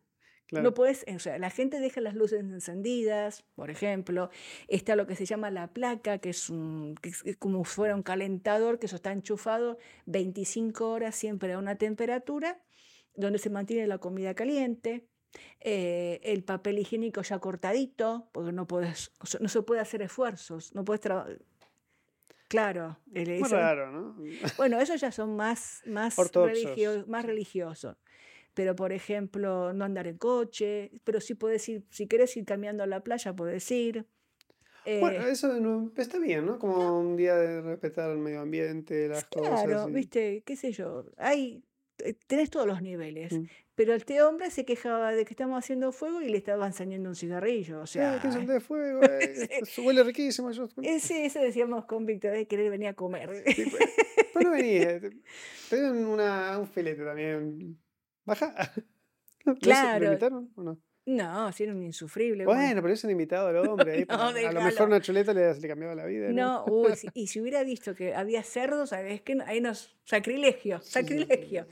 No 0.52 0.74
puedes, 0.74 1.04
o 1.12 1.18
sea, 1.18 1.38
la 1.38 1.50
gente 1.50 1.80
deja 1.80 2.00
las 2.00 2.14
luces 2.14 2.38
encendidas, 2.40 3.44
por 3.56 3.68
ejemplo. 3.68 4.30
Está 4.68 4.94
lo 4.94 5.06
que 5.06 5.16
se 5.16 5.26
llama 5.26 5.50
la 5.50 5.72
placa, 5.72 6.18
que 6.18 6.30
es, 6.30 6.50
un, 6.50 6.94
que 7.02 7.08
es 7.08 7.36
como 7.36 7.64
fuera 7.64 7.96
un 7.96 8.04
calentador, 8.04 8.78
que 8.78 8.86
eso 8.86 8.96
está 8.96 9.10
enchufado 9.10 9.78
25 10.06 10.88
horas 10.88 11.16
siempre 11.16 11.52
a 11.52 11.58
una 11.58 11.76
temperatura, 11.76 12.62
donde 13.16 13.40
se 13.40 13.50
mantiene 13.50 13.88
la 13.88 13.98
comida 13.98 14.34
caliente. 14.34 15.08
Eh, 15.60 16.20
el 16.22 16.44
papel 16.44 16.78
higiénico 16.78 17.22
ya 17.22 17.38
cortadito, 17.38 18.28
porque 18.32 18.52
no, 18.52 18.66
puedes, 18.66 19.12
no 19.40 19.48
se 19.48 19.62
puede 19.62 19.80
hacer 19.80 20.02
esfuerzos, 20.02 20.74
no 20.74 20.84
puedes 20.84 21.00
trabajar. 21.00 21.38
Claro. 22.48 22.98
Muy 23.06 23.42
raro, 23.42 23.90
¿no? 23.90 24.16
Bueno, 24.56 24.80
esos 24.80 25.00
ya 25.00 25.10
son 25.10 25.34
más, 25.34 25.82
más, 25.84 26.16
religio 26.16 27.04
más 27.08 27.24
religiosos 27.24 27.96
pero 28.56 28.74
por 28.74 28.90
ejemplo, 28.90 29.74
no 29.74 29.84
andar 29.84 30.06
en 30.06 30.16
coche, 30.16 30.90
pero 31.04 31.20
sí 31.20 31.34
puedes 31.34 31.68
ir, 31.68 31.84
si 31.90 32.08
quieres 32.08 32.34
ir 32.38 32.46
caminando 32.46 32.82
a 32.82 32.86
la 32.86 33.00
playa, 33.00 33.36
puedes 33.36 33.70
ir. 33.70 34.06
bueno, 34.86 35.26
eh, 35.26 35.30
eso 35.30 35.92
está 35.94 36.18
bien, 36.18 36.46
¿no? 36.46 36.58
Como 36.58 36.98
un 36.98 37.18
día 37.18 37.36
de 37.36 37.60
respetar 37.60 38.08
el 38.08 38.16
medio 38.16 38.40
ambiente, 38.40 39.08
las 39.08 39.26
cosas. 39.26 39.62
Claro, 39.62 39.88
viste, 39.88 40.42
qué 40.46 40.56
sé 40.56 40.72
yo, 40.72 41.04
hay, 41.18 41.56
eh, 41.56 41.65
tenés 42.26 42.50
todos 42.50 42.66
los 42.66 42.82
niveles. 42.82 43.32
Mm. 43.32 43.44
Pero 43.74 43.94
este 43.94 44.22
hombre 44.22 44.50
se 44.50 44.64
quejaba 44.64 45.12
de 45.12 45.26
que 45.26 45.34
estamos 45.34 45.58
haciendo 45.58 45.92
fuego 45.92 46.22
y 46.22 46.30
le 46.30 46.38
estaba 46.38 46.66
enseñando 46.66 47.10
un 47.10 47.14
cigarrillo. 47.14 47.80
O 47.82 47.86
sea, 47.86 48.16
eh, 48.16 48.18
¿qué 48.22 48.32
son 48.32 48.46
de 48.46 48.60
fuego? 48.60 49.00
Eh, 49.10 49.62
huele 49.78 50.02
riquísimo. 50.02 50.50
Yo... 50.50 50.68
sí, 50.98 51.14
eso 51.14 51.40
decíamos 51.40 51.84
con 51.84 52.06
Víctor, 52.06 52.32
de 52.32 52.46
querer 52.46 52.70
venir 52.70 52.88
a 52.88 52.94
comer. 52.94 53.44
Sí, 53.54 53.66
pues, 53.70 53.84
pues 54.32 54.44
no 54.44 54.50
venía. 54.52 55.00
Te 55.68 55.90
una, 55.90 56.58
un 56.58 56.66
filete 56.66 57.04
también. 57.04 57.78
Baja. 58.24 58.54
Claro. 59.60 60.06
¿Lo 60.06 60.12
invitaron 60.12 60.50
o 60.56 60.62
no? 60.64 60.78
No, 61.06 61.52
sí 61.52 61.62
era 61.62 61.72
un 61.72 61.84
insufrible. 61.84 62.44
Bueno, 62.44 62.82
pero 62.82 62.92
es 62.92 63.04
un 63.04 63.10
invitado 63.10 63.46
al 63.46 63.56
hombre. 63.68 64.04
no, 64.08 64.14
a 64.24 64.32
lo 64.32 64.60
mejor 64.60 64.88
una 64.88 65.00
chuleta 65.00 65.32
le, 65.32 65.54
le 65.54 65.68
cambiaba 65.68 65.94
la 65.94 66.04
vida. 66.04 66.30
No, 66.30 66.64
uy, 66.66 66.94
y 67.14 67.28
si 67.28 67.40
hubiera 67.40 67.62
visto 67.62 67.94
que 67.94 68.12
había 68.12 68.42
cerdos, 68.42 68.92
es 68.92 69.20
que 69.22 69.38
ahí 69.46 69.60
nos. 69.60 69.94
Sacrilegio, 70.02 70.80
sacrilegio. 70.82 71.66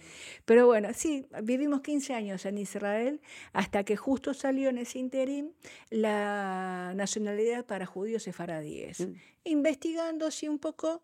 Pero 0.45 0.67
bueno, 0.67 0.89
sí, 0.95 1.27
vivimos 1.43 1.81
15 1.81 2.15
años 2.15 2.47
en 2.47 2.59
Israel 2.59 3.21
hasta 3.53 3.85
que 3.85 3.97
justo 3.97 4.35
salió 4.35 4.71
en 4.71 4.79
ese 4.79 5.01
interim 5.01 5.51
la 5.91 6.93
nacionalidad 6.95 7.67
para 7.67 7.87
judíos 7.87 8.23
sefaradíes. 8.23 9.01
Mm. 9.01 9.13
Investigando 9.45 10.27
así 10.27 10.47
un 10.47 10.61
poco, 10.61 11.03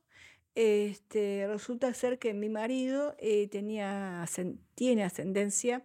este, 0.55 1.47
resulta 1.49 1.93
ser 1.95 2.19
que 2.21 2.33
mi 2.33 2.49
marido 2.49 3.17
eh, 3.19 3.49
tenía, 3.49 4.25
tiene 4.75 5.05
ascendencia 5.05 5.83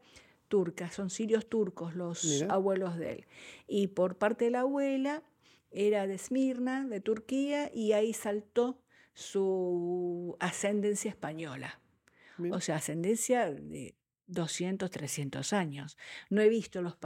turca, 0.48 0.90
son 0.92 1.10
sirios 1.10 1.48
turcos 1.50 1.96
los 1.96 2.44
abuelos 2.50 2.98
de 2.98 3.12
él. 3.14 3.26
Y 3.68 3.88
por 3.88 4.18
parte 4.18 4.46
de 4.46 4.52
la 4.52 4.62
abuela 4.62 5.24
era 5.72 6.08
de 6.08 6.16
Esmirna, 6.16 6.86
de 6.88 7.02
Turquía, 7.02 7.70
y 7.74 7.92
ahí 7.94 8.14
saltó 8.14 8.82
su 9.14 10.36
ascendencia 10.40 11.10
española. 11.10 11.80
O 12.52 12.60
sea, 12.60 12.76
ascendencia 12.78 13.50
de 13.52 13.96
200, 14.28 14.90
300 14.92 15.54
años. 15.54 15.98
No 16.30 16.42
he 16.42 16.50
visto 16.50 16.82
los, 16.82 16.98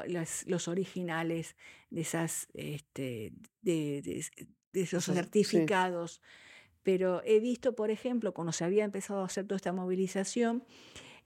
los 0.47 0.67
originales 0.67 1.55
de, 1.91 2.01
esas, 2.01 2.47
este, 2.53 3.33
de, 3.61 4.01
de 4.01 4.17
es- 4.19 4.31
de 4.71 4.81
esos 4.81 5.03
sí. 5.05 5.13
certificados, 5.13 6.21
pero 6.83 7.21
he 7.25 7.39
visto, 7.39 7.75
por 7.75 7.91
ejemplo, 7.91 8.33
cuando 8.33 8.51
se 8.53 8.63
había 8.63 8.85
empezado 8.85 9.21
a 9.21 9.25
hacer 9.25 9.45
toda 9.45 9.57
esta 9.57 9.73
movilización, 9.73 10.63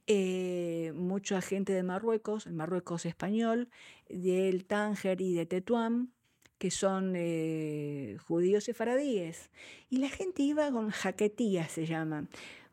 eh, 0.07 0.82
mucha 1.13 1.41
gente 1.41 1.73
de 1.73 1.83
Marruecos, 1.83 2.47
el 2.47 2.53
Marruecos 2.53 3.05
español, 3.05 3.69
del 4.09 4.65
Tánger 4.65 5.21
y 5.21 5.33
de 5.35 5.45
Tetuán, 5.45 6.11
que 6.57 6.71
son 6.71 7.13
eh, 7.15 8.17
judíos 8.27 8.63
sefaradíes. 8.63 9.51
Y 9.89 9.97
la 9.97 10.09
gente 10.09 10.41
iba 10.41 10.71
con 10.71 10.89
jaquetía, 10.89 11.67
se 11.69 11.85
llama. 11.85 12.27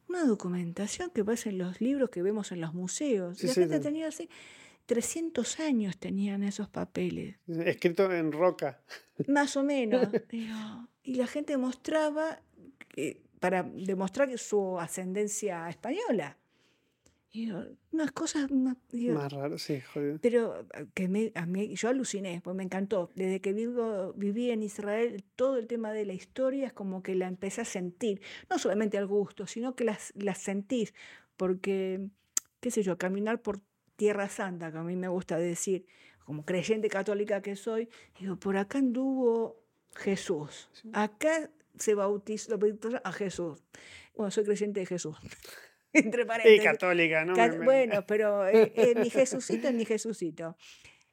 Una 0.08 0.24
documentación 0.24 1.10
que 1.10 1.22
pasa 1.24 1.50
en 1.50 1.58
los 1.58 1.80
libros 1.82 2.08
que 2.08 2.22
vemos 2.22 2.50
en 2.50 2.60
los 2.62 2.72
museos. 2.72 3.36
Sí, 3.38 3.46
la 3.48 3.52
sí, 3.54 3.60
gente 3.60 3.76
sí. 3.76 3.82
tenía 3.82 4.08
así, 4.08 4.28
300 4.86 5.60
años 5.60 5.98
tenían 5.98 6.42
esos 6.42 6.68
papeles. 6.68 7.36
Escrito 7.46 8.10
en 8.10 8.32
roca. 8.32 8.80
Más 9.28 9.54
o 9.56 9.62
menos. 9.62 10.08
digo, 10.30 10.56
y 11.02 11.14
la 11.16 11.26
gente 11.26 11.56
mostraba, 11.58 12.40
que- 12.88 13.20
para 13.38 13.62
demostrar 13.62 14.36
su 14.38 14.78
ascendencia 14.80 15.68
española. 15.68 16.36
Y 17.32 17.46
digo, 17.46 17.62
unas 17.92 18.10
cosas 18.10 18.50
más. 18.50 18.76
digo, 18.90 19.14
Más 19.14 19.32
raro, 19.32 19.56
sí, 19.56 19.80
jodido. 19.80 20.18
pero 20.20 20.66
eh, 20.74 20.86
que 20.94 21.06
me, 21.08 21.30
a 21.36 21.46
mí, 21.46 21.74
yo 21.76 21.88
aluciné, 21.88 22.40
pues 22.42 22.56
me 22.56 22.64
encantó. 22.64 23.10
Desde 23.14 23.40
que 23.40 23.52
vivo, 23.52 24.12
viví 24.14 24.50
en 24.50 24.62
Israel, 24.64 25.22
todo 25.36 25.56
el 25.56 25.68
tema 25.68 25.92
de 25.92 26.04
la 26.06 26.12
historia 26.12 26.66
es 26.66 26.72
como 26.72 27.02
que 27.02 27.14
la 27.14 27.28
empecé 27.28 27.60
a 27.60 27.64
sentir. 27.64 28.20
No 28.48 28.58
solamente 28.58 28.98
al 28.98 29.06
gusto, 29.06 29.46
sino 29.46 29.76
que 29.76 29.84
las, 29.84 30.12
las 30.16 30.38
sentís. 30.38 30.92
Porque, 31.36 32.08
qué 32.60 32.70
sé 32.72 32.82
yo, 32.82 32.98
caminar 32.98 33.40
por 33.42 33.60
Tierra 33.94 34.28
Santa, 34.28 34.72
que 34.72 34.78
a 34.78 34.82
mí 34.82 34.96
me 34.96 35.08
gusta 35.08 35.36
decir, 35.38 35.86
como 36.24 36.44
creyente 36.44 36.88
católica 36.88 37.42
que 37.42 37.54
soy, 37.54 37.88
digo, 38.18 38.36
por 38.36 38.56
acá 38.56 38.78
anduvo 38.78 39.62
Jesús. 39.94 40.68
Acá 40.92 41.50
se 41.78 41.94
bautizó, 41.94 42.58
a 43.04 43.12
Jesús. 43.12 43.62
Bueno, 44.16 44.30
soy 44.30 44.44
creyente 44.44 44.80
de 44.80 44.86
Jesús. 44.86 45.16
Entre 46.12 46.22
Y 46.22 46.26
paréntesis. 46.26 46.64
católica, 46.64 47.24
¿no? 47.24 47.34
Ca- 47.34 47.48
Me- 47.48 47.58
me- 47.58 47.64
Bueno, 47.64 48.04
pero 48.06 48.46
eh, 48.48 48.72
eh, 48.76 48.94
mi 48.96 49.10
Jesucito 49.10 49.68
es 49.68 49.74
mi 49.74 49.84
Jesucito. 49.84 50.56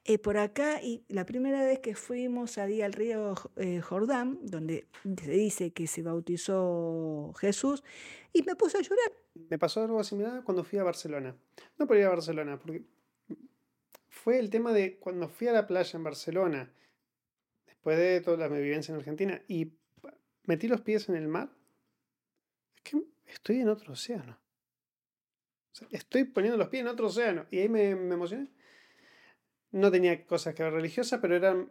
Eh, 0.04 0.18
por 0.18 0.38
acá, 0.38 0.80
y 0.82 1.04
la 1.08 1.26
primera 1.26 1.62
vez 1.64 1.80
que 1.80 1.94
fuimos 1.94 2.56
allí 2.56 2.80
al 2.80 2.94
río 2.94 3.34
eh, 3.56 3.80
Jordán, 3.82 4.38
donde 4.42 4.86
se 5.22 5.30
dice 5.32 5.72
que 5.72 5.86
se 5.86 6.02
bautizó 6.02 7.34
Jesús, 7.38 7.82
y 8.32 8.42
me 8.42 8.56
puse 8.56 8.78
a 8.78 8.80
llorar. 8.80 9.12
Me 9.50 9.58
pasó 9.58 9.82
algo 9.82 10.02
similar 10.02 10.42
cuando 10.44 10.64
fui 10.64 10.78
a 10.78 10.82
Barcelona. 10.82 11.36
No 11.76 11.86
por 11.86 11.98
ir 11.98 12.04
a 12.04 12.08
Barcelona, 12.08 12.58
porque 12.58 12.84
fue 14.08 14.38
el 14.38 14.48
tema 14.48 14.72
de 14.72 14.96
cuando 14.98 15.28
fui 15.28 15.46
a 15.48 15.52
la 15.52 15.66
playa 15.66 15.96
en 15.96 16.04
Barcelona, 16.04 16.72
después 17.66 17.98
de 17.98 18.20
toda 18.22 18.48
mi 18.48 18.62
vivencia 18.62 18.92
en 18.92 18.98
Argentina, 19.00 19.42
y 19.46 19.72
metí 20.46 20.68
los 20.68 20.80
pies 20.80 21.08
en 21.10 21.16
el 21.16 21.28
mar, 21.28 21.50
es 22.76 22.82
que 22.82 23.02
estoy 23.26 23.60
en 23.60 23.68
otro 23.68 23.92
océano. 23.92 24.38
O 25.72 25.76
sea, 25.76 25.88
estoy 25.90 26.24
poniendo 26.24 26.56
los 26.56 26.68
pies 26.68 26.82
en 26.82 26.88
otro 26.88 27.06
océano. 27.06 27.46
Y 27.50 27.58
ahí 27.58 27.68
me, 27.68 27.94
me 27.94 28.14
emocioné. 28.14 28.48
No 29.70 29.90
tenía 29.90 30.24
cosas 30.26 30.54
que 30.54 30.62
ver 30.62 30.72
religiosas, 30.72 31.20
pero 31.20 31.36
eran, 31.36 31.70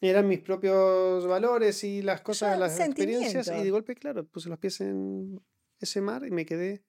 eran 0.00 0.28
mis 0.28 0.40
propios 0.40 1.26
valores 1.26 1.82
y 1.84 2.02
las 2.02 2.20
cosas, 2.20 2.52
Son 2.52 2.60
las 2.60 2.80
experiencias. 2.80 3.48
Y 3.48 3.64
de 3.64 3.70
golpe, 3.70 3.94
claro, 3.94 4.26
puse 4.26 4.48
los 4.48 4.58
pies 4.58 4.80
en 4.80 5.40
ese 5.80 6.00
mar 6.00 6.24
y 6.26 6.30
me 6.30 6.44
quedé. 6.44 6.82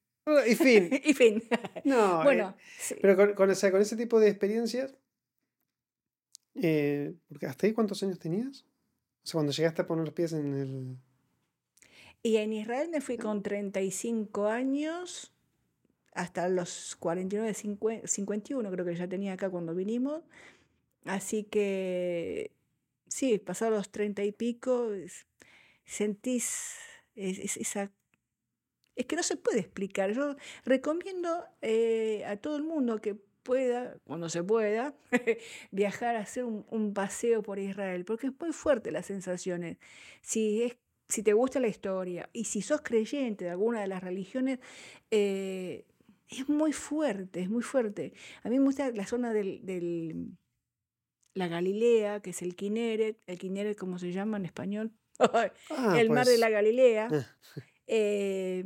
Y 0.47 0.55
fin. 0.55 0.89
y 1.03 1.14
fin. 1.14 1.43
No, 1.86 2.22
eh, 2.22 2.24
bueno, 2.24 2.55
sí. 2.78 2.95
pero 3.01 3.16
con, 3.16 3.34
con, 3.34 3.49
o 3.49 3.55
sea, 3.55 3.72
con 3.72 3.82
ese 3.82 3.95
tipo 3.95 4.20
de 4.20 4.30
experiencias, 4.30 4.93
eh, 6.55 7.14
porque 7.28 7.45
hasta 7.45 7.68
ahí 7.68 7.74
cuántos 7.74 8.01
años 8.03 8.20
tenías? 8.20 8.66
O 9.24 9.28
sea, 9.28 9.34
cuando 9.34 9.51
llegaste 9.51 9.82
a 9.82 9.88
poner 9.88 10.05
los 10.05 10.14
pies 10.14 10.34
en 10.34 10.53
el... 10.53 10.97
y 12.24 12.38
en 12.38 12.53
Israel 12.53 12.89
me 12.89 13.01
fui 13.01 13.18
con 13.18 13.43
35 13.43 14.47
años 14.47 15.34
hasta 16.22 16.49
los 16.49 16.95
49, 16.97 17.53
50, 17.53 18.07
51 18.07 18.72
creo 18.72 18.86
que 18.86 18.95
ya 18.95 19.07
tenía 19.07 19.34
acá 19.34 19.49
cuando 19.49 19.76
vinimos. 19.76 20.24
Así 21.05 21.43
que 21.45 22.51
sí, 23.07 23.39
pasados 23.39 23.76
los 23.76 23.91
30 23.91 24.24
y 24.24 24.32
pico, 24.34 24.93
es- 24.93 25.28
sentís 25.86 26.78
es- 27.15 27.39
es- 27.39 27.57
esa... 27.57 27.91
Es 28.95 29.05
que 29.05 29.15
no 29.15 29.24
se 29.24 29.38
puede 29.38 29.59
explicar. 29.59 30.11
Yo 30.11 30.36
recomiendo 30.65 31.45
eh, 31.61 32.24
a 32.26 32.38
todo 32.38 32.57
el 32.57 32.63
mundo 32.63 32.99
que 33.01 33.15
pueda, 33.43 33.97
cuando 34.05 34.30
se 34.30 34.43
pueda, 34.43 34.93
viajar 35.72 36.15
a 36.15 36.20
hacer 36.22 36.43
un, 36.45 36.65
un 36.70 36.93
paseo 36.93 37.41
por 37.41 37.59
Israel, 37.59 38.03
porque 38.05 38.28
es 38.28 38.34
muy 38.39 38.51
fuerte 38.51 38.91
las 38.91 39.05
sensaciones. 39.05 39.78
Si, 40.22 40.63
es, 40.63 40.78
si 41.07 41.24
te 41.24 41.34
gusta 41.34 41.59
la 41.61 41.67
historia 41.70 42.30
y 42.34 42.45
si 42.45 42.61
sos 42.61 42.82
creyente 42.82 43.45
de 43.45 43.51
alguna 43.51 43.82
de 43.82 43.88
las 43.88 44.03
religiones, 44.03 44.59
eh, 45.11 45.86
es 46.30 46.47
muy 46.47 46.71
fuerte, 46.73 47.41
es 47.41 47.49
muy 47.49 47.63
fuerte. 47.63 48.13
A 48.43 48.49
mí 48.49 48.57
me 48.59 48.65
gusta 48.65 48.89
la 48.91 49.05
zona 49.05 49.34
del, 49.34 49.65
del- 49.65 50.38
la 51.36 51.47
Galilea, 51.47 52.21
que 52.21 52.32
es 52.32 52.41
el 52.41 52.55
Kineret, 52.55 53.17
el 53.27 53.38
Kineret, 53.38 53.77
¿cómo 53.77 53.97
se 53.99 54.11
llama 54.11 54.38
en 54.38 54.45
español? 54.45 54.91
Ah, 55.69 55.99
el 55.99 56.09
mar 56.09 56.25
de 56.25 56.32
pues, 56.32 56.39
la 56.39 56.49
Galilea. 56.49 57.09
ah, 57.11 57.25
eh, 57.88 58.63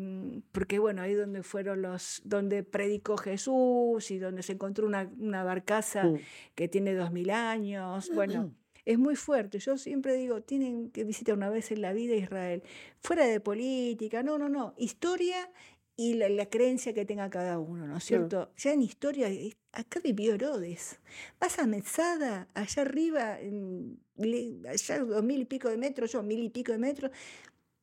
porque 0.51 0.79
bueno, 0.79 1.01
ahí 1.01 1.13
donde 1.13 1.43
fueron 1.43 1.81
los, 1.81 2.21
donde 2.25 2.63
predicó 2.63 3.17
Jesús 3.17 4.11
y 4.11 4.19
donde 4.19 4.43
se 4.43 4.53
encontró 4.53 4.85
una, 4.85 5.09
una 5.17 5.43
barcaza 5.43 6.03
mm, 6.03 6.19
que 6.55 6.67
tiene 6.67 6.93
dos 6.93 7.11
mil 7.11 7.29
años. 7.31 8.11
Bueno, 8.13 8.53
es 8.85 8.99
muy 8.99 9.15
fuerte. 9.15 9.59
Yo 9.59 9.77
siempre 9.77 10.13
digo, 10.15 10.41
tienen 10.41 10.91
que 10.91 11.05
visitar 11.05 11.35
una 11.35 11.49
vez 11.49 11.71
en 11.71 11.81
la 11.81 11.93
vida 11.93 12.15
Israel. 12.15 12.63
Fuera 12.99 13.25
de 13.25 13.39
política, 13.39 14.21
no, 14.23 14.37
no, 14.37 14.49
no. 14.49 14.73
Historia 14.77 15.49
y 15.95 16.15
la, 16.15 16.27
la 16.29 16.47
creencia 16.47 16.93
que 16.93 17.05
tenga 17.05 17.29
cada 17.29 17.59
uno, 17.59 17.85
¿no 17.85 17.97
es 17.97 18.03
cierto? 18.03 18.51
Ya 18.57 18.73
en 18.73 18.81
historia, 18.81 19.29
eh, 19.29 19.53
acá 19.71 19.99
vivió 20.03 20.33
Herodes. 20.33 20.99
Vas 21.39 21.59
a 21.59 21.67
Mesada, 21.67 22.47
allá 22.53 22.81
arriba, 22.81 23.37
allá 23.37 24.99
dos 25.03 25.23
mil 25.23 25.41
y 25.41 25.45
pico 25.45 25.69
de 25.69 25.77
metros, 25.77 26.11
yo 26.11 26.23
mil 26.23 26.43
y 26.43 26.49
pico 26.49 26.71
de 26.71 26.79
metros. 26.79 27.11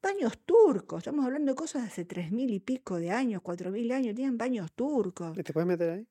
Baños 0.02 0.38
turcos, 0.38 0.98
estamos 0.98 1.24
hablando 1.24 1.52
de 1.52 1.56
cosas 1.56 1.82
de 1.82 1.88
hace 1.88 2.04
tres 2.04 2.32
mil 2.32 2.50
y 2.50 2.58
pico 2.58 2.98
de 2.98 3.10
años, 3.10 3.42
cuatro 3.42 3.70
mil 3.70 3.90
años, 3.92 4.14
tenían 4.14 4.38
baños 4.38 4.72
turcos. 4.72 5.36
¿Te 5.36 5.52
puedes 5.52 5.66
meter 5.66 5.90
ahí? 5.90 6.06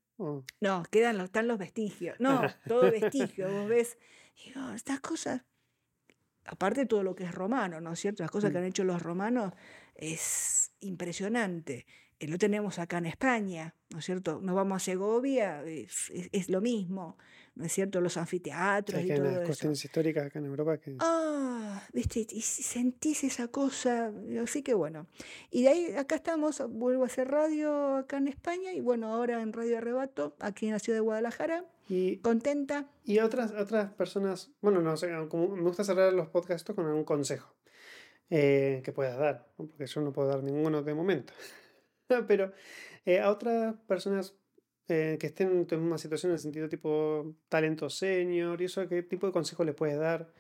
No, 0.62 0.84
quedan 0.91 1.18
los, 1.18 1.26
están 1.26 1.47
los 1.47 1.58
vestigios. 1.58 2.20
No, 2.20 2.41
todo 2.68 2.82
vestigio. 2.91 3.50
Vos 3.50 3.70
ves, 3.70 3.97
digo, 4.45 4.70
estas 4.76 5.00
cosas, 5.00 5.43
aparte 6.45 6.82
de 6.82 6.86
todo 6.86 7.04
lo 7.04 7.16
que 7.16 7.24
es 7.24 7.34
romano, 7.34 7.80
¿no 7.80 7.93
es 7.93 8.00
cierto? 8.00 8.24
Las 8.24 8.32
cosas 8.32 8.52
que 8.52 8.58
han 8.58 8.66
hecho 8.66 8.84
los 8.84 9.02
romanos 9.02 9.54
es 10.00 10.72
impresionante. 10.82 11.86
Eh, 12.20 12.28
Lo 12.28 12.38
tenemos 12.38 12.80
acá 12.80 12.97
en 12.97 13.06
España, 13.06 13.76
¿no 13.89 14.00
es 14.00 14.06
cierto? 14.06 14.41
Nos 14.41 14.54
vamos 14.56 14.76
a 14.82 14.86
Segovia, 14.86 15.64
es, 15.64 16.10
es- 16.10 16.30
es 16.34 16.50
lo 16.50 16.60
mismo, 16.62 17.18
¿no 17.56 17.64
es 17.66 17.72
cierto? 17.72 18.02
Los 18.02 18.18
anfiteatros 18.18 19.02
y 19.02 19.08
todo 19.08 19.22
unas 19.22 19.34
eso. 19.38 19.45
cuestiones 19.45 19.86
históricas 19.86 20.26
acá 20.26 20.39
en 20.39 20.45
Europa 20.45 20.78
que... 20.80 20.95
Ah, 21.00 21.82
viste, 21.93 22.28
y 22.30 22.41
sentís 22.41 23.24
esa 23.24 23.47
cosa, 23.47 24.12
así 24.43 24.64
que 24.64 24.74
bueno. 24.74 25.08
Y 25.50 25.64
de 25.64 25.70
ahí, 25.70 25.86
acá 25.95 26.16
estamos, 26.16 26.62
vuelvo 26.70 27.04
a 27.04 27.06
hacer 27.08 27.30
radio 27.30 27.95
acá 27.97 28.18
en 28.18 28.28
España 28.28 28.74
y 28.74 28.82
bueno, 28.82 29.14
ahora 29.14 29.41
en 29.41 29.54
Radio 29.54 29.78
Arrebato, 29.78 30.36
aquí 30.39 30.66
en 30.68 30.74
la 30.74 30.80
ciudad 30.80 30.97
de 30.97 31.02
Guadalajara, 31.02 31.66
Y, 31.88 32.18
contenta. 32.18 32.89
y 33.06 33.20
otras, 33.20 33.52
otras 33.52 33.93
personas, 33.93 34.52
bueno, 34.62 34.82
no 34.82 34.95
sé, 34.97 35.10
como 35.30 35.47
me 35.56 35.62
gusta 35.62 35.84
cerrar 35.86 36.12
los 36.14 36.28
podcasts 36.28 36.70
con 36.76 36.86
algún 36.86 37.06
consejo 37.06 37.56
eh, 38.30 38.82
que 38.84 38.91
puedas 38.91 39.17
dar, 39.17 39.47
¿no? 39.57 39.67
porque 39.67 39.86
yo 39.86 40.01
no 40.01 40.11
puedo 40.13 40.27
dar 40.30 40.43
ninguno 40.43 40.82
de 40.84 40.93
momento. 40.93 41.34
Pero 42.27 42.51
eh, 43.05 43.19
a 43.19 43.30
otras 43.30 43.75
personas 43.88 44.36
eh, 44.88 45.17
que 45.19 45.27
estén 45.27 45.49
en 45.51 45.65
tu 45.67 45.77
misma 45.77 45.97
situación 45.97 46.32
en 46.32 46.34
el 46.36 46.39
sentido 46.39 46.67
tipo 46.69 47.36
talento 47.47 47.89
senior 47.89 48.59
y 48.61 48.65
eso, 48.65 48.88
¿qué 48.88 49.03
tipo 49.03 49.27
de 49.27 49.34
consejos 49.34 49.65
les 49.65 49.75
puedes 49.75 49.97
dar? 49.99 50.32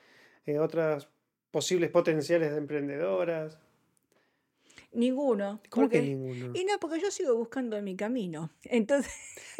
Eh, 0.45 0.57
otras 0.59 1.07
posibles 1.51 1.89
potenciales 1.91 2.51
de 2.51 2.57
emprendedoras. 2.57 3.59
Ninguno. 4.91 5.61
¿Cómo 5.69 5.87
que 5.89 5.97
porque- 5.99 6.01
ninguno? 6.15 6.51
Y 6.55 6.65
no, 6.65 6.79
porque 6.79 6.99
yo 6.99 7.11
sigo 7.11 7.35
buscando 7.35 7.79
mi 7.81 7.95
camino. 7.95 8.51
Entonces, 8.63 9.13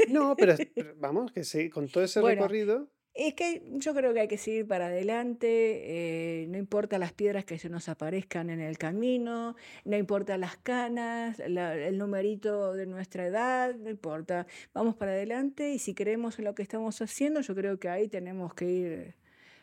No, 0.09 0.36
pero, 0.36 0.55
pero 0.73 0.95
vamos, 0.97 1.32
que 1.32 1.43
sí, 1.43 1.69
con 1.69 1.88
todo 1.88 2.03
ese 2.03 2.19
Bueno, 2.21 2.41
recorrido, 2.41 2.88
es 3.28 3.34
que 3.34 3.61
yo 3.76 3.93
creo 3.93 4.13
que 4.13 4.22
hay 4.22 4.28
que 4.28 4.38
seguir 4.38 4.65
para 4.67 4.88
adelante, 4.88 5.47
eh, 5.47 6.47
no 6.47 6.57
importa 6.57 6.97
las 6.97 7.11
piedras 7.13 7.45
que 7.45 7.57
se 7.59 7.70
nos 7.70 7.89
aparezcan 7.89 8.49
en 8.49 8.59
el 8.61 8.78
camino, 8.78 9.55
no 9.86 9.97
importa 9.97 10.38
las 10.38 10.57
canas, 10.57 11.41
la- 11.47 11.76
el 11.76 11.97
numerito 11.97 12.74
de 12.74 12.86
nuestra 12.86 13.26
edad, 13.28 13.76
no 13.76 13.89
importa. 13.89 14.47
Vamos 14.74 14.95
para 14.95 15.11
adelante 15.11 15.72
y 15.74 15.80
si 15.80 15.93
creemos 15.93 16.39
en 16.39 16.45
lo 16.45 16.55
que 16.55 16.61
estamos 16.63 17.01
haciendo, 17.01 17.41
yo 17.41 17.55
creo 17.55 17.80
que 17.80 17.89
ahí 17.89 18.07
tenemos 18.07 18.53
que 18.53 18.65
ir 18.65 19.15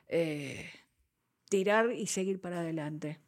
eh, 0.08 0.66
tirar 1.48 1.92
y 1.92 2.06
seguir 2.06 2.40
para 2.40 2.60
adelante. 2.60 3.18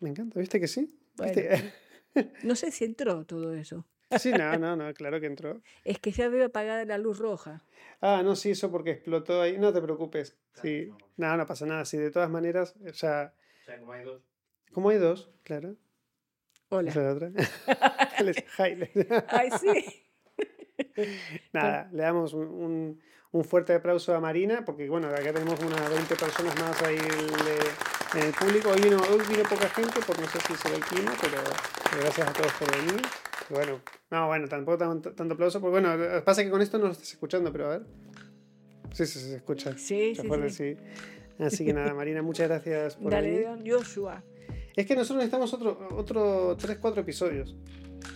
Me 0.00 0.10
encanta, 0.10 0.40
¿viste 0.40 0.58
que 0.60 0.68
sí? 0.68 0.88
Bueno. 1.16 1.32
¿Viste? 1.34 1.72
No 2.42 2.54
sé 2.56 2.70
si 2.70 2.84
entró 2.84 3.24
todo 3.24 3.54
eso. 3.54 3.86
Sí, 4.18 4.32
no, 4.32 4.58
no, 4.58 4.76
no, 4.76 4.92
claro 4.94 5.20
que 5.20 5.26
entró. 5.26 5.60
Es 5.84 5.98
que 5.98 6.10
ya 6.12 6.28
veo 6.28 6.46
apagada 6.46 6.84
la 6.84 6.98
luz 6.98 7.18
roja. 7.18 7.62
Ah, 8.00 8.22
no, 8.24 8.34
sí, 8.36 8.50
eso 8.50 8.70
porque 8.70 8.90
explotó 8.92 9.40
ahí. 9.42 9.58
No 9.58 9.72
te 9.72 9.80
preocupes. 9.80 10.36
Sí, 10.60 10.90
no, 11.16 11.36
no 11.36 11.46
pasa 11.46 11.66
nada. 11.66 11.84
Sí, 11.84 11.96
de 11.96 12.10
todas 12.10 12.28
maneras, 12.30 12.74
o 12.88 12.92
sea, 12.94 13.32
O 13.62 13.64
sea, 13.64 13.78
como 13.78 13.92
hay 13.92 14.04
dos. 14.04 14.22
como 14.72 14.88
hay 14.90 14.98
dos, 14.98 15.30
claro. 15.42 15.76
Hola. 16.68 16.90
Esa 16.90 17.00
es 17.00 17.06
la 17.06 17.12
otra. 17.14 17.30
Les- 18.24 18.44
hi, 18.58 18.74
les- 18.76 18.90
Ay, 19.28 19.50
sí. 19.60 20.04
Nada, 21.52 21.88
le 21.92 22.02
damos 22.02 22.32
un, 22.34 22.46
un- 22.48 23.02
un 23.32 23.44
fuerte 23.44 23.72
aplauso 23.74 24.14
a 24.14 24.20
Marina, 24.20 24.62
porque 24.64 24.88
bueno, 24.88 25.08
acá 25.08 25.32
tenemos 25.32 25.58
unas 25.60 25.88
20 25.90 26.16
personas 26.16 26.58
más 26.60 26.82
ahí 26.82 26.96
el- 26.96 28.20
en 28.20 28.26
el 28.26 28.32
público. 28.34 28.70
Hoy 28.70 28.80
vino, 28.82 28.98
hoy 29.10 29.20
vino 29.28 29.42
poca 29.48 29.68
gente, 29.70 30.00
por 30.06 30.18
no 30.20 30.26
sé 30.28 30.38
si 30.40 30.54
será 30.54 30.74
el 30.76 30.84
clima, 30.84 31.12
pero 31.20 31.38
gracias 32.00 32.28
a 32.28 32.32
todos 32.32 32.52
por 32.54 32.70
venir. 32.76 33.00
Bueno, 33.52 33.80
no, 34.10 34.26
bueno, 34.28 34.48
tampoco 34.48 34.78
tan- 34.78 35.02
tanto 35.02 35.34
aplauso, 35.34 35.60
porque 35.60 35.80
bueno, 35.80 36.24
pasa 36.24 36.42
que 36.44 36.50
con 36.50 36.62
esto 36.62 36.78
no 36.78 36.86
lo 36.86 36.92
estás 36.92 37.10
escuchando, 37.12 37.52
pero 37.52 37.66
a 37.66 37.78
ver. 37.78 37.82
Sí, 38.92 39.06
sí, 39.06 39.18
sí, 39.20 39.26
se 39.30 39.36
escucha. 39.36 39.76
Sí, 39.78 40.14
sí, 40.14 40.26
fuerte, 40.26 40.50
sí. 40.50 40.74
sí. 40.74 41.42
Así 41.42 41.64
que 41.64 41.72
nada, 41.72 41.94
Marina, 41.94 42.22
muchas 42.22 42.48
gracias 42.48 42.96
por 42.96 43.10
Dale, 43.10 43.30
venir. 43.30 43.46
don 43.46 43.66
Joshua. 43.66 44.22
Es 44.76 44.86
que 44.86 44.94
nosotros 44.94 45.18
necesitamos 45.18 45.52
otro, 45.54 45.88
otro 45.96 46.56
3, 46.58 46.78
4 46.78 47.00
episodios. 47.02 47.54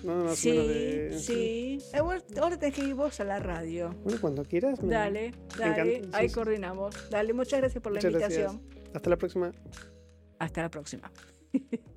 No, 0.05 0.25
más 0.25 0.33
o 0.33 0.37
Sí, 0.37 0.51
de- 0.57 1.19
sí. 1.19 1.79
Eh, 1.95 2.01
bueno, 2.01 2.23
Ahora 2.41 2.59
tenés 2.59 2.75
que 2.75 2.85
ir 2.85 2.95
vos 2.95 3.19
a 3.21 3.25
la 3.25 3.39
radio. 3.39 3.95
Bueno, 4.05 4.19
cuando 4.21 4.45
quieras. 4.45 4.83
me- 4.83 4.93
Dale, 4.93 5.33
dale. 5.59 6.03
Ahí 6.13 6.29
sí. 6.29 6.35
coordinamos. 6.35 7.09
Dale, 7.11 7.33
muchas 7.33 7.61
gracias 7.61 7.83
por 7.83 7.93
la 7.93 7.99
Muchas 7.99 8.13
gracias. 8.13 8.53
invitación. 8.53 8.91
Hasta 8.95 9.11
la 9.11 9.17
próxima. 9.17 9.53
Hasta 10.39 10.63
la 10.63 10.71
próxima. 10.71 11.11